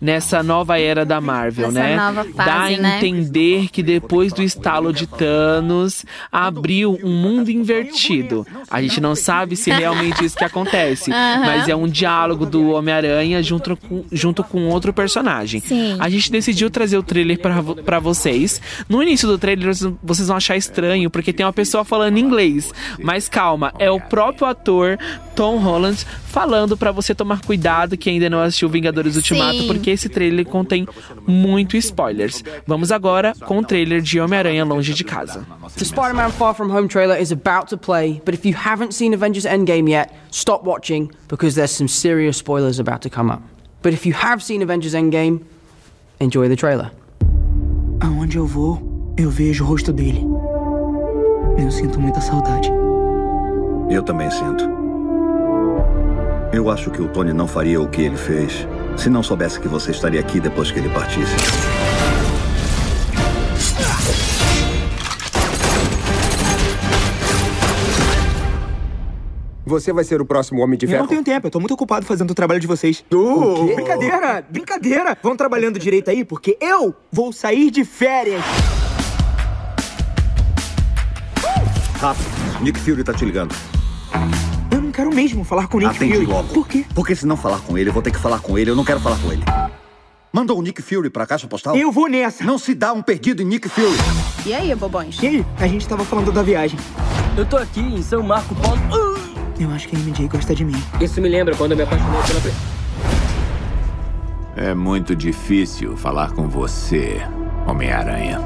nessa 0.00 0.42
nova 0.42 0.78
era 0.78 1.04
da 1.04 1.20
Marvel, 1.20 1.72
Nessa 1.72 1.88
né? 1.88 1.96
Nova 1.96 2.24
fase, 2.24 2.36
Dá 2.36 2.64
a 2.64 2.70
né? 2.70 2.96
entender 2.96 3.68
que 3.68 3.82
depois 3.82 4.32
do 4.32 4.42
estalo 4.42 4.92
de 4.92 5.06
Thanos 5.06 6.04
abriu 6.30 6.98
um 7.02 7.10
mundo 7.10 7.50
invertido. 7.50 8.46
A 8.70 8.80
gente 8.80 9.00
não 9.00 9.14
sabe 9.14 9.56
se 9.56 9.70
realmente 9.70 10.24
isso 10.24 10.36
que 10.36 10.44
acontece, 10.44 11.10
mas 11.10 11.68
é 11.68 11.74
um 11.74 11.88
diálogo 11.88 12.46
do 12.46 12.70
Homem-Aranha 12.70 13.42
junto 13.42 13.76
com, 13.76 14.04
junto 14.10 14.44
com 14.44 14.68
outro 14.68 14.92
personagem. 14.92 15.60
Sim. 15.60 15.96
A 15.98 16.08
gente 16.08 16.30
decidiu 16.30 16.70
trazer 16.70 16.96
o 16.96 17.02
trailer 17.02 17.38
para 17.38 17.98
vocês. 17.98 18.60
No 18.88 19.02
início 19.02 19.26
do 19.28 19.38
trailer 19.38 19.74
vocês 20.02 20.28
vão 20.28 20.36
achar 20.36 20.56
estranho 20.56 21.10
porque 21.10 21.32
tem 21.32 21.44
uma 21.44 21.52
pessoa 21.52 21.84
falando 21.84 22.18
inglês, 22.18 22.72
mas 23.02 23.28
calma, 23.28 23.72
é 23.78 23.90
o 23.90 24.00
próprio 24.00 24.46
ator 24.46 24.98
Tom 25.34 25.58
Holland 25.58 26.04
falando 26.26 26.76
para 26.76 26.92
você 26.92 27.14
tomar 27.14 27.40
cuidado 27.40 27.96
que 27.96 28.10
ainda 28.10 28.28
não 28.28 28.40
assistiu 28.40 28.68
Vingadores 28.68 29.16
Ultimato, 29.16 29.58
Sim. 29.58 29.66
Porque 29.88 29.90
esse 29.90 30.08
trailer 30.08 30.44
contém 30.46 30.86
muito 31.26 31.76
spoilers. 31.76 32.44
Vamos 32.66 32.92
agora 32.92 33.34
com 33.46 33.58
o 33.58 33.64
trailer 33.64 34.02
de 34.02 34.20
Homem-Aranha 34.20 34.64
Longe 34.64 34.92
de 34.92 35.04
Casa. 35.04 35.46
The 35.76 35.84
Spider 35.84 36.14
Man 36.14 36.30
Far 36.30 36.54
From 36.54 36.70
Home 36.70 36.88
trailer 36.88 37.20
is 37.20 37.32
about 37.32 37.68
to 37.68 37.78
play, 37.78 38.20
but 38.24 38.34
if 38.34 38.44
you 38.44 38.54
haven't 38.54 38.92
seen 38.92 39.14
Avengers 39.14 39.46
Endgame 39.46 39.88
yet, 39.88 40.12
stop 40.30 40.66
watching 40.66 41.10
because 41.28 41.54
there's 41.54 41.70
some 41.70 41.88
serious 41.88 42.36
spoilers 42.36 42.78
about 42.78 43.00
to 43.02 43.10
come 43.10 43.32
up. 43.32 43.42
But 43.82 43.94
if 43.94 44.04
you 44.04 44.12
have 44.14 44.42
seen 44.42 44.62
Avengers 44.62 44.94
Endgame, 44.94 45.44
enjoy 46.20 46.48
the 46.48 46.56
trailer. 46.56 46.90
Aonde 48.00 48.36
eu 48.36 48.46
vou, 48.46 49.14
eu 49.16 49.30
vejo 49.30 49.64
o 49.64 49.66
rosto 49.66 49.92
dele. 49.92 50.22
Eu 51.56 51.70
sinto 51.70 51.98
muita 51.98 52.20
saudade. 52.20 52.70
Eu 53.90 54.02
também 54.02 54.30
sinto. 54.30 54.64
Eu 56.52 56.70
acho 56.70 56.90
que 56.90 57.00
o 57.00 57.08
Tony 57.08 57.32
não 57.32 57.46
faria 57.46 57.80
o 57.80 57.88
que 57.88 58.02
ele 58.02 58.16
fez 58.16 58.66
se 58.98 59.08
não 59.08 59.22
soubesse 59.22 59.60
que 59.60 59.68
você 59.68 59.90
estaria 59.90 60.20
aqui 60.20 60.40
depois 60.40 60.70
que 60.70 60.78
ele 60.78 60.88
partisse. 60.88 61.34
Você 69.64 69.92
vai 69.92 70.02
ser 70.02 70.20
o 70.20 70.24
próximo 70.24 70.62
Homem 70.62 70.78
de 70.78 70.86
Eu 70.86 70.90
Ferro. 70.90 71.02
não 71.02 71.08
tenho 71.08 71.22
tempo, 71.22 71.46
eu 71.46 71.50
tô 71.50 71.60
muito 71.60 71.74
ocupado 71.74 72.06
fazendo 72.06 72.30
o 72.30 72.34
trabalho 72.34 72.58
de 72.58 72.66
vocês. 72.66 73.04
O 73.12 73.66
quê? 73.66 73.74
Brincadeira, 73.74 74.44
brincadeira. 74.48 75.18
Vão 75.22 75.36
trabalhando 75.36 75.78
direito 75.78 76.10
aí, 76.10 76.24
porque 76.24 76.56
eu 76.60 76.94
vou 77.12 77.32
sair 77.34 77.70
de 77.70 77.84
férias. 77.84 78.42
Rápido, 82.00 82.26
Nick 82.62 82.78
Fury 82.80 83.04
tá 83.04 83.12
te 83.12 83.24
ligando. 83.26 83.54
Quero 84.98 85.14
mesmo 85.14 85.44
falar 85.44 85.68
com 85.68 85.76
o 85.76 85.80
Nick 85.80 85.94
Atende 85.94 86.14
Fury. 86.14 86.26
logo. 86.26 86.48
Por 86.52 86.66
quê? 86.66 86.84
Porque 86.92 87.14
se 87.14 87.24
não 87.24 87.36
falar 87.36 87.60
com 87.60 87.78
ele, 87.78 87.88
eu 87.88 87.92
vou 87.94 88.02
ter 88.02 88.10
que 88.10 88.18
falar 88.18 88.40
com 88.40 88.58
ele. 88.58 88.72
Eu 88.72 88.74
não 88.74 88.84
quero 88.84 88.98
falar 88.98 89.16
com 89.18 89.30
ele. 89.30 89.44
Mandou 90.32 90.58
o 90.58 90.62
Nick 90.62 90.82
Fury 90.82 91.08
pra 91.08 91.24
caixa 91.24 91.46
postal? 91.46 91.76
Eu 91.76 91.92
vou 91.92 92.08
nessa. 92.08 92.42
Não 92.42 92.58
se 92.58 92.74
dá 92.74 92.92
um 92.92 93.00
perdido 93.00 93.40
em 93.40 93.44
Nick 93.46 93.68
Fury. 93.68 93.96
E 94.44 94.52
aí, 94.52 94.74
bobões? 94.74 95.16
E 95.22 95.26
aí, 95.28 95.46
a 95.60 95.68
gente 95.68 95.86
tava 95.86 96.04
falando 96.04 96.32
da 96.32 96.42
viagem. 96.42 96.76
Eu 97.36 97.46
tô 97.46 97.56
aqui 97.56 97.78
em 97.78 98.02
São 98.02 98.24
Marco 98.24 98.56
Paulo. 98.56 98.80
Eu 99.60 99.70
acho 99.70 99.86
que 99.86 99.94
a 99.94 99.98
MJ 100.00 100.26
gosta 100.26 100.52
de 100.52 100.64
mim. 100.64 100.74
Isso 101.00 101.20
me 101.20 101.28
lembra 101.28 101.54
quando 101.54 101.70
eu 101.72 101.76
me 101.76 101.84
apaixonei 101.84 102.20
pela. 102.26 102.40
pre- 102.40 102.52
É 104.56 104.74
muito 104.74 105.14
difícil 105.14 105.96
falar 105.96 106.32
com 106.32 106.48
você, 106.48 107.20
Homem-Aranha. 107.68 108.40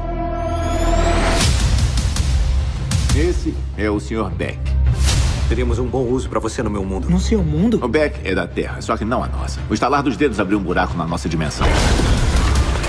Esse 3.15 3.55
é 3.75 3.89
o 3.89 3.99
Sr. 3.99 4.29
Beck. 4.35 4.59
Teríamos 5.53 5.77
um 5.77 5.85
bom 5.85 6.01
uso 6.01 6.27
pra 6.29 6.39
você 6.39 6.63
no 6.63 6.69
meu 6.71 6.83
mundo. 6.83 7.07
No 7.07 7.19
seu 7.19 7.43
mundo? 7.43 7.79
O 7.79 7.87
Beck 7.87 8.19
é 8.23 8.33
da 8.33 8.47
Terra, 8.47 8.81
só 8.81 8.97
que 8.97 9.05
não 9.05 9.23
a 9.23 9.27
nossa. 9.27 9.59
O 9.69 9.73
estalar 9.75 10.01
dos 10.01 10.17
dedos 10.17 10.39
abriu 10.39 10.57
um 10.57 10.63
buraco 10.63 10.97
na 10.97 11.05
nossa 11.05 11.29
dimensão. 11.29 11.67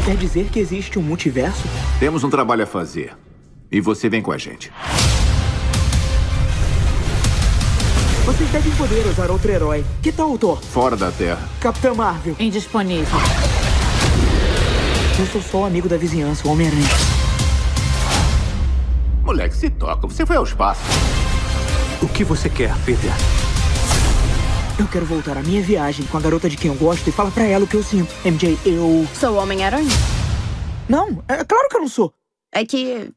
Quer 0.03 0.16
dizer 0.16 0.46
que 0.46 0.61
existe 0.61 0.98
um 0.98 1.03
multiverso? 1.03 1.68
Temos 2.00 2.24
um 2.24 2.31
trabalho 2.31 2.62
a 2.62 2.66
fazer. 2.66 3.12
E 3.70 3.83
você 3.83 4.09
vem 4.09 4.22
com 4.22 4.33
a 4.33 4.38
gente. 4.38 4.72
Vocês 8.24 8.48
devem 8.48 8.72
poder 8.77 9.07
usar 9.09 9.31
outro 9.31 9.53
herói. 9.53 9.85
Que 10.00 10.11
tal 10.11 10.33
o 10.33 10.38
Thor? 10.38 10.59
Fora 10.62 10.96
da 10.96 11.12
Terra. 11.12 11.46
Capitã 11.61 11.92
Marvel. 11.92 12.35
Indisponível. 12.40 13.18
Eu 15.18 15.27
sou 15.27 15.42
só 15.42 15.59
o 15.59 15.64
amigo 15.66 15.87
da 15.87 15.98
vizinhança, 15.98 16.48
o 16.48 16.50
Homem-Aranha. 16.50 16.88
Moleque, 19.22 19.55
se 19.55 19.68
toca. 19.68 20.07
Você 20.07 20.24
foi 20.24 20.37
ao 20.37 20.44
espaço. 20.44 20.81
O 22.05 22.09
que 22.09 22.23
você 22.23 22.51
quer, 22.51 22.77
Peter? 22.85 23.11
Eu 24.79 24.87
quero 24.87 25.07
voltar 25.07 25.38
à 25.38 25.43
minha 25.43 25.62
viagem 25.62 26.05
com 26.05 26.19
a 26.19 26.21
garota 26.21 26.51
de 26.51 26.57
quem 26.59 26.71
eu 26.71 26.77
gosto 26.77 27.09
e 27.09 27.11
falar 27.11 27.31
pra 27.31 27.45
ela 27.45 27.64
o 27.64 27.67
que 27.67 27.77
eu 27.77 27.83
sinto. 27.83 28.14
MJ, 28.23 28.59
eu. 28.67 29.09
Sou 29.19 29.37
Homem-Aranha. 29.37 29.88
Não, 30.87 31.25
é 31.27 31.43
claro 31.45 31.67
que 31.71 31.77
eu 31.77 31.81
não 31.81 31.88
sou. 31.88 32.12
É 32.53 32.62
que. 32.62 33.11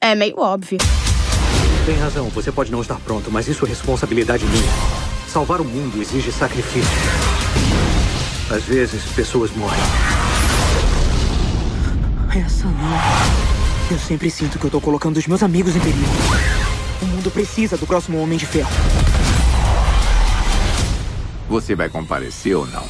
É 0.00 0.14
meio 0.14 0.38
óbvio. 0.38 0.78
Tem 1.84 1.96
razão, 1.96 2.28
você 2.28 2.52
pode 2.52 2.70
não 2.70 2.80
estar 2.80 3.00
pronto, 3.00 3.28
mas 3.28 3.48
isso 3.48 3.66
é 3.66 3.70
responsabilidade 3.70 4.44
minha. 4.44 4.70
Salvar 5.26 5.60
o 5.60 5.64
mundo 5.64 6.00
exige 6.00 6.30
sacrifício. 6.30 6.88
Às 8.52 8.62
vezes, 8.62 9.02
pessoas 9.16 9.50
morrem. 9.50 9.80
Essa 12.36 12.66
não. 12.66 13.90
Eu 13.90 13.98
sempre 13.98 14.30
sinto 14.30 14.60
que 14.60 14.64
eu 14.64 14.70
tô 14.70 14.80
colocando 14.80 15.16
os 15.16 15.26
meus 15.26 15.42
amigos 15.42 15.74
em 15.74 15.80
perigo. 15.80 16.67
O 17.00 17.06
mundo 17.06 17.30
precisa 17.30 17.76
do 17.76 17.86
próximo 17.86 18.20
Homem 18.20 18.38
de 18.38 18.46
Ferro. 18.46 18.70
Você 21.48 21.74
vai 21.74 21.88
comparecer 21.88 22.56
ou 22.56 22.66
não? 22.66 22.84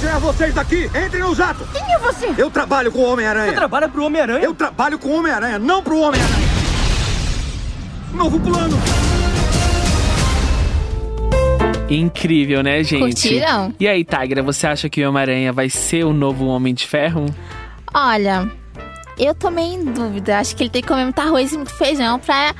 Tirar 0.00 0.18
vocês 0.18 0.54
daqui! 0.54 0.84
Entrem 0.86 1.22
no 1.22 1.34
jato! 1.34 1.66
Quem 1.72 1.82
é 1.92 1.98
você? 1.98 2.34
Eu 2.38 2.50
trabalho 2.50 2.90
com 2.90 3.00
o 3.00 3.12
Homem-Aranha! 3.12 3.50
Você 3.50 3.56
trabalha 3.56 3.88
pro 3.88 4.04
Homem-Aranha? 4.04 4.44
Eu 4.44 4.54
trabalho 4.54 4.98
com 4.98 5.08
o 5.08 5.18
Homem-Aranha, 5.18 5.58
não 5.58 5.82
pro 5.82 5.98
Homem-Aranha! 5.98 6.48
Novo 8.12 8.40
plano! 8.40 8.78
Incrível, 11.90 12.62
né, 12.62 12.82
gente? 12.84 13.00
Curtiram? 13.00 13.74
E 13.78 13.88
aí, 13.88 14.04
Tigra, 14.04 14.42
você 14.42 14.66
acha 14.66 14.88
que 14.88 15.04
o 15.04 15.08
Homem-Aranha 15.08 15.52
vai 15.52 15.68
ser 15.68 16.04
o 16.04 16.12
novo 16.12 16.46
Homem 16.46 16.72
de 16.72 16.86
Ferro? 16.86 17.26
Olha, 17.92 18.48
eu 19.18 19.34
tô 19.34 19.50
meio 19.50 19.74
em 19.74 19.84
dúvida. 19.84 20.38
Acho 20.38 20.54
que 20.54 20.62
ele 20.62 20.70
tem 20.70 20.82
que 20.82 20.88
comer 20.88 21.04
muito 21.04 21.18
arroz 21.18 21.52
e 21.52 21.56
muito 21.56 21.74
feijão 21.74 22.18
pra 22.18 22.54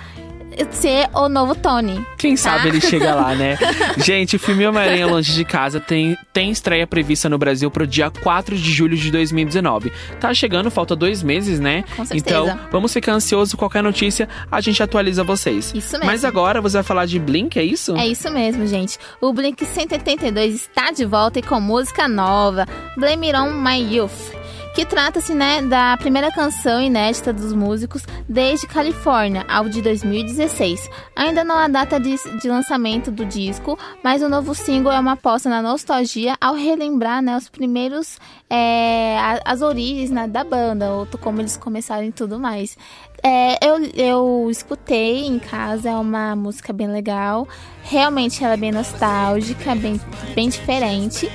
ser 0.71 1.09
o 1.15 1.29
novo 1.29 1.55
Tony. 1.55 2.05
Quem 2.19 2.37
sabe 2.37 2.63
tá? 2.63 2.69
ele 2.69 2.81
chega 2.81 3.15
lá, 3.15 3.35
né? 3.35 3.59
Gente, 3.99 4.37
o 4.37 4.39
filme 4.39 4.67
Homem-Aranha 4.67 5.07
Longe 5.07 5.33
de 5.33 5.45
Casa 5.45 5.81
tem, 5.81 6.17
tem 6.33 6.51
estreia 6.51 6.87
prevista 6.87 7.29
no 7.29 7.39
Brasil 7.39 7.71
pro 7.71 7.87
dia 7.87 8.11
4 8.11 8.57
de 8.57 8.73
julho 8.73 8.97
de 8.97 9.11
2019. 9.11 9.93
Tá 10.19 10.33
chegando, 10.35 10.71
falta 10.71 10.95
dois 10.97 11.23
meses, 11.23 11.61
né? 11.61 11.85
Com 11.97 12.05
certeza. 12.05 12.15
Então, 12.17 12.59
vamos 12.71 12.93
ficar 12.93 13.13
ansioso. 13.13 13.57
Qualquer 13.57 13.83
notícia, 13.83 14.29
a 14.51 14.61
gente 14.61 14.83
atualiza 14.83 15.25
vocês. 15.25 15.73
Isso 15.75 15.93
mesmo. 15.93 16.07
Mas 16.07 16.25
agora 16.25 16.61
você 16.61 16.79
vai 16.79 16.85
falar 16.85 17.07
de 17.07 17.19
Blink, 17.19 17.59
é 17.59 17.65
isso? 17.65 17.97
É 17.97 18.07
isso 18.07 18.31
mesmo, 18.31 18.67
gente. 18.67 18.99
O 19.21 19.33
Blink 19.33 19.65
182 19.65 20.55
está 20.55 20.91
de 20.91 21.05
volta 21.05 21.39
e 21.39 21.43
com 21.43 21.61
música 21.61 22.09
nova, 22.09 22.67
Blame 22.97 23.29
It 23.29 23.39
On 23.39 23.53
My 23.53 23.95
Youth. 23.95 24.40
Que 24.81 24.87
trata-se, 24.87 25.35
né, 25.35 25.61
da 25.61 25.95
primeira 25.99 26.33
canção 26.33 26.81
inédita 26.81 27.35
dos 27.35 27.53
músicos 27.53 28.03
desde 28.27 28.67
Califórnia, 28.67 29.45
álbum 29.47 29.69
de 29.69 29.83
2016. 29.83 30.89
Ainda 31.15 31.45
não 31.45 31.55
há 31.55 31.69
data 31.69 32.01
de, 32.01 32.17
de 32.41 32.49
lançamento 32.49 33.11
do 33.11 33.27
disco, 33.27 33.79
mas 34.03 34.23
o 34.23 34.29
novo 34.31 34.55
single 34.55 34.91
é 34.91 34.99
uma 34.99 35.13
aposta 35.13 35.51
na 35.51 35.61
nostalgia 35.61 36.35
ao 36.41 36.55
relembrar, 36.55 37.21
né, 37.21 37.37
os 37.37 37.47
primeiros, 37.47 38.19
é, 38.49 39.19
as 39.45 39.61
origens 39.61 40.11
né, 40.11 40.27
da 40.27 40.43
banda, 40.43 40.91
ou 40.95 41.07
como 41.21 41.43
eles 41.43 41.59
começaram 41.59 42.05
e 42.05 42.13
tudo 42.13 42.41
mais. 42.41 42.75
É, 43.23 43.67
eu, 43.67 43.85
eu 43.95 44.49
escutei 44.51 45.27
em 45.27 45.39
casa, 45.39 45.91
é 45.91 45.95
uma 45.95 46.35
música 46.35 46.73
bem 46.73 46.89
legal. 46.89 47.47
Realmente 47.83 48.43
ela 48.45 48.55
é 48.55 48.57
bem 48.57 48.73
nostálgica, 48.73 49.75
bem, 49.75 50.01
bem 50.35 50.49
diferente. 50.49 51.31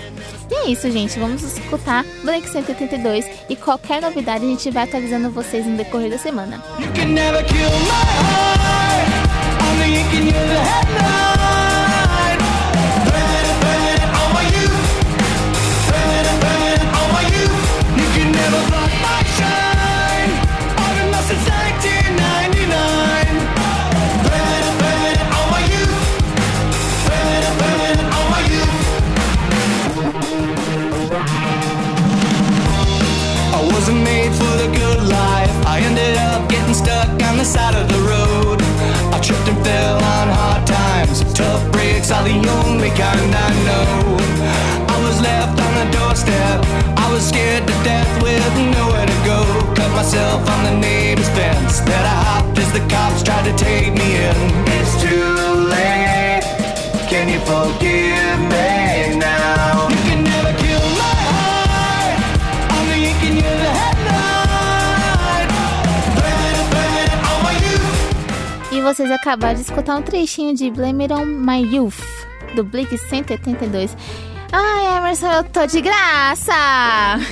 E 0.50 0.54
é 0.54 0.70
isso, 0.70 0.90
gente. 0.92 1.20
Vamos 1.20 1.44
escutar 1.44 2.06
Blink 2.24 2.50
182 2.50 3.26
e 3.50 3.56
qualquer 3.56 4.02
novidade 4.02 4.46
a 4.46 4.48
gente 4.48 4.70
vai 4.72 4.84
atualizando 4.84 5.30
vocês 5.30 5.66
no 5.66 5.78
decorrer 5.78 6.10
da 6.10 6.18
semana. 6.18 6.64
You 11.06 11.25
to 53.46 53.54
take 53.54 53.94
me 53.94 54.10
in. 54.26 54.38
It's 54.78 54.94
too 55.06 55.34
late. 55.74 56.42
Can 57.10 57.30
you 57.30 57.40
forgive 57.46 58.40
me 58.54 59.20
now? 59.20 59.88
You 59.90 60.02
can 60.08 60.24
never 60.24 60.54
kill 60.64 60.86
my 61.02 61.14
heart. 61.30 62.18
I'm 62.72 62.86
the. 62.90 63.06
E 68.72 68.82
vocês 68.82 69.12
acabaram 69.12 69.56
de 69.56 69.62
escutar 69.62 69.98
um 69.98 70.02
trechinho 70.02 70.54
de 70.56 70.70
Blame 70.72 71.06
It 71.06 71.14
On 71.14 71.26
My 71.26 71.62
Youth, 71.62 72.02
do 72.56 72.64
Blink 72.64 72.98
182. 72.98 73.96
Emerson, 75.06 75.32
eu 75.32 75.44
tô 75.44 75.68
de 75.68 75.82
graça! 75.82 76.52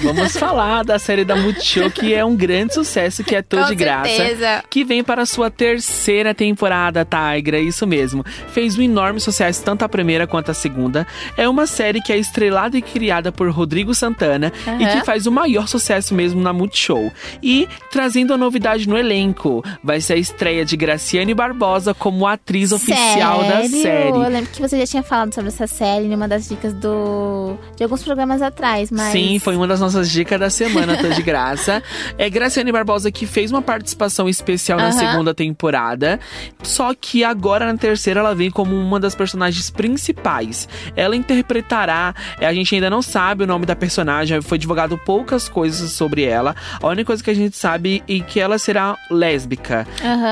Vamos 0.03 0.37
falar 0.37 0.83
da 0.83 0.99
série 0.99 1.25
da 1.25 1.35
Multishow, 1.35 1.89
que 1.89 2.13
é 2.13 2.23
um 2.23 2.35
grande 2.35 2.75
sucesso, 2.75 3.23
que 3.23 3.35
é 3.35 3.41
Tô 3.41 3.57
Com 3.57 3.65
de 3.65 3.73
Graça. 3.75 4.09
certeza. 4.09 4.63
Que 4.69 4.83
vem 4.83 5.03
para 5.03 5.23
a 5.23 5.25
sua 5.25 5.49
terceira 5.49 6.35
temporada, 6.35 7.03
Tigra, 7.03 7.57
isso 7.59 7.87
mesmo. 7.87 8.23
Fez 8.49 8.77
um 8.77 8.81
enorme 8.83 9.19
sucesso, 9.19 9.63
tanto 9.63 9.83
a 9.83 9.89
primeira 9.89 10.27
quanto 10.27 10.51
a 10.51 10.53
segunda. 10.53 11.07
É 11.35 11.49
uma 11.49 11.65
série 11.65 11.99
que 11.99 12.13
é 12.13 12.17
estrelada 12.17 12.77
e 12.77 12.81
criada 12.81 13.31
por 13.31 13.49
Rodrigo 13.49 13.95
Santana 13.95 14.53
e 14.67 14.69
Aham. 14.85 14.99
que 14.99 15.03
faz 15.05 15.25
o 15.25 15.31
maior 15.31 15.67
sucesso 15.67 16.13
mesmo 16.13 16.39
na 16.41 16.53
Multishow. 16.53 17.11
E 17.41 17.67
trazendo 17.89 18.35
a 18.35 18.37
novidade 18.37 18.87
no 18.87 18.95
elenco, 18.95 19.63
vai 19.83 19.99
ser 19.99 20.13
a 20.13 20.17
estreia 20.17 20.63
de 20.63 20.77
Graciane 20.77 21.33
Barbosa 21.33 21.91
como 21.95 22.27
atriz 22.27 22.71
oficial 22.71 23.39
da 23.43 23.61
Sério? 23.63 23.81
série. 23.81 24.09
Eu 24.09 24.29
lembro 24.29 24.51
que 24.51 24.61
você 24.61 24.77
já 24.77 24.85
tinha 24.85 25.01
falado 25.03 25.33
sobre 25.33 25.47
essa 25.47 25.65
série 25.65 26.05
em 26.05 26.13
uma 26.13 26.27
das 26.27 26.47
dicas 26.47 26.71
do 26.75 27.57
de 27.75 27.83
alguns 27.83 28.03
programas 28.03 28.41
atrás, 28.41 28.91
mas 28.91 29.11
Sim, 29.11 29.39
foi 29.39 29.55
uma 29.55 29.67
das 29.67 29.79
nossas 29.79 30.09
dicas 30.09 30.39
da 30.39 30.49
semana, 30.49 30.97
tô 30.97 31.09
de 31.09 31.21
graça. 31.23 31.81
É 32.17 32.29
Graciane 32.29 32.71
Barbosa 32.71 33.11
que 33.11 33.25
fez 33.25 33.51
uma 33.51 33.61
participação 33.61 34.29
especial 34.29 34.77
na 34.77 34.91
segunda 34.91 35.33
temporada. 35.33 36.19
Só 36.61 36.93
que 36.93 37.23
agora 37.23 37.65
na 37.65 37.77
terceira 37.77 38.19
ela 38.19 38.35
vem 38.35 38.51
como 38.51 38.75
uma 38.75 38.99
das 38.99 39.15
personagens 39.15 39.69
principais. 39.69 40.67
Ela 40.95 41.15
interpretará, 41.15 42.13
é, 42.39 42.45
a 42.45 42.53
gente 42.53 42.75
ainda 42.75 42.89
não 42.89 43.01
sabe 43.01 43.43
o 43.43 43.47
nome 43.47 43.65
da 43.65 43.75
personagem, 43.75 44.39
foi 44.41 44.57
divulgado 44.57 44.97
poucas 44.97 45.49
coisas 45.49 45.91
sobre 45.91 46.23
ela. 46.23 46.55
A 46.81 46.87
única 46.87 47.07
coisa 47.07 47.23
que 47.23 47.31
a 47.31 47.35
gente 47.35 47.57
sabe 47.57 48.03
é 48.07 48.19
que 48.19 48.39
ela 48.39 48.57
será 48.59 48.95
lésbica. 49.09 49.87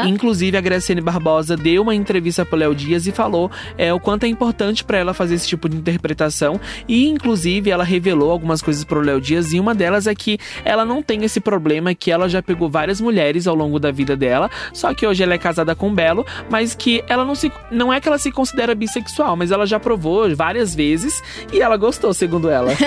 Inclusive, 0.06 0.58
a 0.58 0.62
Graciane 0.62 1.02
Barbosa 1.02 1.58
deu 1.58 1.82
uma 1.82 1.96
entrevista 1.96 2.46
pro 2.46 2.58
Léo 2.58 2.76
Dias 2.76 3.08
e 3.08 3.12
falou 3.12 3.50
é, 3.78 3.92
o 3.94 4.00
quanto 4.00 4.26
é 4.26 4.28
importante 4.28 4.84
para 4.84 4.98
ela 4.98 5.14
fazer 5.14 5.36
esse 5.36 5.48
tipo 5.48 5.68
de 5.68 5.78
interpretação, 5.78 6.60
E 6.88 7.08
inclusive 7.08 7.31
ela 7.72 7.84
revelou 7.84 8.32
algumas 8.32 8.62
coisas 8.62 8.84
pro 8.84 9.02
Léo 9.02 9.22
Dias 9.22 9.54
e 9.54 9.60
uma 9.60 9.74
delas 9.74 10.08
é 10.08 10.16
que 10.16 10.38
ela 10.64 10.86
não 10.86 11.02
tem 11.02 11.24
esse 11.24 11.40
problema 11.40 11.94
que 11.96 12.12
ela 12.12 12.28
já 12.28 12.42
pegou 12.42 12.70
várias 12.70 13.00
mulheres 13.00 13.48
ao 13.48 13.56
longo 13.56 13.80
da 13.80 13.92
vida 13.92 14.16
dela, 14.16 14.50
só 14.74 14.94
que 14.94 15.06
hoje 15.08 15.24
ela 15.24 15.34
é 15.34 15.38
casada 15.38 15.76
com 15.76 15.94
Belo, 15.94 16.26
mas 16.50 16.76
que 16.76 17.04
ela 17.08 17.26
não 17.26 17.36
se 17.36 17.52
não 17.70 17.92
é 17.92 18.00
que 18.00 18.08
ela 18.08 18.18
se 18.18 18.32
considera 18.32 18.76
bissexual, 18.76 19.36
mas 19.36 19.52
ela 19.52 19.66
já 19.66 19.80
provou 19.80 20.34
várias 20.36 20.76
vezes 20.76 21.22
e 21.52 21.62
ela 21.62 21.78
gostou, 21.78 22.14
segundo 22.14 22.50
ela. 22.50 22.72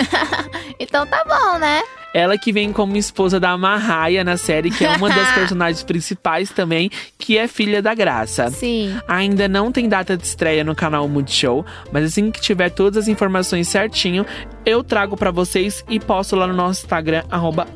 Então 0.78 1.06
tá 1.06 1.22
bom, 1.24 1.58
né? 1.58 1.82
Ela 2.14 2.38
que 2.38 2.52
vem 2.52 2.72
como 2.72 2.96
esposa 2.96 3.40
da 3.40 3.58
Marraia 3.58 4.22
na 4.22 4.36
série, 4.36 4.70
que 4.70 4.84
é 4.84 4.90
uma 4.96 5.08
das 5.08 5.32
personagens 5.34 5.82
principais 5.82 6.50
também, 6.50 6.88
que 7.18 7.36
é 7.36 7.48
filha 7.48 7.82
da 7.82 7.92
Graça. 7.92 8.50
Sim. 8.50 8.96
Ainda 9.08 9.48
não 9.48 9.72
tem 9.72 9.88
data 9.88 10.16
de 10.16 10.24
estreia 10.24 10.62
no 10.62 10.74
canal 10.76 11.08
Multishow, 11.08 11.66
mas 11.92 12.04
assim 12.04 12.30
que 12.30 12.40
tiver 12.40 12.70
todas 12.70 13.02
as 13.04 13.08
informações 13.08 13.66
certinho, 13.68 14.24
eu 14.64 14.84
trago 14.84 15.16
pra 15.16 15.32
vocês 15.32 15.84
e 15.88 15.98
posto 15.98 16.36
lá 16.36 16.46
no 16.46 16.54
nosso 16.54 16.84
Instagram, 16.84 17.24
arroba. 17.28 17.66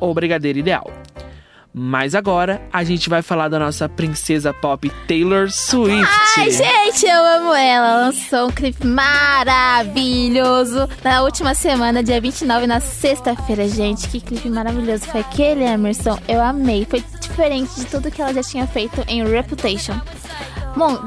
Mas 1.81 2.17
agora 2.17 2.61
a 2.73 2.83
gente 2.83 3.09
vai 3.09 3.23
falar 3.23 3.47
da 3.47 3.57
nossa 3.57 3.89
princesa 3.89 4.53
pop 4.53 4.91
Taylor 5.07 5.49
Swift. 5.49 6.13
Ai, 6.37 6.51
gente, 6.51 7.07
eu 7.07 7.25
amo 7.25 7.55
ela. 7.55 8.07
Lançou 8.07 8.49
um 8.49 8.51
clipe 8.51 8.85
maravilhoso 8.85 10.89
na 11.05 11.23
última 11.23 11.55
semana, 11.55 12.03
dia 12.03 12.21
29, 12.21 12.67
na 12.67 12.81
sexta-feira. 12.81 13.69
Gente, 13.69 14.09
que 14.09 14.21
clipe 14.21 14.51
maravilhoso 14.51 15.05
foi 15.05 15.21
aquele, 15.21 15.63
Emerson. 15.63 16.19
Eu 16.27 16.43
amei. 16.43 16.85
Foi 16.85 17.01
diferente 17.21 17.73
de 17.77 17.87
tudo 17.87 18.11
que 18.11 18.21
ela 18.21 18.35
já 18.35 18.43
tinha 18.43 18.67
feito 18.67 19.05
em 19.07 19.25
Reputation. 19.25 20.01
Bom, 20.77 20.99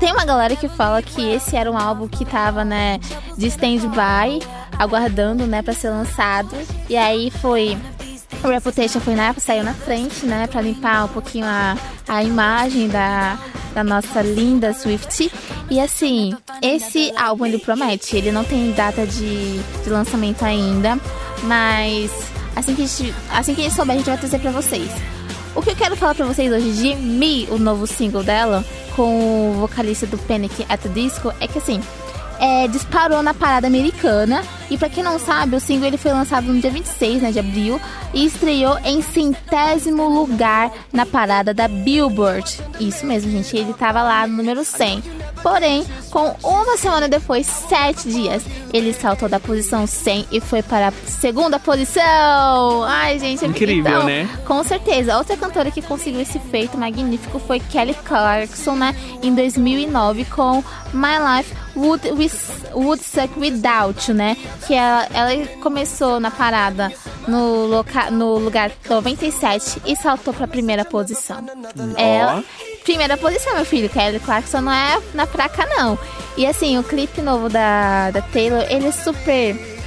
tem 0.00 0.10
uma 0.10 0.24
galera 0.24 0.56
que 0.56 0.70
fala 0.70 1.02
que 1.02 1.22
esse 1.22 1.54
era 1.54 1.70
um 1.70 1.76
álbum 1.76 2.08
que 2.08 2.24
tava, 2.24 2.64
né, 2.64 2.98
de 3.36 3.48
stand-by, 3.48 4.40
aguardando, 4.78 5.46
né, 5.46 5.60
pra 5.60 5.74
ser 5.74 5.90
lançado. 5.90 6.56
E 6.88 6.96
aí 6.96 7.30
foi 7.30 7.76
o 8.42 8.48
Reputation 8.48 9.00
foi 9.00 9.14
na 9.14 9.34
saiu 9.34 9.64
na 9.64 9.74
frente, 9.74 10.26
né, 10.26 10.46
pra 10.46 10.60
limpar 10.60 11.04
um 11.04 11.08
pouquinho 11.08 11.46
a, 11.46 11.76
a 12.06 12.22
imagem 12.22 12.88
da, 12.88 13.38
da 13.74 13.82
nossa 13.82 14.20
linda 14.22 14.72
Swift. 14.72 15.30
E 15.70 15.80
assim, 15.80 16.34
esse 16.62 17.12
álbum 17.16 17.46
ele 17.46 17.58
promete, 17.58 18.16
ele 18.16 18.30
não 18.30 18.44
tem 18.44 18.72
data 18.72 19.06
de, 19.06 19.58
de 19.58 19.90
lançamento 19.90 20.44
ainda, 20.44 20.98
mas 21.44 22.10
assim 22.54 22.74
que, 22.74 22.82
a 22.82 22.86
gente, 22.86 23.14
assim 23.30 23.54
que 23.54 23.60
a 23.60 23.64
gente 23.64 23.76
souber, 23.76 23.94
a 23.94 23.98
gente 23.98 24.06
vai 24.06 24.18
trazer 24.18 24.38
pra 24.38 24.50
vocês. 24.50 24.90
O 25.54 25.62
que 25.62 25.70
eu 25.70 25.76
quero 25.76 25.96
falar 25.96 26.14
pra 26.14 26.26
vocês 26.26 26.52
hoje 26.52 26.72
de 26.72 26.94
Me, 26.94 27.48
o 27.50 27.58
novo 27.58 27.86
single 27.86 28.22
dela, 28.22 28.64
com 28.94 29.50
o 29.50 29.54
vocalista 29.54 30.06
do 30.06 30.18
Panic! 30.18 30.64
at 30.68 30.80
the 30.80 30.88
Disco, 30.88 31.32
é 31.40 31.48
que 31.48 31.58
assim, 31.58 31.80
é, 32.38 32.68
disparou 32.68 33.22
na 33.22 33.34
parada 33.34 33.66
americana. 33.66 34.42
E 34.70 34.76
pra 34.76 34.88
quem 34.88 35.02
não 35.02 35.18
sabe, 35.18 35.56
o 35.56 35.60
single 35.60 35.86
ele 35.86 35.96
foi 35.96 36.12
lançado 36.12 36.52
no 36.52 36.60
dia 36.60 36.70
26 36.70 37.22
né, 37.22 37.32
de 37.32 37.38
abril 37.38 37.80
e 38.12 38.26
estreou 38.26 38.78
em 38.84 39.00
centésimo 39.00 40.08
lugar 40.08 40.70
na 40.92 41.06
parada 41.06 41.54
da 41.54 41.66
Billboard. 41.66 42.60
Isso 42.78 43.06
mesmo, 43.06 43.30
gente, 43.30 43.56
ele 43.56 43.72
tava 43.72 44.02
lá 44.02 44.26
no 44.26 44.36
número 44.36 44.64
100. 44.64 45.02
Porém, 45.42 45.84
com 46.10 46.34
uma 46.42 46.76
semana 46.76 47.08
depois, 47.08 47.46
sete 47.46 48.08
dias, 48.10 48.42
ele 48.72 48.92
saltou 48.92 49.28
da 49.28 49.38
posição 49.38 49.86
100 49.86 50.26
e 50.32 50.40
foi 50.40 50.62
para 50.62 50.88
a 50.88 50.92
segunda 51.06 51.58
posição. 51.58 52.82
Ai, 52.84 53.18
gente, 53.18 53.44
Incrível, 53.44 53.90
então, 53.92 54.04
né? 54.04 54.28
Com 54.46 54.62
certeza. 54.64 55.16
Outra 55.16 55.36
cantora 55.36 55.70
que 55.70 55.82
conseguiu 55.82 56.20
esse 56.20 56.38
feito 56.38 56.76
magnífico 56.76 57.38
foi 57.38 57.60
Kelly 57.60 57.94
Clarkson, 58.04 58.72
né? 58.74 58.94
Em 59.22 59.34
2009 59.34 60.24
com 60.26 60.62
My 60.92 61.16
Life 61.36 61.54
Would, 61.76 62.10
With- 62.12 62.72
Would 62.74 63.02
Suck 63.04 63.38
Without 63.38 64.10
You, 64.10 64.16
né? 64.16 64.36
Que 64.66 64.74
ela, 64.74 65.06
ela 65.12 65.46
começou 65.62 66.18
na 66.20 66.30
parada 66.30 66.92
no, 67.26 67.66
loca, 67.66 68.10
no 68.10 68.38
lugar 68.38 68.70
97 68.88 69.82
e 69.86 69.94
saltou 69.96 70.32
para 70.34 70.44
a 70.44 70.48
primeira 70.48 70.84
posição. 70.84 71.38
Ela, 71.96 72.42
primeira 72.88 73.18
posição, 73.18 73.54
meu 73.54 73.66
filho. 73.66 73.90
Kelly 73.90 74.18
Clarkson 74.18 74.62
não 74.62 74.72
é 74.72 74.98
na 75.12 75.26
fraca, 75.26 75.66
não. 75.66 75.98
E 76.38 76.46
assim, 76.46 76.78
o 76.78 76.82
clipe 76.82 77.20
novo 77.20 77.50
da, 77.50 78.10
da 78.10 78.22
Taylor, 78.22 78.64
ele 78.70 78.86
é 78.86 78.92
super 78.92 79.77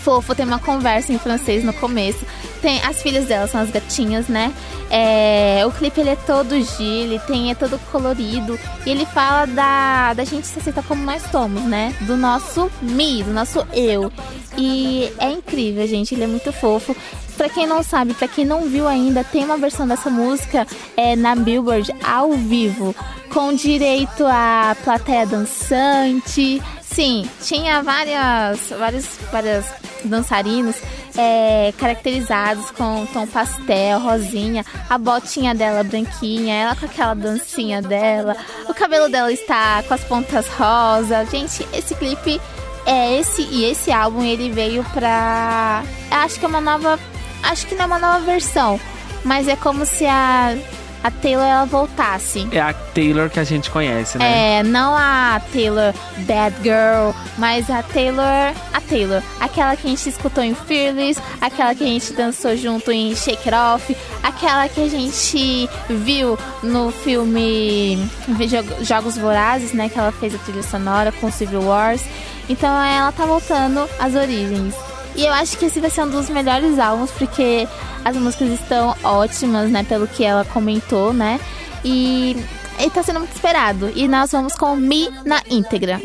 fofo, 0.00 0.34
tem 0.34 0.46
uma 0.46 0.58
conversa 0.58 1.12
em 1.12 1.18
francês 1.18 1.64
no 1.64 1.72
começo. 1.72 2.24
Tem 2.60 2.80
as 2.82 3.00
filhas 3.02 3.26
dela, 3.26 3.46
são 3.46 3.60
as 3.60 3.70
gatinhas, 3.70 4.28
né? 4.28 4.52
É, 4.90 5.62
o 5.64 5.70
clipe 5.70 6.00
ele 6.00 6.10
é 6.10 6.16
todo 6.16 6.60
G, 6.60 6.82
ele 6.82 7.18
tem, 7.20 7.50
é 7.50 7.54
todo 7.54 7.78
colorido. 7.92 8.58
E 8.84 8.90
ele 8.90 9.06
fala 9.06 9.46
da, 9.46 10.14
da 10.14 10.24
gente 10.24 10.46
se 10.46 10.58
aceitar 10.58 10.82
como 10.82 11.04
nós 11.04 11.22
somos, 11.30 11.62
né? 11.62 11.94
Do 12.00 12.16
nosso 12.16 12.70
me, 12.82 13.22
do 13.22 13.32
nosso 13.32 13.66
eu. 13.72 14.12
E 14.58 15.12
é 15.18 15.30
incrível, 15.30 15.86
gente. 15.86 16.14
Ele 16.14 16.24
é 16.24 16.26
muito 16.26 16.52
fofo. 16.52 16.94
Pra 17.36 17.48
quem 17.48 17.66
não 17.66 17.82
sabe, 17.82 18.12
pra 18.12 18.28
quem 18.28 18.44
não 18.44 18.68
viu 18.68 18.86
ainda, 18.86 19.24
tem 19.24 19.44
uma 19.44 19.56
versão 19.56 19.88
dessa 19.88 20.10
música 20.10 20.66
é, 20.94 21.16
na 21.16 21.34
Billboard 21.34 21.90
ao 22.04 22.32
vivo, 22.32 22.94
com 23.32 23.54
direito 23.54 24.26
a 24.26 24.76
plateia 24.84 25.24
dançante. 25.24 26.60
Sim, 26.82 27.26
tinha 27.42 27.82
várias, 27.82 28.68
vários, 28.68 29.06
várias 29.32 29.64
dançarinos 30.04 30.76
é, 31.16 31.72
caracterizados 31.78 32.70
com 32.70 33.06
tom 33.12 33.26
pastel, 33.26 34.00
rosinha, 34.00 34.64
a 34.88 34.96
botinha 34.96 35.54
dela 35.54 35.82
branquinha, 35.82 36.54
ela 36.54 36.76
com 36.76 36.86
aquela 36.86 37.14
dancinha 37.14 37.82
dela, 37.82 38.36
o 38.68 38.74
cabelo 38.74 39.08
dela 39.08 39.32
está 39.32 39.82
com 39.86 39.94
as 39.94 40.04
pontas 40.04 40.46
rosa. 40.48 41.24
Gente, 41.26 41.66
esse 41.72 41.94
clipe 41.94 42.40
é 42.86 43.18
esse 43.18 43.42
e 43.42 43.64
esse 43.64 43.92
álbum 43.92 44.22
ele 44.22 44.50
veio 44.50 44.84
pra. 44.92 45.82
Acho 46.10 46.38
que 46.38 46.44
é 46.44 46.48
uma 46.48 46.60
nova. 46.60 46.98
Acho 47.42 47.66
que 47.66 47.74
não 47.74 47.84
é 47.84 47.86
uma 47.86 47.98
nova 47.98 48.20
versão, 48.20 48.78
mas 49.24 49.48
é 49.48 49.56
como 49.56 49.86
se 49.86 50.06
a, 50.06 50.54
a 51.02 51.10
Taylor 51.10 51.44
ela 51.46 51.64
voltasse. 51.64 52.46
É 52.52 52.60
a 52.60 52.72
Taylor 52.72 53.28
que 53.30 53.40
a 53.40 53.44
gente 53.44 53.70
conhece, 53.70 54.18
né? 54.18 54.58
É, 54.58 54.62
não 54.62 54.94
a 54.96 55.40
Taylor 55.52 55.92
Bad 56.18 56.54
Girl, 56.62 57.10
mas 57.38 57.70
a 57.70 57.82
Taylor, 57.82 58.54
a 58.72 58.80
Taylor, 58.80 59.22
aquela 59.40 59.76
que 59.76 59.86
a 59.86 59.90
gente 59.90 60.08
escutou 60.08 60.42
em 60.44 60.54
Fearless, 60.54 61.20
aquela 61.40 61.74
que 61.74 61.84
a 61.84 61.86
gente 61.86 62.12
dançou 62.12 62.56
junto 62.56 62.90
em 62.92 63.14
Shake 63.14 63.48
It 63.48 63.54
Off, 63.54 63.96
aquela 64.22 64.68
que 64.68 64.82
a 64.82 64.88
gente 64.88 65.68
viu 65.88 66.38
no 66.62 66.90
filme 66.90 67.96
Jo- 68.40 68.84
Jogos 68.84 69.16
Vorazes, 69.16 69.72
né, 69.72 69.88
que 69.88 69.98
ela 69.98 70.12
fez 70.12 70.34
a 70.34 70.38
trilha 70.38 70.62
sonora 70.62 71.10
com 71.12 71.30
Civil 71.30 71.62
Wars. 71.62 72.02
Então 72.48 72.68
ela 72.82 73.12
tá 73.12 73.24
voltando 73.24 73.88
às 73.98 74.14
origens. 74.14 74.74
E 75.20 75.26
eu 75.26 75.34
acho 75.34 75.58
que 75.58 75.66
esse 75.66 75.78
vai 75.80 75.90
ser 75.90 76.00
um 76.00 76.08
dos 76.08 76.30
melhores 76.30 76.78
álbuns, 76.78 77.10
porque 77.10 77.68
as 78.02 78.16
músicas 78.16 78.48
estão 78.58 78.96
ótimas, 79.04 79.70
né? 79.70 79.84
Pelo 79.84 80.08
que 80.08 80.24
ela 80.24 80.46
comentou, 80.46 81.12
né? 81.12 81.38
E 81.84 82.34
ele 82.78 82.88
tá 82.90 83.02
sendo 83.02 83.18
muito 83.20 83.34
esperado. 83.34 83.92
E 83.94 84.08
nós 84.08 84.32
vamos 84.32 84.54
com 84.54 84.74
Me 84.76 85.10
na 85.26 85.42
íntegra. 85.50 86.00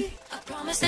Promise 0.46 0.88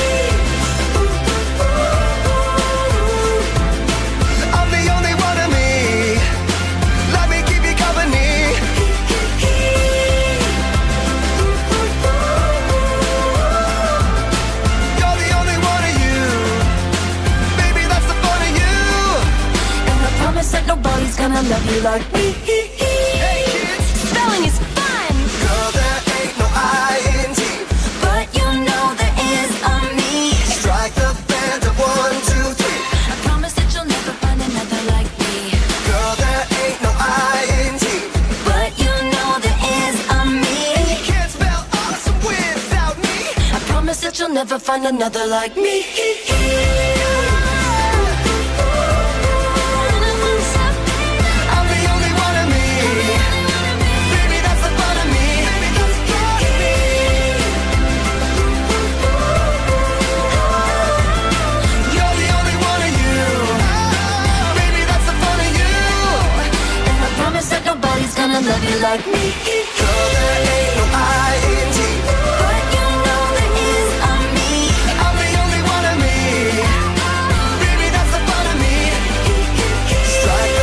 love 21.51 21.65
you 21.75 21.81
like 21.81 22.13
me. 22.13 22.31
Hey 22.47 23.43
kids, 23.51 23.85
Spelling 24.07 24.43
is 24.49 24.57
fun, 24.75 25.13
girl, 25.43 25.69
there 25.77 25.99
ain't 26.17 26.35
no 26.39 26.47
I 26.47 26.95
in 27.19 27.29
T. 27.35 27.41
but 28.03 28.25
you 28.37 28.47
know 28.67 28.85
there 29.01 29.15
is 29.35 29.51
a 29.73 29.75
me. 29.99 30.31
Strike 30.57 30.95
the 30.95 31.11
band 31.27 31.61
of 31.69 31.75
one, 31.77 32.17
two, 32.29 32.47
three. 32.59 32.81
I 33.11 33.15
promise 33.27 33.53
that 33.59 33.67
you'll 33.73 33.91
never 33.97 34.13
find 34.23 34.39
another 34.47 34.81
like 34.93 35.11
me. 35.23 35.35
Girl, 35.89 36.13
there 36.23 36.45
ain't 36.63 36.79
no 36.87 36.91
I 36.95 37.43
in 37.63 37.73
T. 37.83 37.85
But 38.47 38.71
you 38.83 38.93
know 39.13 39.29
there 39.45 39.61
is 39.83 39.95
a 40.17 40.19
me. 40.43 40.57
And 40.79 40.87
You 40.93 40.99
can't 41.09 41.31
spell 41.35 41.63
awesome 41.83 42.19
without 42.31 42.95
me. 43.05 43.17
I 43.55 43.59
promise 43.71 43.99
that 44.03 44.17
you'll 44.19 44.35
never 44.41 44.57
find 44.57 44.85
another 44.85 45.25
like 45.27 45.55
me. 45.57 46.90
Love 68.45 68.63
you 68.63 68.77
like 68.79 69.05
me. 69.05 69.23
Ain't 69.53 69.69
no. 69.77 70.81
But 72.41 72.63
you 72.73 72.87
know 73.05 73.23
me. 74.37 74.51
I'm 75.05 75.15
the 75.21 75.29
only 75.41 75.61
one 75.75 75.85
of 75.91 75.97
me. 76.01 76.17
Baby, 77.61 77.87
that's 77.93 78.11
the 78.15 78.21
fun 78.29 78.45
of 78.51 78.57
me. 78.63 78.75
Strike 80.15 80.55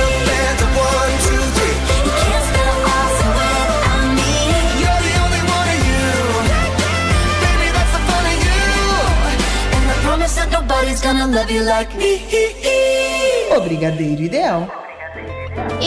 one, 0.82 1.12
two, 1.26 1.42
three. 1.56 1.76
Can't 2.22 2.46
me. 4.18 4.32
You're 4.82 5.02
the 5.08 5.14
only 5.24 5.42
one 5.58 5.68
of 5.74 5.80
you. 5.88 6.06
Baby, 7.44 7.68
that's 7.76 7.92
the 7.94 8.02
fun 8.08 8.24
of 8.32 8.36
you. 8.46 8.62
And 9.76 9.84
I 9.92 9.96
promise 10.02 10.34
that 10.34 10.48
nobody's 10.50 11.00
gonna 11.00 11.26
love 11.26 11.50
you 11.50 11.62
like 11.62 11.94
me. 11.94 12.10
O 13.52 13.60
Ideal. 13.62 14.77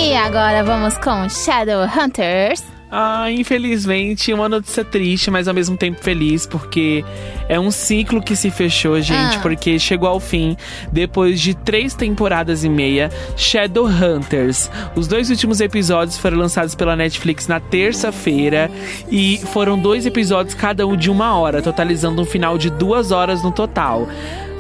E 0.02 0.16
agora 0.16 0.64
vamos 0.64 0.98
com 0.98 1.30
Shadowhunters. 1.30 2.64
Ah, 2.94 3.32
infelizmente, 3.32 4.34
uma 4.34 4.50
notícia 4.50 4.84
triste, 4.84 5.32
mas 5.32 5.48
ao 5.48 5.54
mesmo 5.54 5.78
tempo 5.78 6.04
feliz, 6.04 6.46
porque 6.46 7.06
é 7.48 7.58
um 7.58 7.72
ciclo 7.72 8.22
que 8.22 8.36
se 8.36 8.52
fechou, 8.52 9.00
gente, 9.00 9.38
Ah. 9.38 9.40
porque 9.42 9.80
chegou 9.80 10.10
ao 10.10 10.20
fim 10.20 10.58
depois 10.92 11.40
de 11.40 11.54
três 11.54 11.94
temporadas 11.94 12.66
e 12.66 12.70
meia. 12.70 13.10
Shadowhunters. 13.38 14.70
Os 14.94 15.08
dois 15.08 15.30
últimos 15.30 15.62
episódios 15.62 16.18
foram 16.18 16.38
lançados 16.38 16.76
pela 16.76 16.96
Netflix 16.98 17.48
na 17.48 17.62
terça-feira 17.62 18.70
e 19.10 19.38
foram 19.54 19.80
dois 19.80 20.06
episódios, 20.06 20.54
cada 20.54 20.86
um 20.86 20.98
de 20.98 21.10
uma 21.10 21.38
hora, 21.38 21.62
totalizando 21.62 22.22
um 22.22 22.26
final 22.26 22.58
de 22.58 22.70
duas 22.70 23.12
horas 23.12 23.42
no 23.42 23.52
total. 23.54 24.06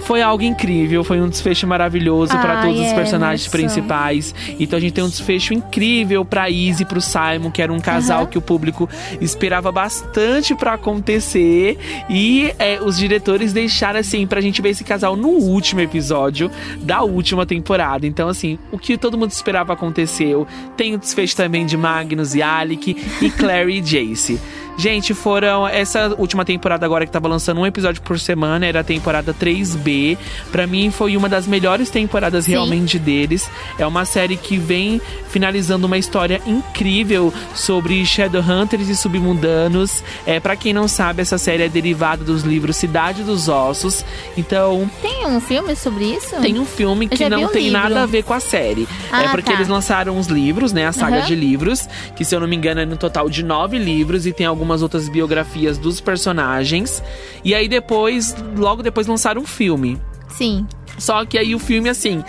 Foi 0.03 0.21
algo 0.21 0.43
incrível, 0.43 1.03
foi 1.03 1.21
um 1.21 1.29
desfecho 1.29 1.65
maravilhoso 1.67 2.31
para 2.37 2.59
Ai, 2.59 2.67
todos 2.67 2.81
os 2.87 2.93
personagens 2.93 3.47
Emerson. 3.47 3.51
principais. 3.51 4.35
Então 4.59 4.77
a 4.77 4.79
gente 4.79 4.93
tem 4.93 5.03
um 5.03 5.09
desfecho 5.09 5.53
incrível 5.53 6.25
pra 6.25 6.49
Izzy 6.49 6.83
e 6.83 6.85
pro 6.85 6.99
Simon, 6.99 7.51
que 7.51 7.61
era 7.61 7.71
um 7.71 7.79
casal 7.79 8.21
Aham. 8.21 8.25
que 8.27 8.37
o 8.37 8.41
público 8.41 8.89
esperava 9.19 9.71
bastante 9.71 10.55
pra 10.55 10.73
acontecer. 10.73 11.77
E 12.09 12.53
é, 12.59 12.79
os 12.81 12.97
diretores 12.97 13.53
deixaram 13.53 13.99
assim 13.99 14.25
pra 14.27 14.41
gente 14.41 14.61
ver 14.61 14.69
esse 14.69 14.83
casal 14.83 15.15
no 15.15 15.29
último 15.29 15.81
episódio 15.81 16.49
da 16.81 17.01
última 17.03 17.45
temporada. 17.45 18.05
Então, 18.05 18.27
assim, 18.27 18.57
o 18.71 18.77
que 18.77 18.97
todo 18.97 19.17
mundo 19.17 19.31
esperava 19.31 19.73
aconteceu. 19.73 20.47
Tem 20.75 20.93
o 20.95 20.97
desfecho 20.97 21.35
também 21.35 21.65
de 21.65 21.77
Magnus 21.77 22.35
e 22.35 22.41
Alec 22.41 22.95
e 23.21 23.29
Clary 23.29 23.77
e 23.77 23.81
Jace. 23.81 24.39
Gente, 24.77 25.13
foram 25.13 25.67
essa 25.67 26.15
última 26.17 26.43
temporada 26.43 26.85
agora 26.85 27.05
que 27.05 27.11
tava 27.11 27.27
lançando 27.27 27.59
um 27.61 27.65
episódio 27.65 28.01
por 28.01 28.19
semana, 28.19 28.65
era 28.65 28.79
a 28.79 28.83
temporada 28.83 29.33
3B. 29.33 30.17
Pra 30.51 30.65
mim 30.65 30.89
foi 30.91 31.15
uma 31.15 31.29
das 31.29 31.45
melhores 31.45 31.89
temporadas 31.89 32.45
Sim. 32.45 32.51
realmente 32.51 32.97
deles. 32.97 33.49
É 33.77 33.85
uma 33.85 34.05
série 34.05 34.37
que 34.37 34.57
vem 34.57 34.99
finalizando 35.29 35.85
uma 35.87 35.97
história 35.97 36.41
incrível 36.47 37.33
sobre 37.53 38.03
Shadowhunters 38.05 38.89
e 38.89 38.95
submundanos. 38.95 40.03
É, 40.25 40.39
para 40.39 40.55
quem 40.55 40.73
não 40.73 40.87
sabe, 40.87 41.21
essa 41.21 41.37
série 41.37 41.63
é 41.63 41.69
derivada 41.69 42.23
dos 42.23 42.43
livros 42.43 42.75
Cidade 42.77 43.23
dos 43.23 43.47
Ossos. 43.49 44.03
Então, 44.37 44.89
Tem 45.01 45.27
um 45.27 45.39
filme 45.39 45.75
sobre 45.75 46.05
isso? 46.05 46.35
tem 46.41 46.57
um 46.59 46.65
filme 46.65 47.07
que 47.07 47.29
não 47.29 47.45
o 47.45 47.49
tem 47.49 47.65
livro. 47.65 47.79
nada 47.79 48.03
a 48.03 48.05
ver 48.05 48.23
com 48.23 48.33
a 48.33 48.39
série. 48.39 48.87
Ah, 49.11 49.23
é 49.23 49.27
porque 49.29 49.51
tá. 49.51 49.53
eles 49.57 49.67
lançaram 49.67 50.17
os 50.17 50.27
livros, 50.27 50.73
né? 50.73 50.87
A 50.87 50.91
saga 50.91 51.17
Aham. 51.17 51.25
de 51.27 51.35
livros, 51.35 51.87
que 52.15 52.25
se 52.25 52.33
eu 52.35 52.39
não 52.39 52.47
me 52.47 52.55
engano 52.55 52.81
é 52.81 52.85
no 52.85 52.97
total 52.97 53.29
de 53.29 53.43
nove 53.43 53.77
livros 53.77 54.25
e 54.25 54.33
tem 54.33 54.45
algumas 54.61 54.83
outras 54.83 55.09
biografias 55.09 55.79
dos 55.79 55.99
personagens. 55.99 57.03
E 57.43 57.55
aí 57.55 57.67
depois, 57.67 58.35
logo 58.55 58.83
depois 58.83 59.07
lançaram 59.07 59.41
um 59.41 59.45
filme. 59.45 59.99
Sim. 60.29 60.67
Só 60.99 61.25
que 61.25 61.35
aí 61.35 61.55
o 61.55 61.59
filme, 61.59 61.89
assim. 61.89 62.23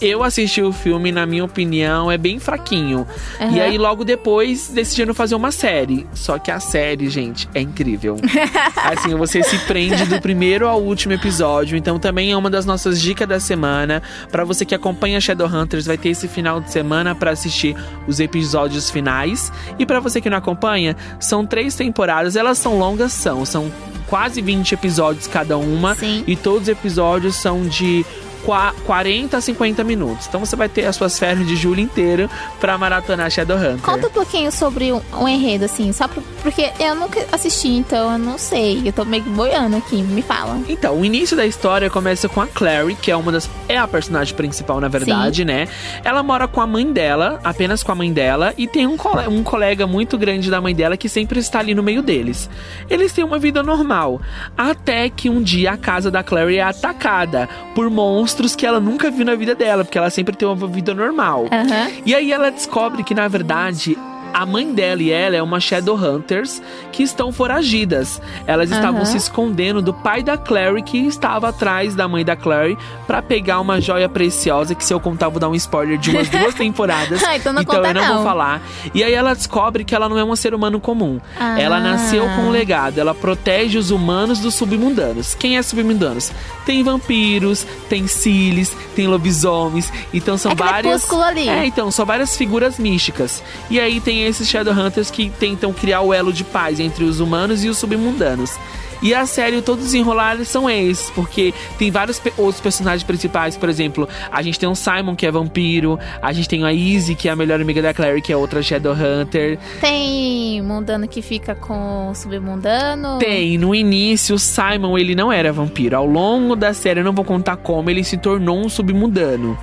Eu 0.00 0.22
assisti 0.22 0.62
o 0.62 0.72
filme, 0.72 1.10
na 1.10 1.26
minha 1.26 1.44
opinião, 1.44 2.10
é 2.10 2.16
bem 2.16 2.38
fraquinho. 2.38 3.06
Aham. 3.40 3.56
E 3.56 3.60
aí, 3.60 3.78
logo 3.78 4.04
depois, 4.04 4.68
decidiram 4.68 5.12
fazer 5.12 5.34
uma 5.34 5.50
série. 5.50 6.06
Só 6.14 6.38
que 6.38 6.50
a 6.50 6.60
série, 6.60 7.08
gente, 7.08 7.48
é 7.54 7.60
incrível. 7.60 8.16
assim, 8.76 9.14
você 9.16 9.42
se 9.42 9.58
prende 9.60 10.04
do 10.06 10.20
primeiro 10.20 10.68
ao 10.68 10.80
último 10.80 11.14
episódio. 11.14 11.76
Então, 11.76 11.98
também 11.98 12.32
é 12.32 12.36
uma 12.36 12.50
das 12.50 12.64
nossas 12.64 13.00
dicas 13.00 13.28
da 13.28 13.40
semana. 13.40 14.02
Pra 14.30 14.44
você 14.44 14.64
que 14.64 14.74
acompanha 14.74 15.20
Shadowhunters, 15.20 15.86
vai 15.86 15.98
ter 15.98 16.10
esse 16.10 16.28
final 16.28 16.60
de 16.60 16.70
semana 16.70 17.14
pra 17.14 17.32
assistir 17.32 17.76
os 18.06 18.20
episódios 18.20 18.90
finais. 18.90 19.52
E 19.78 19.86
pra 19.86 20.00
você 20.00 20.20
que 20.20 20.30
não 20.30 20.38
acompanha, 20.38 20.96
são 21.18 21.44
três 21.44 21.74
temporadas. 21.74 22.36
Elas 22.36 22.58
são 22.58 22.78
longas, 22.78 23.12
são. 23.12 23.44
São 23.44 23.72
quase 24.08 24.40
20 24.40 24.72
episódios 24.72 25.26
cada 25.26 25.56
uma. 25.56 25.94
Sim. 25.94 26.24
E 26.26 26.36
todos 26.36 26.62
os 26.62 26.68
episódios 26.68 27.36
são 27.36 27.66
de 27.66 28.04
40 28.44 29.36
a 29.36 29.40
50 29.40 29.84
minutos. 29.84 30.26
Então 30.26 30.40
você 30.40 30.56
vai 30.56 30.68
ter 30.68 30.84
as 30.86 30.96
suas 30.96 31.18
férias 31.18 31.46
de 31.46 31.56
julho 31.56 31.80
inteiro 31.80 32.28
pra 32.60 32.76
maratonar 32.78 33.30
Shadowhunter. 33.30 33.78
Conta 33.82 34.06
um 34.08 34.10
pouquinho 34.10 34.50
sobre 34.52 34.92
um, 34.92 35.00
um 35.12 35.28
enredo, 35.28 35.64
assim, 35.64 35.92
só 35.92 36.06
pro- 36.08 36.22
porque 36.42 36.70
eu 36.80 36.94
nunca 36.94 37.24
assisti, 37.32 37.68
então 37.68 38.12
eu 38.12 38.18
não 38.18 38.38
sei. 38.38 38.82
Eu 38.84 38.92
tô 38.92 39.04
meio 39.04 39.22
boiando 39.24 39.76
aqui, 39.76 40.02
me 40.02 40.22
fala. 40.22 40.58
Então, 40.68 40.98
o 41.00 41.04
início 41.04 41.36
da 41.36 41.44
história 41.46 41.90
começa 41.90 42.28
com 42.28 42.40
a 42.40 42.46
Clary, 42.46 42.94
que 42.94 43.10
é 43.10 43.16
uma 43.16 43.32
das. 43.32 43.48
É 43.68 43.76
a 43.76 43.86
personagem 43.88 44.34
principal, 44.34 44.80
na 44.80 44.88
verdade, 44.88 45.44
né? 45.44 45.68
Ela 46.04 46.22
mora 46.22 46.46
com 46.48 46.60
a 46.60 46.66
mãe 46.66 46.90
dela, 46.92 47.40
apenas 47.44 47.82
com 47.82 47.92
a 47.92 47.94
mãe 47.94 48.12
dela, 48.12 48.54
e 48.56 48.66
tem 48.66 48.86
um, 48.86 48.96
um 49.28 49.42
colega 49.42 49.86
muito 49.86 50.16
grande 50.16 50.50
da 50.50 50.60
mãe 50.60 50.74
dela 50.74 50.96
que 50.96 51.08
sempre 51.08 51.38
está 51.40 51.58
ali 51.58 51.74
no 51.74 51.82
meio 51.82 52.02
deles. 52.02 52.48
Eles 52.88 53.12
têm 53.12 53.24
uma 53.24 53.38
vida 53.38 53.62
normal. 53.62 54.20
Até 54.56 55.08
que 55.08 55.28
um 55.28 55.42
dia 55.42 55.72
a 55.72 55.76
casa 55.76 56.10
da 56.10 56.22
Clary 56.22 56.56
é 56.56 56.62
atacada 56.62 57.48
por 57.74 57.90
monstros 57.90 58.27
que 58.56 58.66
ela 58.66 58.80
nunca 58.80 59.10
viu 59.10 59.24
na 59.24 59.34
vida 59.34 59.54
dela, 59.54 59.84
porque 59.84 59.98
ela 59.98 60.10
sempre 60.10 60.36
tem 60.36 60.46
uma 60.46 60.66
vida 60.68 60.94
normal. 60.94 61.46
Aham. 61.50 61.90
E 62.04 62.14
aí 62.14 62.32
ela 62.32 62.50
descobre 62.50 63.02
que, 63.02 63.14
na 63.14 63.28
verdade, 63.28 63.96
a 64.32 64.46
mãe 64.46 64.72
dela 64.72 65.02
e 65.02 65.10
ela 65.10 65.36
é 65.36 65.42
uma 65.42 65.60
Shadowhunters 65.60 66.62
que 66.92 67.02
estão 67.02 67.32
foragidas. 67.32 68.20
Elas 68.46 68.70
estavam 68.70 69.02
Aham. 69.02 69.04
se 69.04 69.16
escondendo 69.16 69.80
do 69.82 69.92
pai 69.92 70.22
da 70.22 70.36
Clary, 70.36 70.82
que 70.82 70.98
estava 70.98 71.48
atrás 71.48 71.94
da 71.94 72.06
mãe 72.08 72.24
da 72.24 72.36
Clary, 72.36 72.76
pra 73.06 73.20
pegar 73.22 73.60
uma 73.60 73.80
joia 73.80 74.08
preciosa, 74.08 74.74
que 74.74 74.84
se 74.84 74.92
eu 74.92 75.00
contar 75.00 75.28
vou 75.28 75.40
dar 75.40 75.48
um 75.48 75.54
spoiler 75.54 75.98
de 75.98 76.10
umas 76.10 76.28
duas 76.28 76.54
temporadas. 76.56 77.22
Ah, 77.24 77.36
então 77.36 77.52
não 77.52 77.62
então 77.62 77.76
conta 77.76 77.88
eu 77.88 77.94
não, 77.94 78.04
não. 78.04 78.14
vou 78.16 78.24
falar. 78.24 78.62
E 78.94 79.02
aí 79.02 79.12
ela 79.12 79.34
descobre 79.34 79.84
que 79.84 79.94
ela 79.94 80.08
não 80.08 80.18
é 80.18 80.24
um 80.24 80.36
ser 80.36 80.54
humano 80.54 80.80
comum. 80.80 81.20
Ah. 81.38 81.60
Ela 81.60 81.80
nasceu 81.80 82.24
com 82.36 82.42
um 82.42 82.50
legado. 82.50 82.98
Ela 82.98 83.14
protege 83.14 83.78
os 83.78 83.90
humanos 83.90 84.38
dos 84.38 84.54
submundanos. 84.54 85.34
Quem 85.34 85.56
é 85.56 85.62
submundanos? 85.62 86.32
Tem 86.64 86.82
vampiros, 86.82 87.66
tem 87.88 88.06
Silis, 88.06 88.76
tem 88.94 89.06
lobisomens. 89.06 89.92
Então 90.12 90.36
são 90.36 90.52
É 90.52 90.54
várias. 90.54 91.08
Ali. 91.12 91.48
É, 91.48 91.64
então, 91.66 91.90
são 91.90 92.04
várias 92.06 92.36
figuras 92.36 92.78
místicas. 92.78 93.42
E 93.70 93.80
aí 93.80 94.00
tem 94.00 94.17
esses 94.24 94.48
Shadowhunters 94.48 95.10
que 95.10 95.30
tentam 95.30 95.72
criar 95.72 96.00
o 96.02 96.12
elo 96.12 96.32
de 96.32 96.44
paz 96.44 96.80
entre 96.80 97.04
os 97.04 97.20
humanos 97.20 97.64
e 97.64 97.68
os 97.68 97.78
submundanos. 97.78 98.58
E 99.00 99.14
a 99.14 99.24
série, 99.26 99.62
todos 99.62 99.86
os 99.86 99.94
enrolados 99.94 100.48
são 100.48 100.68
esses, 100.68 101.08
porque 101.10 101.54
tem 101.78 101.88
vários 101.88 102.18
pe- 102.18 102.32
outros 102.36 102.60
personagens 102.60 103.04
principais, 103.04 103.56
por 103.56 103.68
exemplo, 103.68 104.08
a 104.28 104.42
gente 104.42 104.58
tem 104.58 104.68
o 104.68 104.74
Simon, 104.74 105.14
que 105.14 105.24
é 105.24 105.30
vampiro, 105.30 105.96
a 106.20 106.32
gente 106.32 106.48
tem 106.48 106.64
a 106.64 106.72
Izzy, 106.72 107.14
que 107.14 107.28
é 107.28 107.30
a 107.30 107.36
melhor 107.36 107.60
amiga 107.60 107.80
da 107.80 107.94
Clary, 107.94 108.20
que 108.20 108.32
é 108.32 108.36
outra 108.36 108.60
Shadowhunter. 108.60 109.56
Tem 109.80 110.60
mundano 110.62 111.06
que 111.06 111.22
fica 111.22 111.54
com 111.54 112.10
submundano. 112.12 113.18
Tem, 113.20 113.56
no 113.56 113.72
início, 113.72 114.34
o 114.34 114.38
Simon, 114.38 114.98
ele 114.98 115.14
não 115.14 115.30
era 115.32 115.52
vampiro. 115.52 115.96
Ao 115.96 116.04
longo 116.04 116.56
da 116.56 116.74
série, 116.74 116.98
eu 116.98 117.04
não 117.04 117.12
vou 117.12 117.24
contar 117.24 117.56
como, 117.56 117.88
ele 117.90 118.02
se 118.02 118.16
tornou 118.16 118.58
um 118.58 118.68
submundano. 118.68 119.56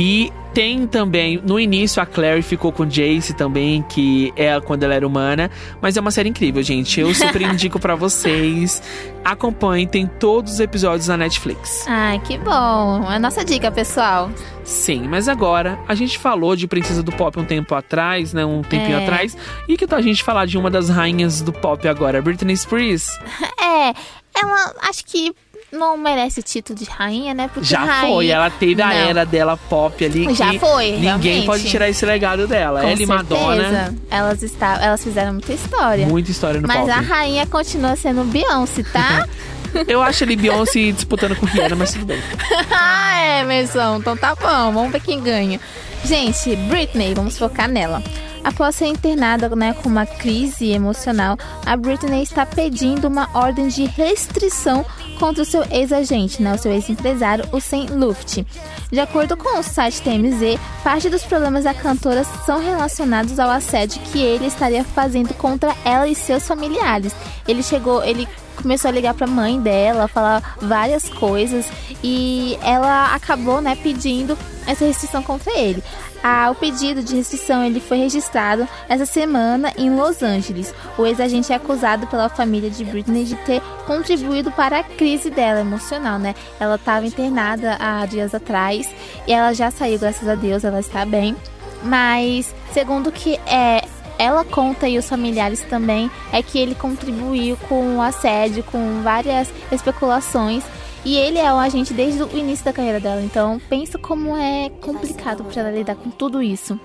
E 0.00 0.32
tem 0.54 0.86
também, 0.86 1.40
no 1.44 1.58
início, 1.58 2.00
a 2.00 2.06
Clary 2.06 2.40
ficou 2.40 2.70
com 2.70 2.84
Jace 2.86 3.34
também, 3.34 3.82
que 3.82 4.32
é 4.36 4.60
quando 4.60 4.84
ela 4.84 4.94
era 4.94 5.04
humana. 5.04 5.50
Mas 5.82 5.96
é 5.96 6.00
uma 6.00 6.12
série 6.12 6.28
incrível, 6.28 6.62
gente. 6.62 7.00
Eu 7.00 7.12
super 7.12 7.42
indico 7.42 7.80
pra 7.80 7.96
vocês. 7.96 8.80
Acompanhem, 9.24 9.88
tem 9.88 10.06
todos 10.06 10.52
os 10.54 10.60
episódios 10.60 11.08
na 11.08 11.16
Netflix. 11.16 11.84
Ai, 11.88 12.20
que 12.20 12.38
bom. 12.38 13.04
É 13.10 13.16
a 13.16 13.18
nossa 13.18 13.44
dica, 13.44 13.72
pessoal. 13.72 14.30
Sim, 14.62 15.08
mas 15.08 15.26
agora, 15.28 15.76
a 15.88 15.96
gente 15.96 16.16
falou 16.16 16.54
de 16.54 16.68
Princesa 16.68 17.02
do 17.02 17.10
Pop 17.10 17.36
um 17.38 17.44
tempo 17.44 17.74
atrás, 17.74 18.32
né? 18.32 18.44
Um 18.44 18.62
tempinho 18.62 18.98
É. 18.98 19.02
atrás. 19.02 19.36
E 19.68 19.76
que 19.76 19.84
tal 19.86 19.98
a 19.98 20.02
gente 20.02 20.22
falar 20.22 20.46
de 20.46 20.56
uma 20.56 20.70
das 20.70 20.88
rainhas 20.88 21.40
do 21.42 21.52
pop 21.52 21.88
agora, 21.88 22.22
Britney 22.22 22.56
Spears? 22.56 23.08
É, 23.60 23.92
ela 24.40 24.74
acho 24.88 25.04
que 25.04 25.32
não 25.70 25.98
merece 25.98 26.40
o 26.40 26.42
título 26.42 26.78
de 26.78 26.84
rainha, 26.86 27.34
né? 27.34 27.50
Porque 27.52 27.68
Já 27.68 27.84
rainha... 27.84 28.14
foi, 28.14 28.28
ela 28.28 28.50
teve 28.50 28.80
a 28.80 28.86
Não. 28.86 28.94
era 28.94 29.26
dela 29.26 29.56
pop 29.68 30.02
ali. 30.04 30.34
Já 30.34 30.54
foi, 30.54 30.92
Ninguém 30.92 31.02
realmente. 31.02 31.46
pode 31.46 31.68
tirar 31.68 31.88
esse 31.88 32.04
legado 32.06 32.46
dela. 32.46 32.80
Com 32.80 32.88
ela 32.88 33.02
e 33.02 33.06
Madonna. 33.06 33.94
Elas, 34.10 34.42
está, 34.42 34.78
elas 34.82 35.02
fizeram 35.02 35.32
muita 35.32 35.52
história. 35.52 36.06
muita 36.06 36.30
história 36.30 36.60
no 36.60 36.66
Mas 36.66 36.80
pop. 36.80 36.90
a 36.90 37.00
rainha 37.00 37.46
continua 37.46 37.96
sendo 37.96 38.24
Beyoncé, 38.24 38.82
tá? 38.84 39.26
Eu 39.86 40.02
acho 40.02 40.24
ele 40.24 40.36
Beyoncé 40.36 40.90
disputando 40.90 41.36
com 41.36 41.44
Rihanna, 41.44 41.76
mas 41.76 41.92
tudo 41.92 42.06
bem. 42.06 42.18
ah, 42.72 43.20
é, 43.20 43.40
Emerson. 43.42 43.98
Então 43.98 44.16
tá 44.16 44.34
bom, 44.34 44.72
vamos 44.72 44.90
ver 44.90 45.00
quem 45.00 45.20
ganha. 45.20 45.60
Gente, 46.04 46.56
Britney, 46.56 47.12
vamos 47.12 47.36
focar 47.36 47.68
nela. 47.68 48.02
Após 48.42 48.76
ser 48.76 48.86
internada 48.86 49.54
né, 49.54 49.74
com 49.74 49.88
uma 49.88 50.06
crise 50.06 50.70
emocional, 50.70 51.36
a 51.66 51.76
Britney 51.76 52.22
está 52.22 52.46
pedindo 52.46 53.06
uma 53.06 53.28
ordem 53.34 53.68
de 53.68 53.84
restrição 53.84 54.86
contra 55.18 55.42
o 55.42 55.46
seu 55.46 55.64
ex-agente, 55.70 56.42
né, 56.42 56.54
o 56.54 56.58
seu 56.58 56.72
ex-empresário, 56.72 57.44
o 57.52 57.60
Sam 57.60 57.86
Luft. 57.90 58.44
De 58.90 59.00
acordo 59.00 59.36
com 59.36 59.58
o 59.58 59.62
site 59.62 60.00
TMZ, 60.00 60.58
parte 60.82 61.10
dos 61.10 61.24
problemas 61.24 61.64
da 61.64 61.74
cantora 61.74 62.24
são 62.46 62.58
relacionados 62.60 63.38
ao 63.38 63.50
assédio 63.50 64.00
que 64.12 64.18
ele 64.18 64.46
estaria 64.46 64.84
fazendo 64.84 65.34
contra 65.34 65.74
ela 65.84 66.08
e 66.08 66.14
seus 66.14 66.46
familiares. 66.46 67.14
Ele 67.46 67.62
chegou, 67.62 68.02
ele 68.02 68.28
começou 68.62 68.88
a 68.88 68.92
ligar 68.92 69.14
pra 69.14 69.26
mãe 69.26 69.60
dela, 69.60 70.08
falar 70.08 70.56
várias 70.60 71.08
coisas 71.08 71.66
e 72.02 72.58
ela 72.62 73.14
acabou, 73.14 73.60
né, 73.60 73.76
pedindo 73.82 74.36
essa 74.66 74.84
restrição 74.84 75.22
contra 75.22 75.52
ele. 75.58 75.82
Ah, 76.22 76.50
o 76.50 76.54
pedido 76.54 77.02
de 77.02 77.14
restrição 77.14 77.62
ele 77.64 77.80
foi 77.80 77.98
registrado 77.98 78.68
essa 78.88 79.06
semana 79.06 79.72
em 79.76 79.94
Los 79.94 80.22
Angeles. 80.22 80.74
O 80.98 81.06
ex-agente 81.06 81.52
é 81.52 81.56
acusado 81.56 82.06
pela 82.08 82.28
família 82.28 82.68
de 82.68 82.84
Britney 82.84 83.24
de 83.24 83.36
ter 83.36 83.62
contribuído 83.86 84.50
para 84.50 84.80
a 84.80 84.84
crise 84.84 85.07
dela 85.30 85.60
emocional, 85.60 86.18
né? 86.18 86.34
Ela 86.60 86.74
estava 86.74 87.06
internada 87.06 87.76
há 87.80 88.04
dias 88.04 88.34
atrás 88.34 88.88
e 89.26 89.32
ela 89.32 89.52
já 89.54 89.70
saiu, 89.70 89.98
graças 89.98 90.28
a 90.28 90.34
Deus, 90.34 90.64
ela 90.64 90.80
está 90.80 91.04
bem. 91.04 91.34
Mas, 91.82 92.54
segundo 92.72 93.10
que 93.10 93.36
é 93.46 93.82
ela 94.18 94.44
conta 94.44 94.88
e 94.88 94.98
os 94.98 95.08
familiares 95.08 95.62
também 95.62 96.10
é 96.32 96.42
que 96.42 96.58
ele 96.58 96.74
contribuiu 96.74 97.56
com 97.68 97.96
o 97.96 98.02
assédio, 98.02 98.64
com 98.64 99.00
várias 99.02 99.48
especulações. 99.70 100.64
E 101.04 101.16
ele 101.16 101.38
é 101.38 101.52
o 101.52 101.56
agente 101.56 101.94
desde 101.94 102.22
o 102.24 102.36
início 102.36 102.64
da 102.64 102.72
carreira 102.72 102.98
dela. 102.98 103.22
Então, 103.22 103.60
pensa 103.68 103.96
como 103.96 104.36
é 104.36 104.68
complicado 104.80 105.44
para 105.44 105.62
ela 105.62 105.70
lidar 105.70 105.94
com 105.94 106.10
tudo 106.10 106.42
isso. 106.42 106.78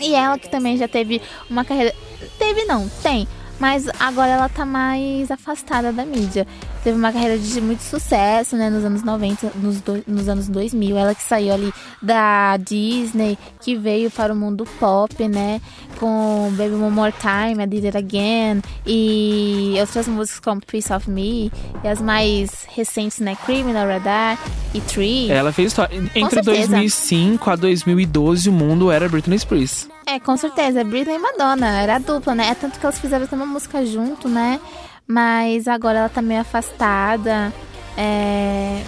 E 0.00 0.14
ela 0.14 0.38
que 0.38 0.50
também 0.50 0.76
já 0.76 0.88
teve 0.88 1.22
uma 1.48 1.64
carreira. 1.64 1.94
Teve 2.38 2.64
não, 2.64 2.88
tem. 3.02 3.26
Mas 3.58 3.86
agora 3.98 4.32
ela 4.32 4.48
tá 4.50 4.66
mais 4.66 5.30
afastada 5.30 5.90
da 5.92 6.04
mídia. 6.04 6.46
Teve 6.84 6.98
uma 6.98 7.10
carreira 7.10 7.38
de 7.38 7.60
muito 7.60 7.80
sucesso, 7.80 8.54
né? 8.54 8.68
Nos 8.68 8.84
anos 8.84 9.02
90, 9.02 9.50
nos, 9.56 9.80
do- 9.80 10.04
nos 10.06 10.28
anos 10.28 10.46
2000. 10.48 10.96
Ela 10.96 11.14
que 11.14 11.22
saiu 11.22 11.54
ali 11.54 11.72
da 12.02 12.56
Disney, 12.58 13.38
que 13.60 13.74
veio 13.74 14.10
para 14.10 14.32
o 14.32 14.36
mundo 14.36 14.64
pop, 14.78 15.26
né? 15.26 15.60
Com 15.98 16.50
Baby 16.56 16.74
One 16.74 16.90
More 16.90 17.14
Time, 17.18 17.62
I 17.64 17.66
Did 17.66 17.86
It 17.86 17.96
Again. 17.96 18.60
E 18.86 19.74
outras 19.80 20.06
músicas 20.06 20.40
como 20.40 20.60
Piece 20.60 20.92
of 20.92 21.10
Me. 21.10 21.50
E 21.82 21.88
as 21.88 22.00
mais 22.00 22.66
recentes, 22.68 23.20
né? 23.20 23.36
Criminal 23.46 23.88
Radar 23.88 24.38
e 24.74 24.80
Tree. 24.82 25.30
Ela 25.30 25.50
fez 25.52 25.68
história. 25.68 25.96
Entre 26.14 26.42
certeza. 26.42 26.68
2005 26.68 27.50
a 27.50 27.56
2012, 27.56 28.48
o 28.50 28.52
mundo 28.52 28.92
era 28.92 29.08
Britney 29.08 29.38
Spears. 29.38 29.88
É, 30.06 30.20
com 30.20 30.36
certeza. 30.36 30.84
Britney 30.84 31.16
e 31.16 31.18
Madonna. 31.18 31.80
Era 31.80 31.98
dupla, 31.98 32.34
né? 32.34 32.50
É 32.50 32.54
tanto 32.54 32.78
que 32.78 32.86
elas 32.86 32.98
fizeram 32.98 33.24
até 33.24 33.34
uma 33.34 33.44
música 33.44 33.84
junto, 33.84 34.28
né? 34.28 34.60
Mas 35.06 35.66
agora 35.66 35.98
ela 35.98 36.08
tá 36.08 36.22
meio 36.22 36.40
afastada. 36.40 37.52
É... 37.96 38.84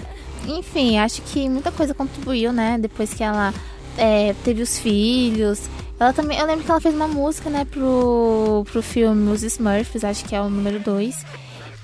Enfim, 0.47 0.97
acho 0.97 1.21
que 1.23 1.49
muita 1.49 1.71
coisa 1.71 1.93
contribuiu, 1.93 2.53
né? 2.53 2.77
Depois 2.79 3.13
que 3.13 3.21
ela 3.21 3.53
é, 3.97 4.33
teve 4.45 4.61
os 4.61 4.79
filhos. 4.79 5.69
Ela 5.99 6.13
também. 6.13 6.39
Eu 6.39 6.45
lembro 6.45 6.63
que 6.63 6.71
ela 6.71 6.79
fez 6.79 6.95
uma 6.95 7.07
música, 7.07 7.49
né, 7.49 7.65
pro, 7.65 8.65
pro 8.71 8.81
filme 8.81 9.29
Os 9.31 9.43
Smurfs, 9.43 10.03
acho 10.05 10.23
que 10.23 10.33
é 10.33 10.41
o 10.41 10.49
número 10.49 10.79
2. 10.79 11.25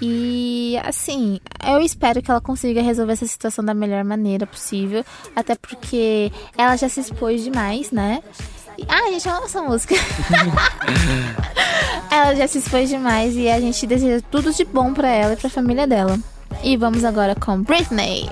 E 0.01 0.77
assim, 0.83 1.39
eu 1.65 1.81
espero 1.81 2.21
que 2.21 2.31
ela 2.31 2.41
consiga 2.41 2.81
resolver 2.81 3.13
essa 3.13 3.27
situação 3.27 3.63
da 3.63 3.73
melhor 3.73 4.03
maneira 4.05 4.47
possível. 4.47 5.03
Até 5.35 5.55
porque 5.55 6.31
ela 6.57 6.77
já 6.77 6.87
se 6.87 7.01
expôs 7.01 7.43
demais, 7.43 7.91
né? 7.91 8.21
Ah, 8.87 9.09
gente, 9.09 9.27
eu 9.27 9.35
amo 9.35 9.45
essa 9.45 9.61
música. 9.61 9.95
ela 12.11 12.35
já 12.35 12.47
se 12.47 12.59
expôs 12.59 12.89
demais 12.89 13.35
e 13.35 13.49
a 13.49 13.59
gente 13.59 13.85
deseja 13.85 14.23
tudo 14.29 14.53
de 14.53 14.65
bom 14.65 14.93
pra 14.93 15.09
ela 15.09 15.33
e 15.33 15.37
pra 15.37 15.49
família 15.49 15.87
dela. 15.87 16.17
E 16.63 16.77
vamos 16.77 17.03
agora 17.03 17.35
com 17.35 17.61
Britney. 17.61 18.29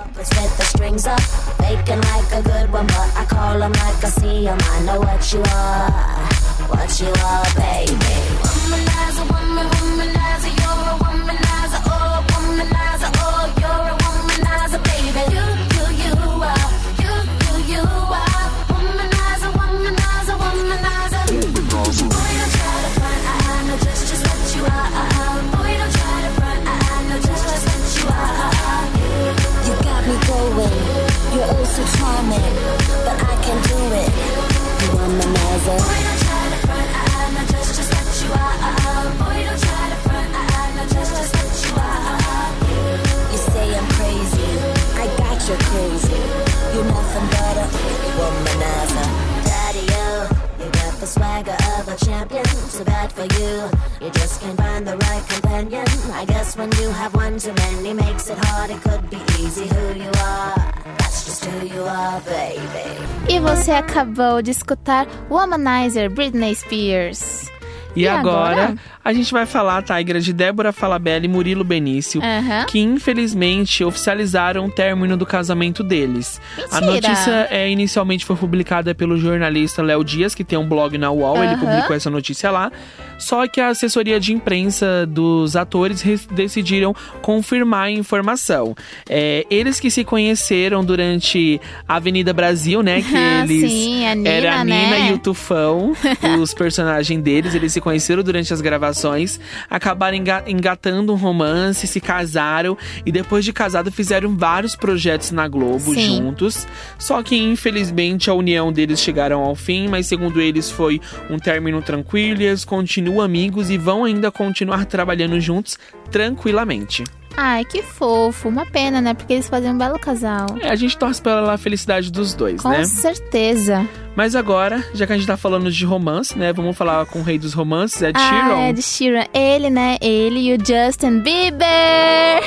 A 51.93 52.05
champion. 52.05 52.43
Too 52.43 52.83
bad 52.83 53.11
for 53.11 53.27
you. 53.39 53.69
You 54.01 54.11
just 54.11 54.41
can't 54.41 54.57
find 54.57 54.85
the 54.87 54.97
right 54.97 55.23
companion. 55.27 55.85
I 56.11 56.25
guess 56.25 56.57
when 56.57 56.71
you 56.81 56.89
have 56.89 57.13
one 57.15 57.37
too 57.37 57.53
many 57.53 57.93
makes 57.93 58.29
it 58.29 58.37
hard. 58.45 58.69
It 58.71 58.81
could 58.81 59.09
be 59.09 59.21
easy 59.39 59.67
who 59.67 59.93
you 59.93 60.11
are. 60.19 60.55
That's 60.97 61.25
just 61.25 61.45
who 61.45 61.67
you 61.67 61.83
are, 61.83 62.21
baby. 62.21 62.89
E 63.29 63.39
você 63.39 63.71
acabou 63.71 64.41
de 64.41 64.51
escutar 64.51 65.07
Womanizer 65.29 66.09
Britney 66.09 66.55
Spears. 66.55 67.52
E, 67.95 68.01
E 68.01 68.07
agora, 68.07 68.51
agora? 68.63 68.75
a 69.03 69.13
gente 69.13 69.31
vai 69.31 69.45
falar, 69.45 69.83
Tigra, 69.83 70.19
de 70.19 70.33
Débora 70.33 70.71
Falabella 70.71 71.25
e 71.25 71.27
Murilo 71.27 71.63
Benício, 71.63 72.21
Aham. 72.23 72.65
que 72.65 72.79
infelizmente 72.79 73.83
oficializaram 73.83 74.65
o 74.65 74.69
término 74.71 75.15
do 75.15 75.25
casamento 75.25 75.83
deles. 75.83 76.41
A 76.71 76.81
Mentira. 76.81 77.09
notícia 77.09 77.47
é, 77.51 77.69
inicialmente 77.69 78.25
foi 78.25 78.35
publicada 78.35 78.95
pelo 78.95 79.17
jornalista 79.17 79.81
Léo 79.81 80.03
Dias, 80.03 80.33
que 80.33 80.43
tem 80.43 80.57
um 80.57 80.67
blog 80.67 80.97
na 80.97 81.11
UOL, 81.11 81.37
ele 81.37 81.53
Aham. 81.53 81.59
publicou 81.59 81.95
essa 81.95 82.09
notícia 82.09 82.49
lá. 82.49 82.71
Só 83.19 83.47
que 83.47 83.61
a 83.61 83.69
assessoria 83.69 84.19
de 84.19 84.33
imprensa 84.33 85.05
dos 85.05 85.55
atores 85.55 86.01
res- 86.01 86.25
decidiram 86.25 86.93
confirmar 87.21 87.85
a 87.85 87.91
informação. 87.91 88.75
É, 89.07 89.45
eles 89.49 89.79
que 89.79 89.89
se 89.91 90.03
conheceram 90.03 90.83
durante 90.83 91.61
a 91.87 91.95
Avenida 91.97 92.33
Brasil, 92.33 92.81
né? 92.81 93.01
Que 93.01 93.13
Ah, 93.15 93.43
eles. 93.43 93.71
sim, 93.71 94.05
a 94.07 94.15
Nina, 94.15 94.29
era 94.29 94.55
a 94.59 94.63
Nina 94.65 94.89
né? 94.89 95.09
e 95.11 95.13
o 95.13 95.17
Tufão, 95.19 95.93
os 96.41 96.53
personagens 96.53 97.21
deles. 97.21 97.53
Eles 97.55 97.71
se 97.71 97.79
conheceram 97.83 98.23
durante 98.23 98.53
as 98.53 98.61
gravações, 98.61 99.39
acabaram 99.69 100.15
enga- 100.17 100.43
engatando 100.47 101.11
um 101.13 101.17
romance, 101.17 101.85
se 101.85 101.99
casaram 101.99 102.77
e 103.05 103.11
depois 103.11 103.43
de 103.43 103.51
casado 103.51 103.91
fizeram 103.91 104.35
vários 104.37 104.75
projetos 104.75 105.31
na 105.31 105.47
Globo 105.47 105.93
Sim. 105.93 106.17
juntos. 106.17 106.65
Só 106.97 107.21
que 107.21 107.35
infelizmente 107.35 108.29
a 108.29 108.33
união 108.33 108.71
deles 108.71 108.99
chegaram 109.01 109.41
ao 109.41 109.53
fim, 109.55 109.87
mas 109.89 110.07
segundo 110.07 110.39
eles 110.39 110.71
foi 110.71 111.01
um 111.29 111.37
término 111.37 111.81
tranquilo 111.81 112.41
eles 112.41 112.63
continuam 112.63 113.19
amigos 113.21 113.69
e 113.69 113.77
vão 113.77 114.05
ainda 114.05 114.31
continuar 114.31 114.85
trabalhando 114.85 115.39
juntos 115.41 115.77
tranquilamente. 116.09 117.03
Ai, 117.35 117.65
que 117.65 117.81
fofo. 117.81 118.49
Uma 118.49 118.65
pena, 118.65 119.01
né? 119.01 119.13
Porque 119.13 119.33
eles 119.33 119.47
fazem 119.47 119.71
um 119.71 119.77
belo 119.77 119.97
casal. 119.99 120.47
É, 120.61 120.69
a 120.69 120.75
gente 120.75 120.97
torce 120.97 121.21
pela 121.21 121.57
felicidade 121.57 122.11
dos 122.11 122.33
dois, 122.33 122.61
Com 122.61 122.69
né? 122.69 122.83
certeza. 122.83 123.87
Mas 124.15 124.35
agora, 124.35 124.83
já 124.93 125.07
que 125.07 125.13
a 125.13 125.17
gente 125.17 125.25
tá 125.25 125.35
falando 125.35 125.71
de 125.71 125.85
romance, 125.85 126.37
né? 126.37 126.53
Vamos 126.53 126.77
falar 126.77 127.03
com 127.07 127.19
o 127.19 127.23
rei 127.23 127.39
dos 127.39 127.53
romances, 127.53 127.99
Ed 128.01 128.17
Sheeran. 128.19 128.55
Ah, 128.55 128.69
Ed 128.69 128.81
Sheeran. 128.81 129.25
Ele, 129.33 129.69
né? 129.71 129.97
Ele 129.99 130.39
e 130.39 130.55
o 130.55 130.57
Justin 130.59 131.19
Bieber. 131.19 131.67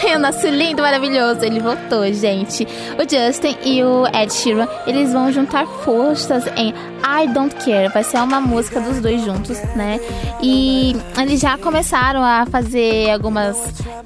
O 0.16 0.18
nosso 0.18 0.47
lindo, 0.49 0.80
maravilhoso. 0.80 1.45
Ele 1.45 1.61
voltou, 1.61 2.11
gente. 2.12 2.66
O 2.97 3.03
Justin 3.03 3.57
e 3.64 3.82
o 3.82 4.07
Ed 4.07 4.32
Sheeran, 4.32 4.66
eles 4.87 5.12
vão 5.12 5.30
juntar 5.32 5.66
forças 5.66 6.47
em 6.57 6.68
I 6.70 7.26
Don't 7.34 7.55
Care. 7.57 7.93
Vai 7.93 8.03
ser 8.05 8.18
uma 8.18 8.41
música 8.41 8.80
dos 8.80 9.01
dois 9.01 9.22
juntos, 9.24 9.59
né? 9.74 10.01
E 10.43 10.97
eles 11.20 11.41
já 11.41 11.59
começaram 11.59 12.22
a 12.24 12.47
fazer 12.47 13.11
algumas, 13.11 13.57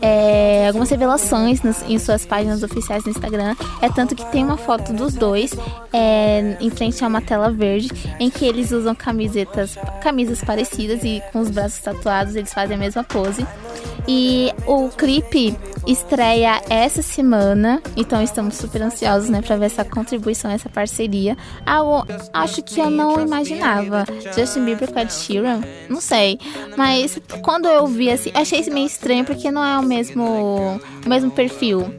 é, 0.01 0.70
algumas 0.71 0.89
revelações 0.91 1.63
nas- 1.63 1.83
em 1.89 1.99
suas 1.99 2.25
páginas 2.25 2.63
oficiais 2.63 3.05
no 3.05 3.11
Instagram. 3.11 3.55
É 3.83 3.89
tanto 3.89 4.15
que 4.15 4.25
tem 4.33 4.45
uma 4.45 4.57
foto 4.57 4.93
dos 4.93 5.15
dois 5.15 5.53
é, 5.93 6.57
em 6.61 6.71
frente 6.71 7.05
a 7.05 7.09
uma 7.09 7.21
tela 7.21 7.51
verde, 7.51 7.91
em 8.19 8.31
que 8.31 8.45
eles 8.45 8.71
usam 8.71 8.95
camisetas, 8.95 9.77
camisas 10.03 10.43
parecidas 10.43 11.03
e 11.05 11.23
com 11.33 11.41
os 11.41 11.51
braços 11.51 11.79
tatuados 11.81 12.35
eles 12.37 12.53
fazem 12.53 12.77
a 12.77 12.79
mesma 12.79 13.05
pose. 13.05 13.47
E 14.09 14.51
o 14.67 14.89
clipe 14.89 15.57
estreia 15.87 16.61
essa 16.69 17.03
semana, 17.03 17.83
então 17.97 18.23
estamos 18.23 18.57
super 18.57 18.83
ansiosos, 18.83 19.29
né, 19.29 19.41
pra 19.43 19.57
ver 19.57 19.67
essa 19.67 19.85
contribuição, 19.85 20.51
essa 20.51 20.69
parceria. 20.69 21.37
Algo, 21.67 22.07
acho 22.33 22.63
que 22.63 22.81
eu 22.81 22.91
não 22.91 23.21
imaginava. 23.21 24.05
Justin 24.35 24.65
Bieber 24.65 24.91
com 24.93 24.99
Ed 24.99 25.13
Sheeran, 25.13 25.61
não 25.89 26.01
sei. 26.01 26.39
Mas 26.77 27.19
quando 27.43 27.67
eu 27.67 27.87
vi 27.87 28.11
assim, 28.11 28.31
achei 28.35 28.61
isso 28.61 28.73
meio 28.73 28.87
estranho 28.87 29.25
porque 29.25 29.51
não 29.51 29.63
é 29.65 29.79
o 29.79 29.83
mesmo, 29.83 30.60
o 31.05 31.09
mesmo 31.09 31.31
perfil. 31.31 31.93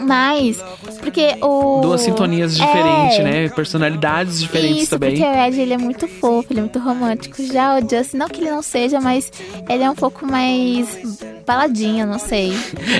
Mas, 0.00 0.62
porque 1.00 1.36
o. 1.40 1.80
Duas 1.80 2.00
sintonias 2.02 2.58
É, 2.58 2.64
diferentes, 2.66 3.18
né? 3.24 3.48
Personalidades 3.50 4.40
diferentes 4.40 4.82
isso, 4.82 4.90
também. 4.90 5.16
porque 5.16 5.24
o 5.26 5.34
Ed 5.44 5.60
ele 5.60 5.74
é 5.74 5.78
muito 5.78 6.06
fofo, 6.08 6.46
ele 6.52 6.60
é 6.60 6.62
muito 6.62 6.78
romântico. 6.78 7.42
Já 7.44 7.76
o 7.78 7.80
Justin, 7.80 8.16
não 8.16 8.28
que 8.28 8.40
ele 8.40 8.50
não 8.50 8.62
seja, 8.62 9.00
mas 9.00 9.30
ele 9.68 9.82
é 9.82 9.90
um 9.90 9.94
pouco 9.94 10.26
mais 10.26 11.20
baladinha, 11.46 12.06
não 12.06 12.18
sei. 12.18 12.52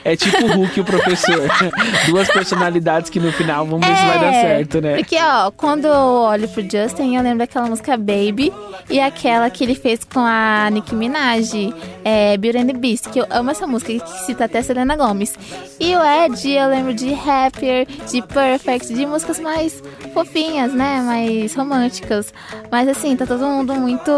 É 0.04 0.14
tipo 0.16 0.44
o 0.44 0.52
Hulk 0.56 0.78
e 0.78 0.82
o 0.82 0.84
professor. 0.84 1.48
Duas 2.08 2.28
personalidades 2.30 3.08
que 3.10 3.18
no 3.18 3.32
final 3.32 3.64
vamos 3.66 3.86
ver 3.86 3.96
se 3.96 4.04
vai 4.04 4.20
dar 4.20 4.32
certo, 4.32 4.80
né? 4.80 4.92
É, 4.92 4.96
Porque, 4.96 5.16
ó, 5.18 5.50
quando 5.50 5.86
eu 5.86 5.94
olho 5.94 6.48
pro 6.48 6.62
Justin, 6.62 7.16
eu 7.16 7.22
lembro 7.22 7.38
daquela 7.38 7.66
música 7.68 7.96
Baby 7.96 8.52
e 8.90 9.00
aquela 9.00 9.48
que 9.48 9.64
ele 9.64 9.74
fez 9.74 10.00
com 10.04 10.20
a 10.20 10.68
Nicki 10.70 10.94
Minaj, 10.94 11.72
é, 12.04 12.36
Beauty 12.36 12.58
and 12.58 12.66
the 12.66 12.72
Beast, 12.74 13.08
que 13.08 13.18
eu 13.18 13.26
amo 13.30 13.50
essa 13.50 13.66
música, 13.66 13.92
que 13.92 14.20
cita 14.26 14.44
até 14.44 14.60
Selena 14.62 14.83
Gomez. 14.96 15.34
E 15.80 15.96
o 15.96 16.00
Ed, 16.02 16.50
eu 16.50 16.68
lembro 16.68 16.94
de 16.94 17.12
Happier, 17.14 17.86
de 18.10 18.22
Perfect, 18.22 18.94
de 18.94 19.06
músicas 19.06 19.40
mais 19.40 19.82
fofinhas, 20.12 20.72
né? 20.72 21.00
Mais 21.00 21.54
românticas. 21.54 22.32
Mas 22.70 22.88
assim, 22.88 23.16
tá 23.16 23.26
todo 23.26 23.44
mundo 23.44 23.74
muito 23.74 24.10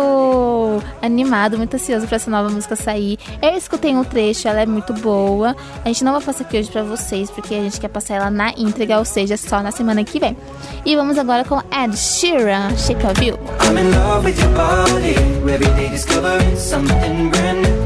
animado, 1.00 1.56
muito 1.56 1.74
ansioso 1.74 2.06
pra 2.06 2.16
essa 2.16 2.30
nova 2.30 2.50
música 2.50 2.76
sair. 2.76 3.18
Eu 3.40 3.56
escutei 3.56 3.94
um 3.94 4.04
trecho, 4.04 4.48
ela 4.48 4.60
é 4.60 4.66
muito 4.66 4.92
boa. 4.92 5.56
A 5.84 5.88
gente 5.88 6.04
não 6.04 6.12
vai 6.12 6.22
passar 6.22 6.44
aqui 6.44 6.58
hoje 6.58 6.70
pra 6.70 6.82
vocês, 6.82 7.30
porque 7.30 7.54
a 7.54 7.60
gente 7.60 7.80
quer 7.80 7.88
passar 7.88 8.16
ela 8.16 8.30
na 8.30 8.50
íntegra, 8.56 8.98
ou 8.98 9.04
seja, 9.04 9.36
só 9.36 9.62
na 9.62 9.70
semana 9.70 10.04
que 10.04 10.18
vem. 10.18 10.36
E 10.84 10.94
vamos 10.94 11.18
agora 11.18 11.44
com 11.44 11.58
Ed 11.72 11.96
Sheeran, 11.96 12.76
Shape 12.76 13.06
of 13.06 13.24
You. 13.24 13.38
I'm 13.62 13.78
in 13.78 13.90
love 13.90 14.24
with 14.24 14.38
your 14.38 14.52
body. 14.54 15.16
Every 15.50 15.68
day 15.74 15.88
discovering 15.88 16.56
something 16.56 17.30
brand 17.30 17.62
new. 17.62 17.85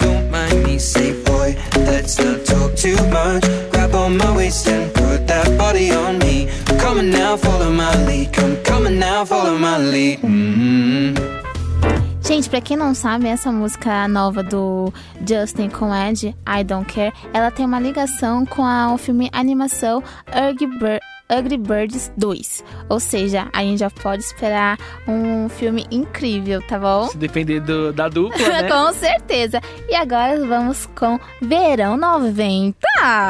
me. 0.65 0.77
Say, 0.79 1.13
boy, 1.23 1.55
let's 1.87 2.17
not 2.19 2.45
talk 2.45 2.75
too 2.75 2.95
much. 3.09 3.43
Grab 3.71 3.93
on 3.95 4.17
my 4.17 4.35
waist 4.35 4.67
and 4.67 4.91
put 4.93 5.27
that 5.27 5.57
body 5.57 5.91
on 5.91 6.17
me. 6.19 6.47
Come 6.79 6.99
on 6.99 7.09
now, 7.09 7.37
follow 7.37 7.71
my 7.71 7.93
lead. 8.05 8.31
Come, 8.33 8.85
on 8.87 8.99
now, 8.99 9.25
follow 9.25 9.57
my 9.57 9.77
lead. 9.77 10.19
hmm 10.21 11.13
Gente, 12.23 12.49
pra 12.49 12.61
quem 12.61 12.77
não 12.77 12.93
sabe, 12.93 13.27
essa 13.27 13.51
música 13.51 14.07
nova 14.07 14.41
do 14.41 14.93
Justin 15.27 15.69
com 15.69 15.93
Ed, 15.93 16.33
I 16.47 16.63
Don't 16.63 16.85
Care, 16.85 17.11
ela 17.33 17.51
tem 17.51 17.65
uma 17.65 17.79
ligação 17.79 18.45
com 18.45 18.63
o 18.93 18.97
filme 18.97 19.29
animação 19.33 20.01
Ugly, 20.29 20.67
Bir- 20.79 20.99
Ugly 21.31 21.57
Birds 21.57 22.11
2. 22.17 22.63
Ou 22.89 22.99
seja, 22.99 23.47
a 23.53 23.61
gente 23.63 23.79
já 23.79 23.89
pode 23.89 24.23
esperar 24.23 24.77
um 25.07 25.47
filme 25.49 25.85
incrível, 25.91 26.61
tá 26.61 26.77
bom? 26.77 27.07
Se 27.07 27.17
depender 27.17 27.59
do- 27.61 27.93
da 27.93 28.09
dupla, 28.09 28.37
né? 28.61 28.69
com 28.69 28.91
certeza. 28.93 29.61
E 29.89 29.95
agora 29.95 30.45
vamos 30.45 30.85
com 30.95 31.19
Verão 31.41 31.95
90. 31.97 32.75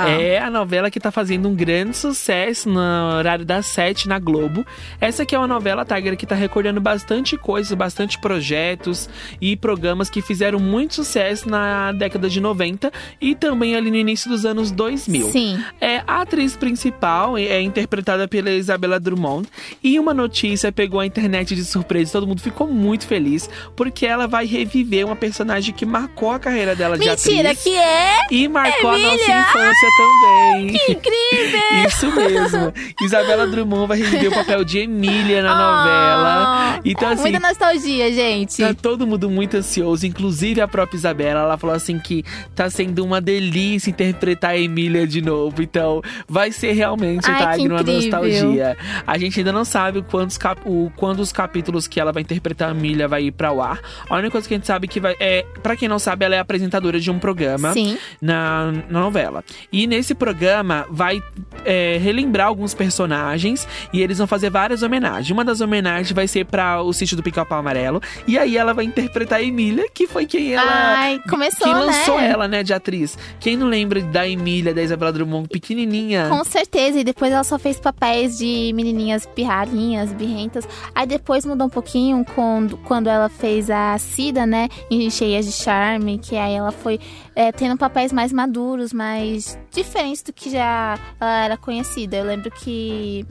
É 0.07 0.39
a 0.39 0.49
novela 0.49 0.89
que 0.89 0.99
tá 0.99 1.11
fazendo 1.11 1.47
um 1.47 1.55
grande 1.55 1.95
sucesso 1.95 2.69
no 2.69 2.79
horário 3.17 3.45
das 3.45 3.65
sete 3.67 4.07
na 4.07 4.19
Globo. 4.19 4.65
Essa 4.99 5.23
aqui 5.23 5.35
é 5.35 5.37
uma 5.37 5.47
novela, 5.47 5.85
Tiger, 5.85 6.17
que 6.17 6.25
tá 6.25 6.35
recordando 6.35 6.81
bastante 6.81 7.37
coisa, 7.37 7.75
bastante 7.75 8.19
projetos 8.19 9.09
e 9.39 9.55
programas 9.55 10.09
que 10.09 10.21
fizeram 10.21 10.59
muito 10.59 10.95
sucesso 10.95 11.49
na 11.49 11.91
década 11.91 12.29
de 12.29 12.39
90 12.41 12.91
e 13.19 13.35
também 13.35 13.75
ali 13.75 13.89
no 13.91 13.97
início 13.97 14.29
dos 14.29 14.45
anos 14.45 14.71
2000. 14.71 15.29
Sim. 15.29 15.63
É, 15.79 16.01
a 16.07 16.21
atriz 16.21 16.55
principal 16.55 17.37
é 17.37 17.51
é 17.51 17.61
interpretada 17.91 18.27
pela 18.27 18.49
Isabela 18.49 18.99
Drummond 18.99 19.47
e 19.83 19.99
uma 19.99 20.13
notícia 20.13 20.71
pegou 20.71 21.01
a 21.01 21.05
internet 21.05 21.53
de 21.53 21.65
surpresa. 21.65 22.13
Todo 22.13 22.25
mundo 22.25 22.41
ficou 22.41 22.67
muito 22.67 23.05
feliz 23.05 23.49
porque 23.75 24.05
ela 24.05 24.27
vai 24.27 24.45
reviver 24.45 25.05
uma 25.05 25.15
personagem 25.15 25.73
que 25.73 25.85
marcou 25.85 26.31
a 26.31 26.39
carreira 26.39 26.73
dela 26.73 26.97
de 26.97 27.05
Mentira, 27.05 27.49
atriz. 27.49 27.63
que 27.63 27.75
é? 27.75 28.17
E 28.31 28.47
marcou 28.47 28.91
a 28.91 28.97
nossa 28.97 29.13
Emília? 29.13 29.39
infância 29.41 29.89
também. 29.97 30.67
Que 30.67 30.91
incrível! 30.93 31.61
Isso 31.87 32.15
mesmo. 32.15 32.73
Isabela 33.01 33.45
Drummond 33.47 33.87
vai 33.87 33.97
reviver 33.97 34.31
o 34.31 34.35
papel 34.35 34.63
de 34.63 34.79
Emília 34.79 35.43
na 35.43 35.49
novela. 35.53 36.79
Então, 36.85 37.09
assim. 37.09 37.23
muita 37.23 37.39
nostalgia, 37.39 38.11
gente. 38.13 38.61
Tá 38.61 38.73
todo 38.73 39.05
mundo 39.05 39.29
muito 39.29 39.57
ansioso, 39.57 40.05
inclusive 40.05 40.61
a 40.61 40.67
própria 40.67 40.97
Isabela. 40.97 41.41
Ela 41.41 41.57
falou 41.57 41.75
assim 41.75 41.99
que 41.99 42.23
tá 42.55 42.69
sendo 42.69 43.03
uma 43.03 43.19
delícia 43.19 43.89
interpretar 43.89 44.51
a 44.51 44.57
Emília 44.57 45.05
de 45.05 45.21
novo. 45.21 45.61
Então, 45.61 46.01
vai 46.27 46.51
ser 46.51 46.71
realmente, 46.71 47.29
Ai, 47.29 47.39
tá? 47.39 47.57
Nostalgia. 47.83 48.77
A 49.05 49.17
gente 49.17 49.39
ainda 49.39 49.51
não 49.51 49.63
sabe 49.65 50.01
quantos 50.03 50.37
cap- 50.37 50.61
o, 50.65 50.91
quando 50.95 51.19
os 51.19 51.31
capítulos 51.31 51.87
que 51.87 51.99
ela 51.99 52.11
vai 52.11 52.21
interpretar 52.23 52.69
a 52.69 52.71
Emília 52.71 53.07
vai 53.07 53.23
ir 53.23 53.31
pra 53.31 53.51
o 53.51 53.61
ar. 53.61 53.79
A 54.09 54.15
única 54.15 54.31
coisa 54.31 54.47
que 54.47 54.53
a 54.53 54.57
gente 54.57 54.67
sabe 54.67 54.87
que 54.87 54.99
vai. 54.99 55.15
É, 55.19 55.45
pra 55.61 55.75
quem 55.75 55.87
não 55.87 55.99
sabe, 55.99 56.25
ela 56.25 56.35
é 56.35 56.39
apresentadora 56.39 56.99
de 56.99 57.09
um 57.11 57.19
programa 57.19 57.73
Sim. 57.73 57.97
na, 58.21 58.71
na 58.89 58.99
novela. 58.99 59.43
E 59.71 59.87
nesse 59.87 60.13
programa 60.13 60.85
vai 60.89 61.21
é, 61.65 61.97
relembrar 62.01 62.47
alguns 62.47 62.73
personagens 62.73 63.67
e 63.93 64.01
eles 64.01 64.17
vão 64.17 64.27
fazer 64.27 64.49
várias 64.49 64.83
homenagens. 64.83 65.29
Uma 65.31 65.43
das 65.45 65.61
homenagens 65.61 66.11
vai 66.11 66.27
ser 66.27 66.45
para 66.45 66.81
o 66.81 66.91
sítio 66.93 67.15
do 67.17 67.23
Pica-Pau 67.23 67.59
Amarelo. 67.59 68.01
E 68.27 68.37
aí 68.37 68.57
ela 68.57 68.73
vai 68.73 68.85
interpretar 68.85 69.39
a 69.39 69.43
Emília, 69.43 69.85
que 69.93 70.07
foi 70.07 70.25
quem 70.25 70.53
ela. 70.53 70.71
Ai, 70.71 71.19
começou, 71.29 71.67
que 71.67 71.73
lançou 71.73 72.17
né? 72.17 72.29
ela, 72.29 72.47
né, 72.47 72.63
de 72.63 72.73
atriz. 72.73 73.17
Quem 73.39 73.55
não 73.57 73.67
lembra 73.67 74.01
da 74.01 74.27
Emília, 74.27 74.73
da 74.73 74.81
Isabela 74.81 75.11
Drummond, 75.11 75.47
pequenininha? 75.49 76.27
Com 76.29 76.43
certeza, 76.43 76.99
e 76.99 77.03
depois 77.03 77.31
ela 77.31 77.43
só 77.43 77.57
fez 77.59 77.70
papéis 77.79 78.37
de 78.37 78.71
menininhas 78.73 79.25
pirralhinhas, 79.25 80.13
birrentas. 80.13 80.67
Aí 80.93 81.05
depois 81.05 81.45
mudou 81.45 81.67
um 81.67 81.69
pouquinho 81.69 82.25
quando, 82.35 82.77
quando 82.77 83.07
ela 83.07 83.29
fez 83.29 83.69
a 83.69 83.97
Cida, 83.97 84.45
né, 84.45 84.69
em 84.89 85.09
Cheias 85.09 85.45
de 85.45 85.51
Charme, 85.51 86.17
que 86.17 86.35
aí 86.35 86.53
ela 86.53 86.71
foi 86.71 86.99
é, 87.35 87.51
tendo 87.51 87.77
papéis 87.77 88.11
mais 88.11 88.31
maduros, 88.31 88.93
mais 88.93 89.57
diferentes 89.71 90.21
do 90.21 90.33
que 90.33 90.49
já 90.49 90.97
ela 91.19 91.43
era 91.43 91.57
conhecida. 91.57 92.17
Eu 92.17 92.25
lembro 92.25 92.51
que 92.51 93.25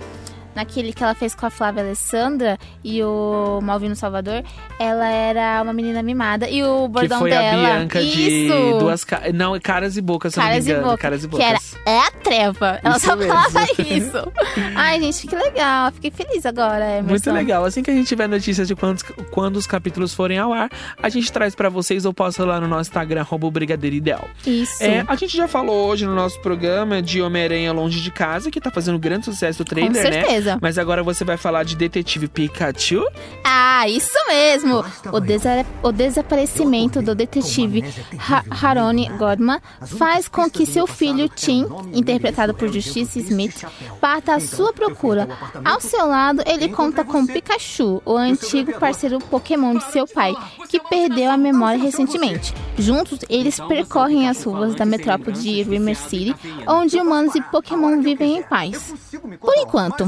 naquele 0.55 0.93
que 0.93 1.03
ela 1.03 1.15
fez 1.15 1.35
com 1.35 1.47
a 1.47 1.51
Flávia 1.51 1.83
Alessandra 1.83 2.59
e 2.85 3.03
o 3.03 3.61
Malvino 3.63 3.95
Salvador, 3.97 4.43
ela 4.79 5.09
era 5.09 5.61
uma 5.63 5.73
menina 5.73 6.03
mimada. 6.03 6.49
E 6.49 6.63
o 6.63 6.85
Que 6.87 6.89
bordão 6.93 7.19
foi 7.21 7.31
dela. 7.31 7.47
a 7.69 7.77
Bianca 7.77 8.01
de 8.01 8.47
Isso! 8.47 8.79
duas 8.79 9.05
caras. 9.05 9.33
Não, 9.35 9.59
caras 9.61 9.97
e 9.97 10.01
bocas, 10.01 10.33
se 10.35 10.39
eu 10.39 10.43
não 10.43 10.49
Caras 10.51 10.65
me 10.65 10.71
e 10.71 10.75
engano. 10.75 10.87
boca. 10.91 10.99
Caras 10.99 11.25
e 11.25 11.29
Que 11.29 11.43
era 11.43 11.53
bocas. 11.55 11.77
é 11.87 11.99
a 11.99 12.11
treva. 12.11 12.81
Ela 12.83 12.97
Isso 12.97 13.07
só 13.07 13.17
mesmo. 13.17 13.33
falava 13.33 13.67
isso. 13.79 14.33
Ai, 14.77 15.01
gente, 15.01 15.27
que 15.27 15.37
legal. 15.37 15.93
Fiquei 15.93 16.11
feliz 16.11 16.45
agora, 16.47 16.85
Emerson. 16.99 17.09
Muito 17.09 17.31
legal. 17.33 17.65
Assim 17.65 17.83
que 17.83 17.91
a 17.91 17.95
gente 17.95 18.07
tiver 18.07 18.29
notícias 18.29 18.67
de 18.69 18.75
quando, 18.75 19.03
quando 19.31 19.57
os 19.57 19.67
capítulos 19.67 20.13
forem 20.15 20.39
ao 20.39 20.53
ar, 20.53 20.69
a 21.03 21.09
gente 21.09 21.31
traz 21.33 21.55
pra 21.55 21.69
vocês 21.69 22.05
ou 22.05 22.13
posta 22.13 22.45
lá 22.45 22.61
no 22.61 22.69
nosso 22.69 22.91
Instagram, 22.91 23.21
arroba 23.21 23.51
Brigadeiro 23.51 23.97
Ideal. 23.97 24.29
Isso. 24.47 24.83
É, 24.83 25.05
a 25.07 25.15
gente 25.17 25.37
já 25.37 25.47
falou 25.49 25.89
hoje 25.89 26.07
no 26.07 26.15
nosso 26.15 26.41
programa 26.41 27.01
de 27.03 27.21
Homem-Aranha 27.23 27.73
Longe 27.73 28.01
de 28.01 28.11
Casa, 28.11 28.51
que 28.51 28.61
tá 28.61 28.71
fazendo 28.71 28.99
grande 28.99 29.25
sucesso 29.27 29.63
o 29.63 29.65
trailer, 29.65 29.93
né? 29.93 30.40
Certeza. 30.41 30.59
Mas 30.61 30.79
agora 30.79 31.03
você 31.03 31.25
vai 31.25 31.37
falar 31.37 31.65
de 31.65 31.77
Detetive 31.77 32.29
Pikachu. 32.29 33.03
Ah, 33.45 33.89
isso 33.89 34.17
mesmo! 34.29 34.85
O, 35.13 35.21
desa- 35.21 35.65
o 35.83 35.93
desaparecimento 35.93 37.01
do 37.03 37.15
detetive 37.15 37.85
Ha- 38.19 38.45
Haroni 38.51 39.09
Godman 39.19 39.59
faz 39.99 40.29
com 40.29 40.49
que 40.51 40.67
seu 40.67 40.87
filho 40.87 41.29
Tim, 41.29 41.67
interpretado 41.93 42.55
por 42.55 42.69
Justice 42.73 43.19
Smith, 43.21 43.65
parta 44.01 44.35
à 44.35 44.41
sua 44.41 44.73
procura. 44.73 45.29
Ao 45.65 45.81
seu 45.81 46.07
lado, 46.07 46.43
ele 46.47 46.69
conta 46.69 47.05
com 47.05 47.27
Pikachu, 47.27 48.03
o 48.05 48.17
antigo 48.17 48.79
parceiro 48.79 49.19
Pokémon 49.19 49.77
de 49.77 49.85
seu 49.93 50.07
pai, 50.07 50.35
que 50.69 50.81
perdeu 50.81 51.31
a 51.31 51.37
memória 51.37 51.81
recentemente. 51.83 52.55
Juntos, 52.79 53.19
eles 53.29 53.59
percorrem 53.61 54.29
as 54.29 54.43
ruas 54.45 54.75
da 54.75 54.85
metrópole 54.85 55.37
de 55.37 55.63
Rimmer 55.63 55.97
City, 55.97 56.35
onde 56.67 56.97
humanos 56.99 57.35
e 57.35 57.43
Pokémon 57.43 58.01
vivem 58.01 58.39
em 58.39 58.43
paz. 58.43 58.95
Por 59.41 59.55
enquanto, 59.57 60.05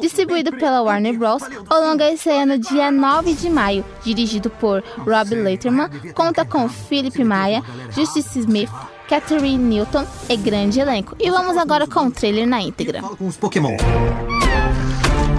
distribuído 0.00 0.52
pela 0.52 0.82
Warner 0.82 1.18
Bros., 1.18 1.42
o 1.42 1.74
longa 1.74 2.10
estreia 2.10 2.46
no 2.46 2.58
dia 2.58 2.90
9 2.90 3.34
de 3.34 3.50
maio, 3.50 3.84
dirigido 4.04 4.50
por 4.50 4.82
Rob 4.98 5.34
Letterman, 5.34 5.88
conta 6.14 6.44
com 6.44 6.68
Philip 6.68 7.22
Maia, 7.24 7.62
Justice 7.90 8.40
Smith, 8.40 8.70
Catherine 9.08 9.58
Newton 9.58 10.06
e 10.28 10.36
grande 10.36 10.80
elenco. 10.80 11.14
E 11.18 11.30
vamos 11.30 11.56
agora 11.56 11.86
com 11.86 12.06
o 12.06 12.10
trailer 12.10 12.46
na 12.46 12.60
íntegra. 12.60 13.02
com 13.02 13.26
os 13.26 13.36
Pokémon. 13.36 13.76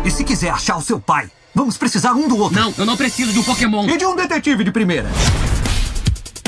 E 0.05 0.11
se 0.11 0.23
quiser 0.23 0.49
achar 0.49 0.77
o 0.77 0.81
seu 0.81 0.99
pai, 0.99 1.29
vamos 1.55 1.77
precisar 1.77 2.13
um 2.13 2.27
do 2.27 2.37
outro. 2.37 2.59
Não, 2.59 2.73
eu 2.77 2.85
não 2.85 2.97
preciso 2.97 3.31
de 3.31 3.39
um 3.39 3.43
Pokémon. 3.43 3.87
E 3.87 3.97
de 3.97 4.05
um 4.05 4.15
detetive 4.15 4.63
de 4.63 4.71
primeira. 4.71 5.09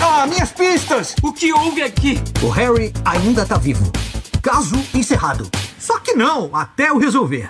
Ah, 0.02 0.28
minhas 0.28 0.52
pistas! 0.52 1.16
O 1.24 1.34
que 1.34 1.52
houve 1.52 1.82
aqui? 1.82 2.20
O 2.44 2.50
Harry 2.50 2.94
ainda 3.04 3.46
tá 3.46 3.58
vivo. 3.58 3.92
Caso 4.46 4.76
encerrado. 4.94 5.50
Só 5.80 5.98
que 5.98 6.14
não, 6.14 6.56
até 6.56 6.90
eu 6.90 7.00
resolver. 7.00 7.50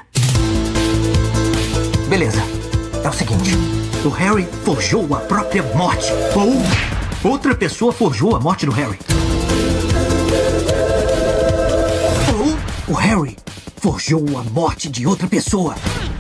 Beleza. 2.08 2.42
É 3.04 3.10
o 3.10 3.12
seguinte: 3.12 3.52
o 4.06 4.08
Harry 4.08 4.48
forjou 4.64 5.14
a 5.14 5.20
própria 5.20 5.62
morte. 5.76 6.14
Ou 6.34 7.30
outra 7.30 7.54
pessoa 7.54 7.92
forjou 7.92 8.34
a 8.34 8.40
morte 8.40 8.66
do 8.66 8.72
Harry. 8.72 8.98
Ou 12.88 12.94
o 12.94 12.98
Harry 12.98 13.36
forjou 13.76 14.24
a 14.38 14.44
morte 14.44 14.88
de 14.88 15.06
outra 15.06 15.28
pessoa. 15.28 15.76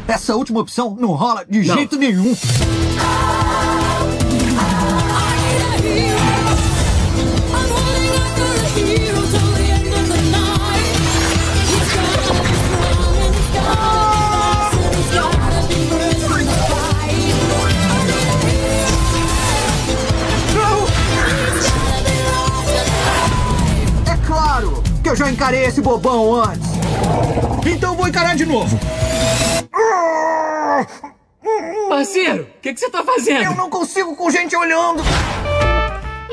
Essa 0.05 0.35
última 0.35 0.59
opção 0.59 0.93
não 0.99 1.13
rola 1.13 1.45
de 1.45 1.63
jeito 1.63 1.95
nenhum. 1.95 2.35
Que 25.05 25.09
eu 25.11 25.15
já 25.15 25.29
encarei 25.29 25.65
esse 25.65 25.81
bobão 25.81 26.33
antes. 26.33 26.67
Então 27.71 27.95
vou 27.95 28.07
encarar 28.07 28.35
de 28.35 28.43
novo. 28.43 28.75
Parceiro, 31.87 32.41
o 32.41 32.59
que, 32.59 32.73
que 32.73 32.79
você 32.79 32.89
tá 32.89 33.03
fazendo? 33.03 33.43
Eu 33.43 33.53
não 33.53 33.69
consigo 33.69 34.15
com 34.15 34.31
gente 34.31 34.55
olhando. 34.55 35.03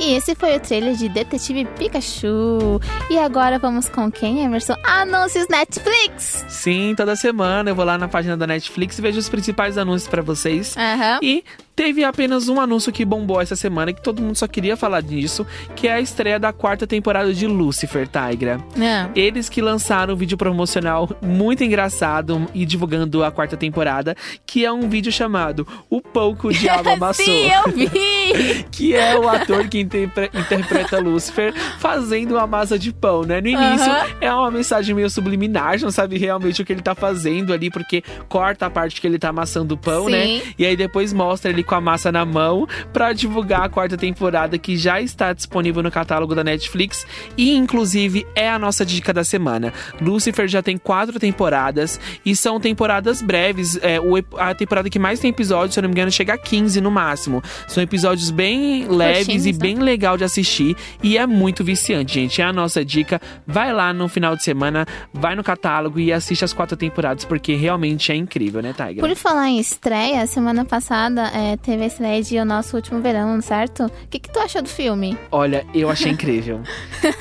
E 0.01 0.15
esse 0.15 0.35
foi 0.35 0.57
o 0.57 0.61
trailer 0.61 0.95
de 0.95 1.07
Detetive 1.11 1.67
Pikachu. 1.79 2.81
E 3.11 3.19
agora 3.19 3.59
vamos 3.59 3.91
com 3.91 4.11
quem, 4.11 4.43
Emerson? 4.43 4.75
Anúncios 4.83 5.47
Netflix! 5.49 6.47
Sim, 6.49 6.95
toda 6.97 7.15
semana 7.15 7.71
eu 7.71 7.75
vou 7.75 7.85
lá 7.85 7.99
na 7.99 8.09
página 8.09 8.39
da 8.39 8.47
Netflix 8.47 8.99
e 8.99 9.03
vejo 9.03 9.19
os 9.19 9.29
principais 9.29 9.77
anúncios 9.77 10.09
pra 10.09 10.23
vocês. 10.23 10.75
Aham. 10.79 11.19
E 11.21 11.45
teve 11.83 12.05
apenas 12.05 12.49
um 12.49 12.61
anúncio 12.61 12.93
que 12.93 13.05
bombou 13.05 13.41
essa 13.41 13.57
semana, 13.57 13.93
que 13.93 14.01
todo 14.01 14.23
mundo 14.23 14.37
só 14.37 14.47
queria 14.47 14.77
falar 14.77 15.01
disso, 15.03 15.45
que 15.75 15.89
é 15.89 15.95
a 15.95 16.01
estreia 16.01 16.39
da 16.39 16.53
quarta 16.53 16.87
temporada 16.87 17.35
de 17.35 17.45
Lucifer, 17.45 18.07
Tigra. 18.09 18.61
Não. 18.77 19.11
Eles 19.17 19.49
que 19.49 19.61
lançaram 19.61 20.15
um 20.15 20.17
vídeo 20.17 20.37
promocional 20.39 21.11
muito 21.21 21.65
engraçado 21.65 22.47
e 22.55 22.65
divulgando 22.65 23.25
a 23.25 23.33
quarta 23.33 23.57
temporada, 23.57 24.15
que 24.47 24.65
é 24.65 24.71
um 24.71 24.89
vídeo 24.89 25.11
chamado 25.11 25.67
O 25.91 26.01
Pouco 26.01 26.49
o 26.49 26.53
Diabo 26.53 26.91
Amassou. 26.95 27.25
Sim, 27.25 27.51
eu 27.51 27.73
vi! 27.73 28.65
que 28.71 28.95
é 28.95 29.19
o 29.19 29.29
ator 29.29 29.67
que 29.69 29.81
interpre- 29.81 30.31
interpreta 30.33 31.01
Lucifer 31.01 31.53
fazendo 31.81 32.37
uma 32.37 32.47
massa 32.47 32.79
de 32.79 32.93
pão, 32.93 33.23
né? 33.25 33.41
No 33.41 33.49
início 33.49 33.91
Aham. 33.91 34.07
é 34.21 34.33
uma 34.33 34.51
mensagem 34.53 34.95
meio 34.95 35.11
subliminar, 35.11 35.71
a 35.71 35.73
gente 35.73 35.85
não 35.85 35.91
sabe 35.91 36.17
realmente 36.17 36.63
o 36.63 36.65
que 36.65 36.73
ele 36.73 36.81
tá 36.83 36.95
fazendo 36.95 37.53
ali, 37.53 37.71
porque 37.71 38.05
corta 38.29 38.67
a 38.67 38.71
parte 38.71 39.01
que 39.01 39.07
ele 39.07 39.19
tá 39.19 39.31
amassando 39.31 39.75
o 39.75 39.77
pão, 39.77 40.09
né? 40.09 40.25
Sim. 40.27 40.43
E 40.57 40.65
aí 40.65 40.77
depois 40.77 41.13
mostra 41.13 41.51
ele 41.51 41.65
com 41.73 41.77
a 41.77 41.81
massa 41.81 42.13
na 42.13 42.27
mão 42.27 42.69
pra 42.93 43.15
divulgar 43.15 43.63
a 43.63 43.69
quarta 43.71 43.97
temporada 43.97 44.59
que 44.59 44.77
já 44.77 45.01
está 45.01 45.33
disponível 45.33 45.83
no 45.83 45.91
catálogo 45.91 46.35
da 46.35 46.45
Netflix 46.45 47.07
e 47.35 47.57
inclusive 47.57 48.27
é 48.35 48.51
a 48.51 48.59
nossa 48.59 48.85
dica 48.85 49.11
da 49.11 49.25
semana. 49.25 49.73
Lucifer 49.99 50.47
já 50.47 50.63
tem 50.63 50.77
quatro 50.77 51.19
temporadas 51.19 51.99
e 52.27 52.37
são 52.37 52.61
temporadas 52.61 53.23
breves. 53.23 53.79
É, 53.81 53.99
a 54.37 54.55
temporada 54.55 54.91
que 54.91 54.99
mais 54.99 55.19
tem 55.19 55.31
episódios, 55.31 55.73
se 55.73 55.81
eu 55.81 55.83
não 55.83 55.89
me 55.89 55.95
engano, 55.95 56.11
chega 56.11 56.35
a 56.35 56.39
15 56.39 56.79
no 56.83 56.91
máximo. 56.91 57.43
São 57.67 57.83
episódios 57.83 58.31
bem 58.31 58.87
leves 58.87 59.25
Curtinhos, 59.25 59.47
e 59.47 59.53
né? 59.53 59.59
bem 59.59 59.79
legal 59.79 60.19
de 60.19 60.25
assistir 60.25 60.77
e 61.03 61.17
é 61.17 61.27
muito 61.27 61.65
viciante, 61.65 62.21
gente. 62.21 62.43
É 62.43 62.45
a 62.45 62.53
nossa 62.53 62.85
dica. 62.85 63.19
Vai 63.47 63.73
lá 63.73 63.95
no 63.95 64.09
final 64.09 64.37
de 64.37 64.43
semana, 64.43 64.85
vai 65.11 65.35
no 65.35 65.43
catálogo 65.43 65.99
e 65.99 66.13
assiste 66.13 66.45
as 66.45 66.53
quatro 66.53 66.77
temporadas 66.77 67.25
porque 67.25 67.55
realmente 67.55 68.13
é 68.13 68.15
incrível, 68.15 68.61
né, 68.61 68.75
Tiger? 68.75 69.01
Por 69.01 69.17
falar 69.17 69.49
em 69.49 69.59
estreia, 69.59 70.27
semana 70.27 70.67
passada 70.67 71.29
é, 71.35 71.52
teve 71.57 71.85
a 71.85 71.87
estreia 71.87 72.23
de 72.23 72.39
O 72.39 72.45
Nosso 72.45 72.77
Último 72.77 73.01
Verão, 73.01 73.41
certo? 73.41 73.85
O 73.87 73.91
que, 74.11 74.19
que 74.19 74.31
tu 74.31 74.39
achou 74.39 74.63
do 74.63 74.69
filme? 74.69 75.17
Olha, 75.31 75.65
eu 75.75 75.89
achei 75.91 76.11
incrível. 76.13 76.61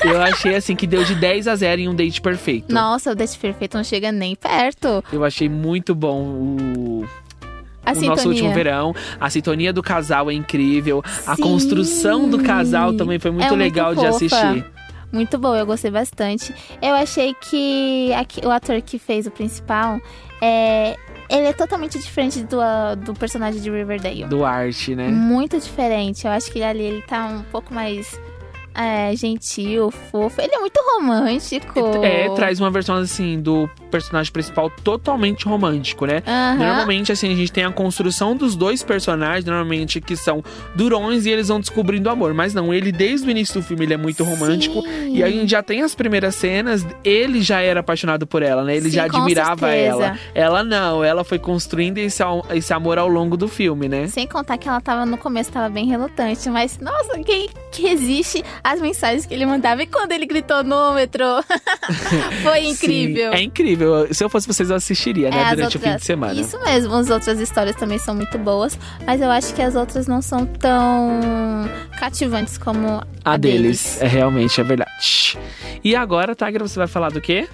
eu 0.03 0.21
achei 0.21 0.55
assim 0.55 0.75
que 0.75 0.85
deu 0.87 1.03
de 1.03 1.15
10 1.15 1.47
a 1.47 1.55
0 1.55 1.81
em 1.81 1.87
um 1.89 1.95
date 1.95 2.21
perfeito. 2.21 2.73
Nossa, 2.73 3.11
o 3.11 3.15
Date 3.15 3.37
Perfeito 3.37 3.77
não 3.77 3.83
chega 3.83 4.11
nem 4.11 4.35
perto. 4.35 5.03
Eu 5.11 5.23
achei 5.23 5.47
muito 5.49 5.93
bom 5.95 6.21
o. 6.23 7.05
A 7.83 7.91
o 7.91 7.95
sintonia. 7.95 8.09
nosso 8.11 8.29
último 8.29 8.53
verão, 8.53 8.93
a 9.19 9.27
sintonia 9.29 9.73
do 9.73 9.81
casal 9.81 10.29
é 10.29 10.33
incrível, 10.35 11.03
a 11.25 11.35
Sim. 11.35 11.41
construção 11.41 12.29
do 12.29 12.37
casal 12.43 12.93
também 12.95 13.17
foi 13.17 13.31
muito 13.31 13.45
É 13.45 13.49
muito 13.49 13.59
legal 13.59 13.95
de 13.95 14.01
fofa. 14.01 14.09
assistir. 14.15 14.65
Muito 15.11 15.37
bom, 15.39 15.55
eu 15.55 15.65
gostei 15.65 15.89
bastante. 15.89 16.53
Eu 16.81 16.93
achei 16.93 17.33
que 17.33 18.13
aqui- 18.13 18.45
o 18.45 18.51
ator 18.51 18.79
que 18.83 18.99
fez 18.99 19.25
o 19.25 19.31
principal, 19.31 19.99
é, 20.39 20.95
ele 21.31 21.47
é 21.47 21.53
totalmente 21.53 21.97
diferente 21.97 22.43
do, 22.43 22.59
ah, 22.59 22.95
do 22.95 23.13
personagem 23.13 23.61
de 23.61 23.69
Riverdale. 23.69 24.25
Do 24.25 24.43
arte, 24.43 24.95
né? 24.95 25.07
Muito 25.07 25.57
diferente. 25.59 26.25
Eu 26.25 26.31
acho 26.31 26.51
que 26.51 26.61
ali 26.61 26.83
ele 26.83 27.01
tá 27.03 27.25
um 27.25 27.41
pouco 27.43 27.73
mais 27.73 28.19
é, 28.73 29.15
gentil, 29.15 29.91
fofo. 29.91 30.41
Ele 30.41 30.55
é 30.55 30.59
muito 30.59 30.79
romântico. 30.95 31.79
É, 32.03 32.29
traz 32.35 32.59
uma 32.59 32.69
versão 32.69 32.95
assim 32.95 33.39
do 33.39 33.69
personagem 33.89 34.31
principal 34.31 34.69
totalmente 34.69 35.45
romântico, 35.45 36.05
né? 36.05 36.23
Aham. 36.25 36.57
Normalmente, 36.57 37.11
assim, 37.11 37.31
a 37.31 37.35
gente 37.35 37.51
tem 37.51 37.65
a 37.65 37.71
construção 37.71 38.35
dos 38.35 38.55
dois 38.55 38.81
personagens, 38.83 39.45
normalmente 39.45 39.99
que 39.99 40.15
são 40.15 40.43
durões 40.75 41.25
e 41.25 41.29
eles 41.29 41.49
vão 41.49 41.59
descobrindo 41.59 42.09
o 42.09 42.11
amor. 42.11 42.33
Mas 42.33 42.53
não, 42.53 42.73
ele 42.73 42.91
desde 42.91 43.27
o 43.27 43.31
início 43.31 43.59
do 43.59 43.63
filme 43.65 43.85
ele 43.85 43.93
é 43.93 43.97
muito 43.97 44.23
romântico. 44.23 44.81
E 44.87 45.23
aí 45.23 45.33
a 45.33 45.41
gente 45.41 45.51
já 45.51 45.61
tem 45.61 45.81
as 45.81 45.93
primeiras 45.93 46.35
cenas, 46.35 46.85
ele 47.03 47.41
já 47.41 47.61
era 47.61 47.81
apaixonado 47.81 48.25
por 48.25 48.41
ela, 48.41 48.63
né? 48.63 48.75
Ele 48.77 48.89
Sim, 48.89 48.95
já 48.95 49.05
admirava 49.05 49.69
ela. 49.69 50.17
Ela 50.33 50.63
não, 50.63 51.03
ela 51.03 51.23
foi 51.23 51.37
construindo 51.37 51.97
esse, 51.97 52.23
esse 52.53 52.73
amor 52.73 52.97
ao 52.97 53.07
longo 53.07 53.35
do 53.35 53.47
filme, 53.47 53.89
né? 53.89 54.07
Sem 54.07 54.27
contar 54.27 54.57
que 54.57 54.67
ela 54.67 54.79
tava 54.79 55.05
no 55.05 55.17
começo, 55.17 55.51
tava 55.51 55.69
bem 55.69 55.85
relutante. 55.87 56.49
Mas, 56.49 56.79
nossa, 56.79 57.19
quem 57.19 57.49
que 57.71 57.83
resiste 57.83 58.43
às 58.63 58.79
mensagens 58.81 59.25
que 59.25 59.33
ele 59.33 59.45
mandava? 59.45 59.81
E 59.83 59.87
quando 59.87 60.11
ele 60.11 60.25
gritou 60.25 60.63
no 60.63 60.93
metrô? 60.93 61.43
Foi 62.43 62.59
incrível. 62.65 63.31
Sim, 63.31 63.37
é 63.37 63.41
incrível. 63.41 64.07
Se 64.13 64.23
eu 64.23 64.29
fosse 64.29 64.47
vocês, 64.47 64.69
eu 64.69 64.75
assistiria, 64.75 65.29
né? 65.29 65.37
É, 65.37 65.43
as 65.43 65.55
durante 65.55 65.77
o 65.77 65.79
fim 65.79 65.85
outras- 65.87 66.01
de 66.01 66.05
semana. 66.07 66.39
Isso 66.39 66.59
mesmo, 66.63 66.93
as 66.95 67.09
outras 67.09 67.39
histórias 67.39 67.75
também 67.75 67.97
são 67.97 68.15
muito 68.15 68.37
boas, 68.37 68.77
mas 69.05 69.21
eu 69.21 69.29
acho 69.31 69.53
que 69.53 69.61
as 69.61 69.75
outras 69.75 70.07
não 70.07 70.21
são 70.21 70.45
tão 70.45 71.69
cativantes 71.99 72.57
como 72.57 73.01
a, 73.25 73.33
A 73.33 73.37
deles, 73.37 74.01
é 74.01 74.07
realmente, 74.07 74.59
é 74.59 74.63
verdade. 74.63 75.37
E 75.83 75.95
agora, 75.95 76.35
Tiger, 76.35 76.61
você 76.61 76.77
vai 76.77 76.87
falar 76.87 77.09
do 77.11 77.21
quê? 77.21 77.47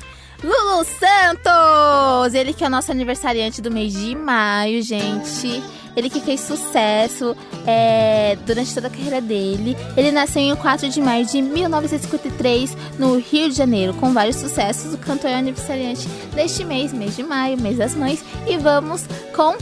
Lulu 0.44 0.86
Santos! 0.86 2.34
Ele 2.34 2.54
que 2.54 2.64
é 2.64 2.68
o 2.68 2.70
nosso 2.70 2.92
aniversariante 2.92 3.62
do 3.62 3.72
mês 3.72 3.94
de 3.94 4.16
maio, 4.16 4.82
gente. 4.84 5.64
Ele 5.96 6.12
que 6.12 6.20
fez 6.20 6.42
sucesso 6.42 7.36
é, 7.66 8.38
durante 8.46 8.72
toda 8.72 8.86
a 8.86 8.90
carreira 8.90 9.20
dele. 9.20 9.76
Ele 9.98 10.12
nasceu 10.12 10.44
em 10.44 10.56
4 10.56 10.90
de 10.90 11.02
maio 11.02 11.26
de 11.26 11.42
1953, 11.42 12.78
no 13.00 13.18
Rio 13.18 13.50
de 13.50 13.56
Janeiro, 13.56 13.96
com 13.96 14.14
vários 14.14 14.36
sucessos. 14.36 14.94
O 14.94 14.98
cantor 15.00 15.32
é 15.32 15.36
aniversariante 15.36 16.08
deste 16.36 16.64
mês, 16.64 16.94
mês 16.94 17.16
de 17.16 17.24
maio, 17.24 17.60
mês 17.60 17.80
das 17.80 17.96
mães. 17.96 18.24
E 18.46 18.58
vamos 18.58 19.06
com 19.36 19.58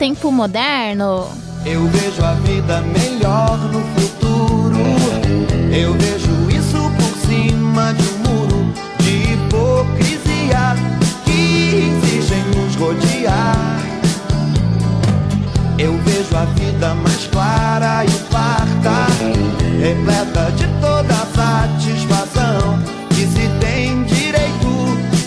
Tempo 0.00 0.32
Moderno. 0.32 1.28
Eu 1.64 1.86
vejo 1.86 2.24
a 2.24 2.34
vida 2.34 2.80
melhor 2.80 3.56
no 3.70 3.80
futuro. 3.94 4.78
Eu 5.72 5.92
vejo 5.94 6.50
isso 6.50 6.90
por 6.96 7.28
cima 7.28 7.92
de 7.92 8.02
um 8.14 8.17
rodear. 12.78 13.80
Eu 15.78 15.96
vejo 15.98 16.36
a 16.36 16.44
vida 16.44 16.94
mais 16.94 17.26
clara 17.26 18.04
e 18.04 18.08
farta, 18.08 19.06
repleta 19.78 20.50
de 20.52 20.66
toda 20.80 21.14
satisfação 21.34 22.78
que 23.10 23.26
se 23.26 23.48
tem 23.60 24.02
direito 24.04 24.68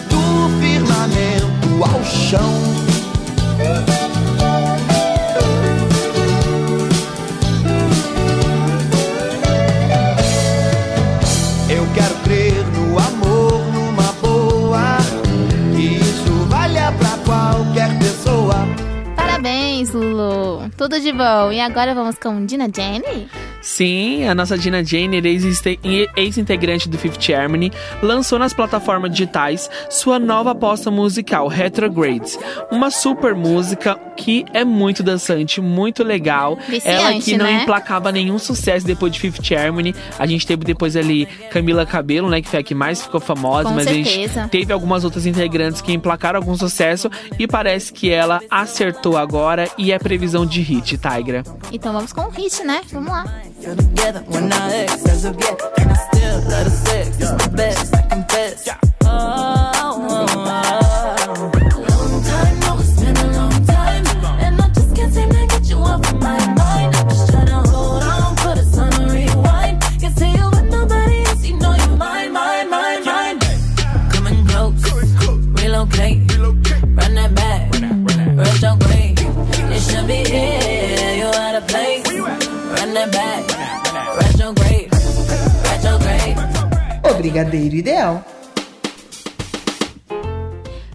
do 0.09 0.59
firmamento 0.59 1.83
ao 1.83 2.03
chão. 2.03 2.80
Tudo 20.81 20.99
de 20.99 21.11
bom. 21.11 21.51
E 21.51 21.59
agora 21.59 21.93
vamos 21.93 22.17
com 22.17 22.43
Dina 22.43 22.67
Jenny? 22.67 23.29
Sim, 23.61 24.27
a 24.27 24.33
nossa 24.33 24.57
Dina 24.57 24.83
Jane, 24.83 25.17
ex-inte- 25.17 25.79
ex-integrante 26.15 26.89
do 26.89 26.97
Fifth 26.97 27.29
Harmony, 27.29 27.71
lançou 28.01 28.39
nas 28.39 28.53
plataformas 28.53 29.11
digitais 29.11 29.69
sua 29.89 30.17
nova 30.17 30.51
aposta 30.51 30.89
musical, 30.89 31.47
Retrogrades. 31.47 32.37
Uma 32.71 32.89
super 32.89 33.35
música 33.35 33.99
que 34.17 34.45
é 34.53 34.63
muito 34.65 35.03
dançante, 35.03 35.61
muito 35.61 36.03
legal. 36.03 36.57
Viciante, 36.67 36.87
Ela 36.89 37.13
que 37.21 37.37
não 37.37 37.45
né? 37.45 37.61
emplacava 37.63 38.11
nenhum 38.11 38.37
sucesso 38.39 38.85
depois 38.85 39.11
de 39.13 39.19
Fifth 39.19 39.51
Harmony. 39.51 39.93
A 40.17 40.25
gente 40.25 40.45
teve 40.45 40.63
depois 40.63 40.95
ali 40.95 41.25
Camila 41.51 41.85
Cabelo, 41.85 42.29
né, 42.29 42.41
que 42.41 42.47
foi 42.49 42.59
a 42.59 42.63
que 42.63 42.73
mais 42.75 43.01
ficou 43.01 43.19
famosa, 43.19 43.69
Com 43.69 43.75
mas 43.75 43.87
a 43.87 43.91
certeza. 43.91 44.41
gente 44.41 44.49
teve 44.49 44.73
algumas 44.73 45.03
outras 45.03 45.25
integrantes 45.25 45.81
que 45.81 45.93
emplacaram 45.93 46.37
algum 46.39 46.55
sucesso 46.55 47.09
e 47.37 47.47
parece 47.47 47.93
que 47.93 48.09
ela 48.09 48.41
acertou 48.49 49.17
agora 49.17 49.69
e 49.77 49.91
é 49.91 49.99
previsão 49.99 50.45
de 50.45 50.61
hit, 50.61 50.97
Tigra. 50.97 51.43
Então 51.71 51.93
vamos 51.93 52.11
com 52.13 52.21
o 52.21 52.29
hit, 52.29 52.63
né? 52.63 52.81
Vamos 52.91 53.11
lá. 53.11 53.25
Together 53.61 54.21
when 54.27 54.51
our 54.51 54.69
exes 54.71 55.25
again. 55.25 55.57
And 55.77 55.91
I 55.91 55.93
still 55.93 56.41
love 56.49 56.65
the 56.65 56.69
sex, 56.69 57.17
it's 57.19 57.45
the 57.45 57.51
best, 57.55 57.95
I 57.95 58.01
confess. 58.07 58.69
Oh, 59.03 59.05
oh, 59.05 60.25
oh. 60.29 60.80
Brigadeiro 87.21 87.75
Ideal. 87.75 88.25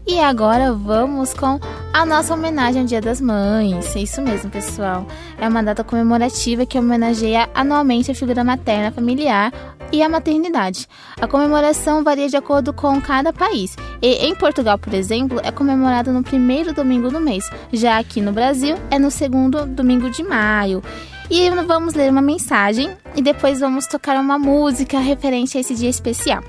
E 0.05 0.19
agora 0.19 0.73
vamos 0.73 1.33
com 1.33 1.61
a 1.93 2.05
nossa 2.05 2.35
homenagem 2.35 2.83
ao 2.83 2.87
Dia 2.87 3.01
das 3.01 3.21
Mães. 3.21 3.95
É 3.95 4.01
isso 4.01 4.21
mesmo, 4.21 4.51
pessoal. 4.51 5.07
É 5.39 5.49
uma 5.49 5.63
data 5.63 5.85
comemorativa 5.85 6.67
que 6.67 6.79
homenageia 6.79 7.49
anualmente 7.55 8.11
a 8.11 8.15
figura 8.15 8.43
materna 8.43 8.91
familiar 8.91 9.53
e 9.93 10.03
a 10.03 10.09
maternidade. 10.09 10.89
A 11.21 11.29
comemoração 11.29 12.03
varia 12.03 12.29
de 12.29 12.37
acordo 12.37 12.73
com 12.73 13.01
cada 13.01 13.33
país. 13.33 13.77
E 14.03 14.27
em 14.27 14.35
Portugal, 14.35 14.79
por 14.79 14.95
exemplo, 14.95 15.41
é 15.45 15.53
comemorado 15.53 16.13
no 16.13 16.25
primeiro 16.25 16.73
domingo 16.73 17.09
do 17.09 17.21
mês. 17.21 17.49
Já 17.73 17.99
aqui 17.99 18.21
no 18.21 18.33
Brasil, 18.33 18.77
é 18.91 18.99
no 18.99 19.13
segundo 19.13 19.65
domingo 19.65 20.11
de 20.11 20.25
maio. 20.25 20.83
E 21.31 21.51
vamos 21.51 21.95
ler 21.95 22.11
uma 22.11 22.23
mensagem 22.23 22.91
e 23.15 23.23
depois 23.23 23.61
vamos 23.61 23.87
tocar 23.87 24.21
uma 24.21 24.39
música 24.39 24.99
referente 24.99 25.57
a 25.57 25.61
esse 25.61 25.75
dia 25.75 25.91
especial. 25.91 26.43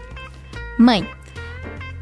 Mãe, 0.78 1.08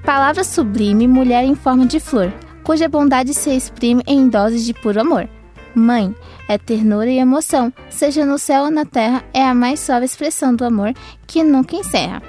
Palavra 0.05 0.43
sublime, 0.43 1.07
mulher 1.07 1.43
em 1.43 1.55
forma 1.55 1.83
de 1.83 1.99
flor, 1.99 2.31
cuja 2.63 2.87
bondade 2.87 3.33
se 3.33 3.49
exprime 3.49 4.03
em 4.05 4.29
doses 4.29 4.63
de 4.63 4.71
puro 4.71 5.01
amor. 5.01 5.27
Mãe, 5.73 6.15
é 6.47 6.59
ternura 6.59 7.09
e 7.09 7.17
emoção, 7.17 7.73
seja 7.89 8.23
no 8.23 8.37
céu 8.37 8.65
ou 8.65 8.71
na 8.71 8.85
terra, 8.85 9.23
é 9.33 9.43
a 9.43 9.55
mais 9.55 9.79
suave 9.79 10.05
expressão 10.05 10.55
do 10.55 10.63
amor 10.63 10.93
que 11.25 11.43
nunca 11.43 11.75
encerra. 11.75 12.21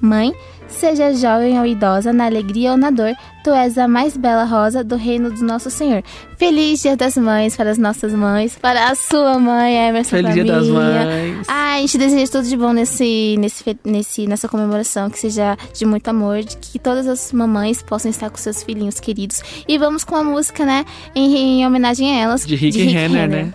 Mãe, 0.00 0.32
seja 0.74 1.14
jovem 1.14 1.58
ou 1.58 1.66
idosa, 1.66 2.12
na 2.12 2.26
alegria 2.26 2.72
ou 2.72 2.76
na 2.76 2.90
dor, 2.90 3.14
tu 3.42 3.50
és 3.50 3.76
a 3.78 3.86
mais 3.86 4.16
bela 4.16 4.44
rosa 4.44 4.82
do 4.82 4.96
reino 4.96 5.30
do 5.30 5.44
nosso 5.44 5.70
Senhor. 5.70 6.02
Feliz 6.36 6.82
Dia 6.82 6.96
das 6.96 7.16
Mães 7.16 7.56
para 7.56 7.70
as 7.70 7.78
nossas 7.78 8.12
mães, 8.12 8.56
para 8.60 8.90
a 8.90 8.94
sua 8.94 9.38
mãe, 9.38 9.88
Emerson. 9.88 10.10
Feliz 10.10 10.34
para 10.34 10.42
Dia 10.42 10.52
a 10.52 10.56
das 10.56 10.68
minha. 10.68 11.04
Mães. 11.04 11.46
Ai, 11.48 11.78
a 11.78 11.80
gente 11.80 11.98
deseja 11.98 12.32
tudo 12.32 12.48
de 12.48 12.56
bom 12.56 12.72
nesse, 12.72 13.36
nesse, 13.38 13.78
nesse, 13.84 14.26
nessa 14.26 14.48
comemoração, 14.48 15.10
que 15.10 15.18
seja 15.18 15.56
de 15.72 15.84
muito 15.86 16.08
amor, 16.08 16.42
de 16.42 16.56
que 16.56 16.78
todas 16.78 17.06
as 17.06 17.32
mamães 17.32 17.82
possam 17.82 18.10
estar 18.10 18.30
com 18.30 18.36
seus 18.36 18.62
filhinhos 18.62 19.00
queridos. 19.00 19.42
E 19.68 19.78
vamos 19.78 20.04
com 20.04 20.16
a 20.16 20.24
música, 20.24 20.64
né, 20.64 20.84
em, 21.14 21.60
em 21.60 21.66
homenagem 21.66 22.16
a 22.16 22.22
elas. 22.22 22.46
De 22.46 22.56
Rick 22.56 22.82
Renner, 22.82 23.28
né? 23.28 23.54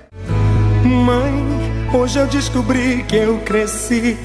Mãe, 0.84 1.34
hoje 1.94 2.20
eu 2.20 2.28
descobri 2.28 3.04
que 3.08 3.16
eu 3.16 3.38
cresci. 3.40 4.18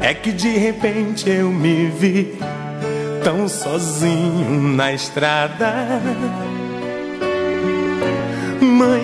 É 0.00 0.14
que 0.14 0.32
de 0.32 0.56
repente 0.56 1.28
eu 1.28 1.50
me 1.50 1.88
vi 1.88 2.38
tão 3.22 3.48
sozinho 3.48 4.60
na 4.74 4.92
estrada. 4.92 6.00
Mãe, 8.60 9.02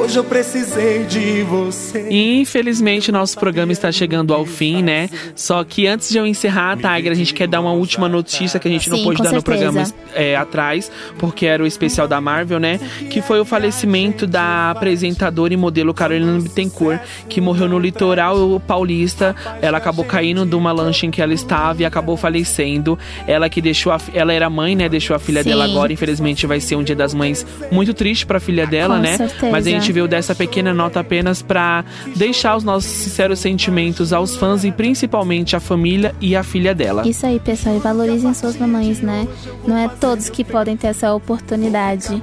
hoje 0.00 0.18
eu 0.18 0.24
precisei 0.24 1.04
de 1.04 1.42
você. 1.42 2.08
E 2.10 2.40
infelizmente 2.40 3.12
nosso 3.12 3.38
programa 3.38 3.70
está 3.72 3.92
chegando 3.92 4.32
ao 4.32 4.46
fim, 4.46 4.82
né? 4.82 5.10
Só 5.34 5.62
que 5.62 5.86
antes 5.86 6.08
de 6.08 6.18
eu 6.18 6.26
encerrar, 6.26 6.76
Tiger, 6.76 7.12
a 7.12 7.14
gente 7.14 7.34
quer 7.34 7.46
dar 7.46 7.60
uma 7.60 7.72
última 7.72 8.08
notícia 8.08 8.58
que 8.58 8.66
a 8.66 8.70
gente 8.70 8.88
não 8.88 8.98
Sim, 8.98 9.04
pôde 9.04 9.18
dar 9.22 9.32
no 9.32 9.40
certeza. 9.40 9.70
programa 9.72 9.94
é, 10.14 10.36
atrás, 10.36 10.90
porque 11.18 11.44
era 11.46 11.62
o 11.62 11.66
especial 11.66 12.08
da 12.08 12.20
Marvel, 12.20 12.58
né? 12.58 12.80
Que 13.10 13.20
foi 13.20 13.40
o 13.40 13.44
falecimento 13.44 14.26
da 14.26 14.70
apresentadora 14.70 15.52
e 15.52 15.56
modelo 15.56 15.92
Carolina 15.92 16.40
Bittencourt, 16.40 17.00
que 17.28 17.40
morreu 17.40 17.68
no 17.68 17.78
litoral 17.78 18.60
paulista. 18.66 19.36
Ela 19.60 19.78
acabou 19.78 20.04
caindo 20.04 20.46
de 20.46 20.54
uma 20.54 20.72
lancha 20.72 21.06
em 21.06 21.10
que 21.10 21.20
ela 21.20 21.34
estava 21.34 21.82
e 21.82 21.84
acabou 21.84 22.16
falecendo. 22.16 22.98
Ela 23.26 23.48
que 23.50 23.60
deixou 23.60 23.92
a, 23.92 24.00
ela 24.14 24.32
era 24.32 24.48
mãe, 24.48 24.74
né? 24.74 24.88
Deixou 24.88 25.14
a 25.14 25.18
filha 25.18 25.42
Sim. 25.42 25.50
dela 25.50 25.64
agora. 25.64 25.92
Infelizmente 25.92 26.46
vai 26.46 26.60
ser 26.60 26.76
um 26.76 26.82
Dia 26.82 26.96
das 26.96 27.12
Mães 27.12 27.46
muito 27.70 27.92
triste 27.92 28.24
para 28.24 28.38
a 28.38 28.40
filha 28.40 28.66
dela, 28.66 28.96
Com 28.96 29.02
né? 29.02 29.16
certeza. 29.16 29.52
Mas 29.52 29.66
a 29.66 29.70
gente 29.70 29.89
veio 29.92 30.08
dessa 30.08 30.34
pequena 30.34 30.72
nota 30.72 31.00
apenas 31.00 31.42
para 31.42 31.84
deixar 32.16 32.56
os 32.56 32.64
nossos 32.64 32.90
sinceros 32.90 33.38
sentimentos 33.38 34.12
aos 34.12 34.36
fãs 34.36 34.64
e 34.64 34.72
principalmente 34.72 35.56
à 35.56 35.60
família 35.60 36.14
e 36.20 36.34
à 36.36 36.42
filha 36.42 36.74
dela. 36.74 37.06
Isso 37.06 37.26
aí, 37.26 37.38
pessoal, 37.38 37.76
e 37.76 37.78
valorizem 37.78 38.32
suas 38.34 38.56
mamães, 38.56 39.00
né? 39.00 39.26
Não 39.66 39.76
é 39.76 39.88
todos 39.88 40.28
que 40.28 40.44
podem 40.44 40.76
ter 40.76 40.88
essa 40.88 41.12
oportunidade. 41.14 42.22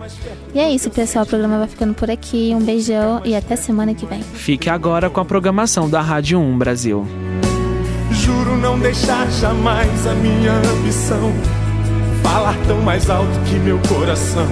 E 0.54 0.60
é 0.60 0.72
isso, 0.72 0.90
pessoal, 0.90 1.26
o 1.26 1.28
programa 1.28 1.60
vai 1.60 1.68
ficando 1.68 1.94
por 1.94 2.10
aqui. 2.10 2.52
Um 2.56 2.62
beijão 2.62 3.22
e 3.24 3.36
até 3.36 3.56
semana 3.56 3.94
que 3.94 4.06
vem. 4.06 4.22
Fique 4.22 4.70
agora 4.70 5.10
com 5.10 5.20
a 5.20 5.26
programação 5.26 5.90
da 5.90 6.02
Rádio 6.02 6.40
1 6.40 6.58
Brasil. 6.58 7.06
Juro 8.12 8.58
não 8.58 8.80
deixar 8.80 9.30
jamais 9.32 10.08
a 10.08 10.14
minha 10.14 10.54
ambição 10.54 11.32
falar 12.24 12.58
tão 12.68 12.82
mais 12.82 13.10
alto 13.10 13.40
que 13.46 13.56
meu 13.56 13.80
coração. 13.88 14.48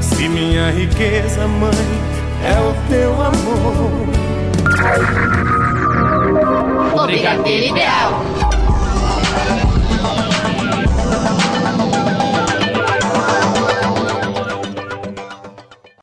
Se 0.00 0.28
minha 0.28 0.70
riqueza, 0.70 1.46
mãe, 1.46 1.70
é 2.44 2.60
o 2.60 2.74
teu 2.88 3.12
amor. 3.22 3.90
O 6.94 7.06
Brigadeiro 7.06 7.66
Ideal. 7.74 8.33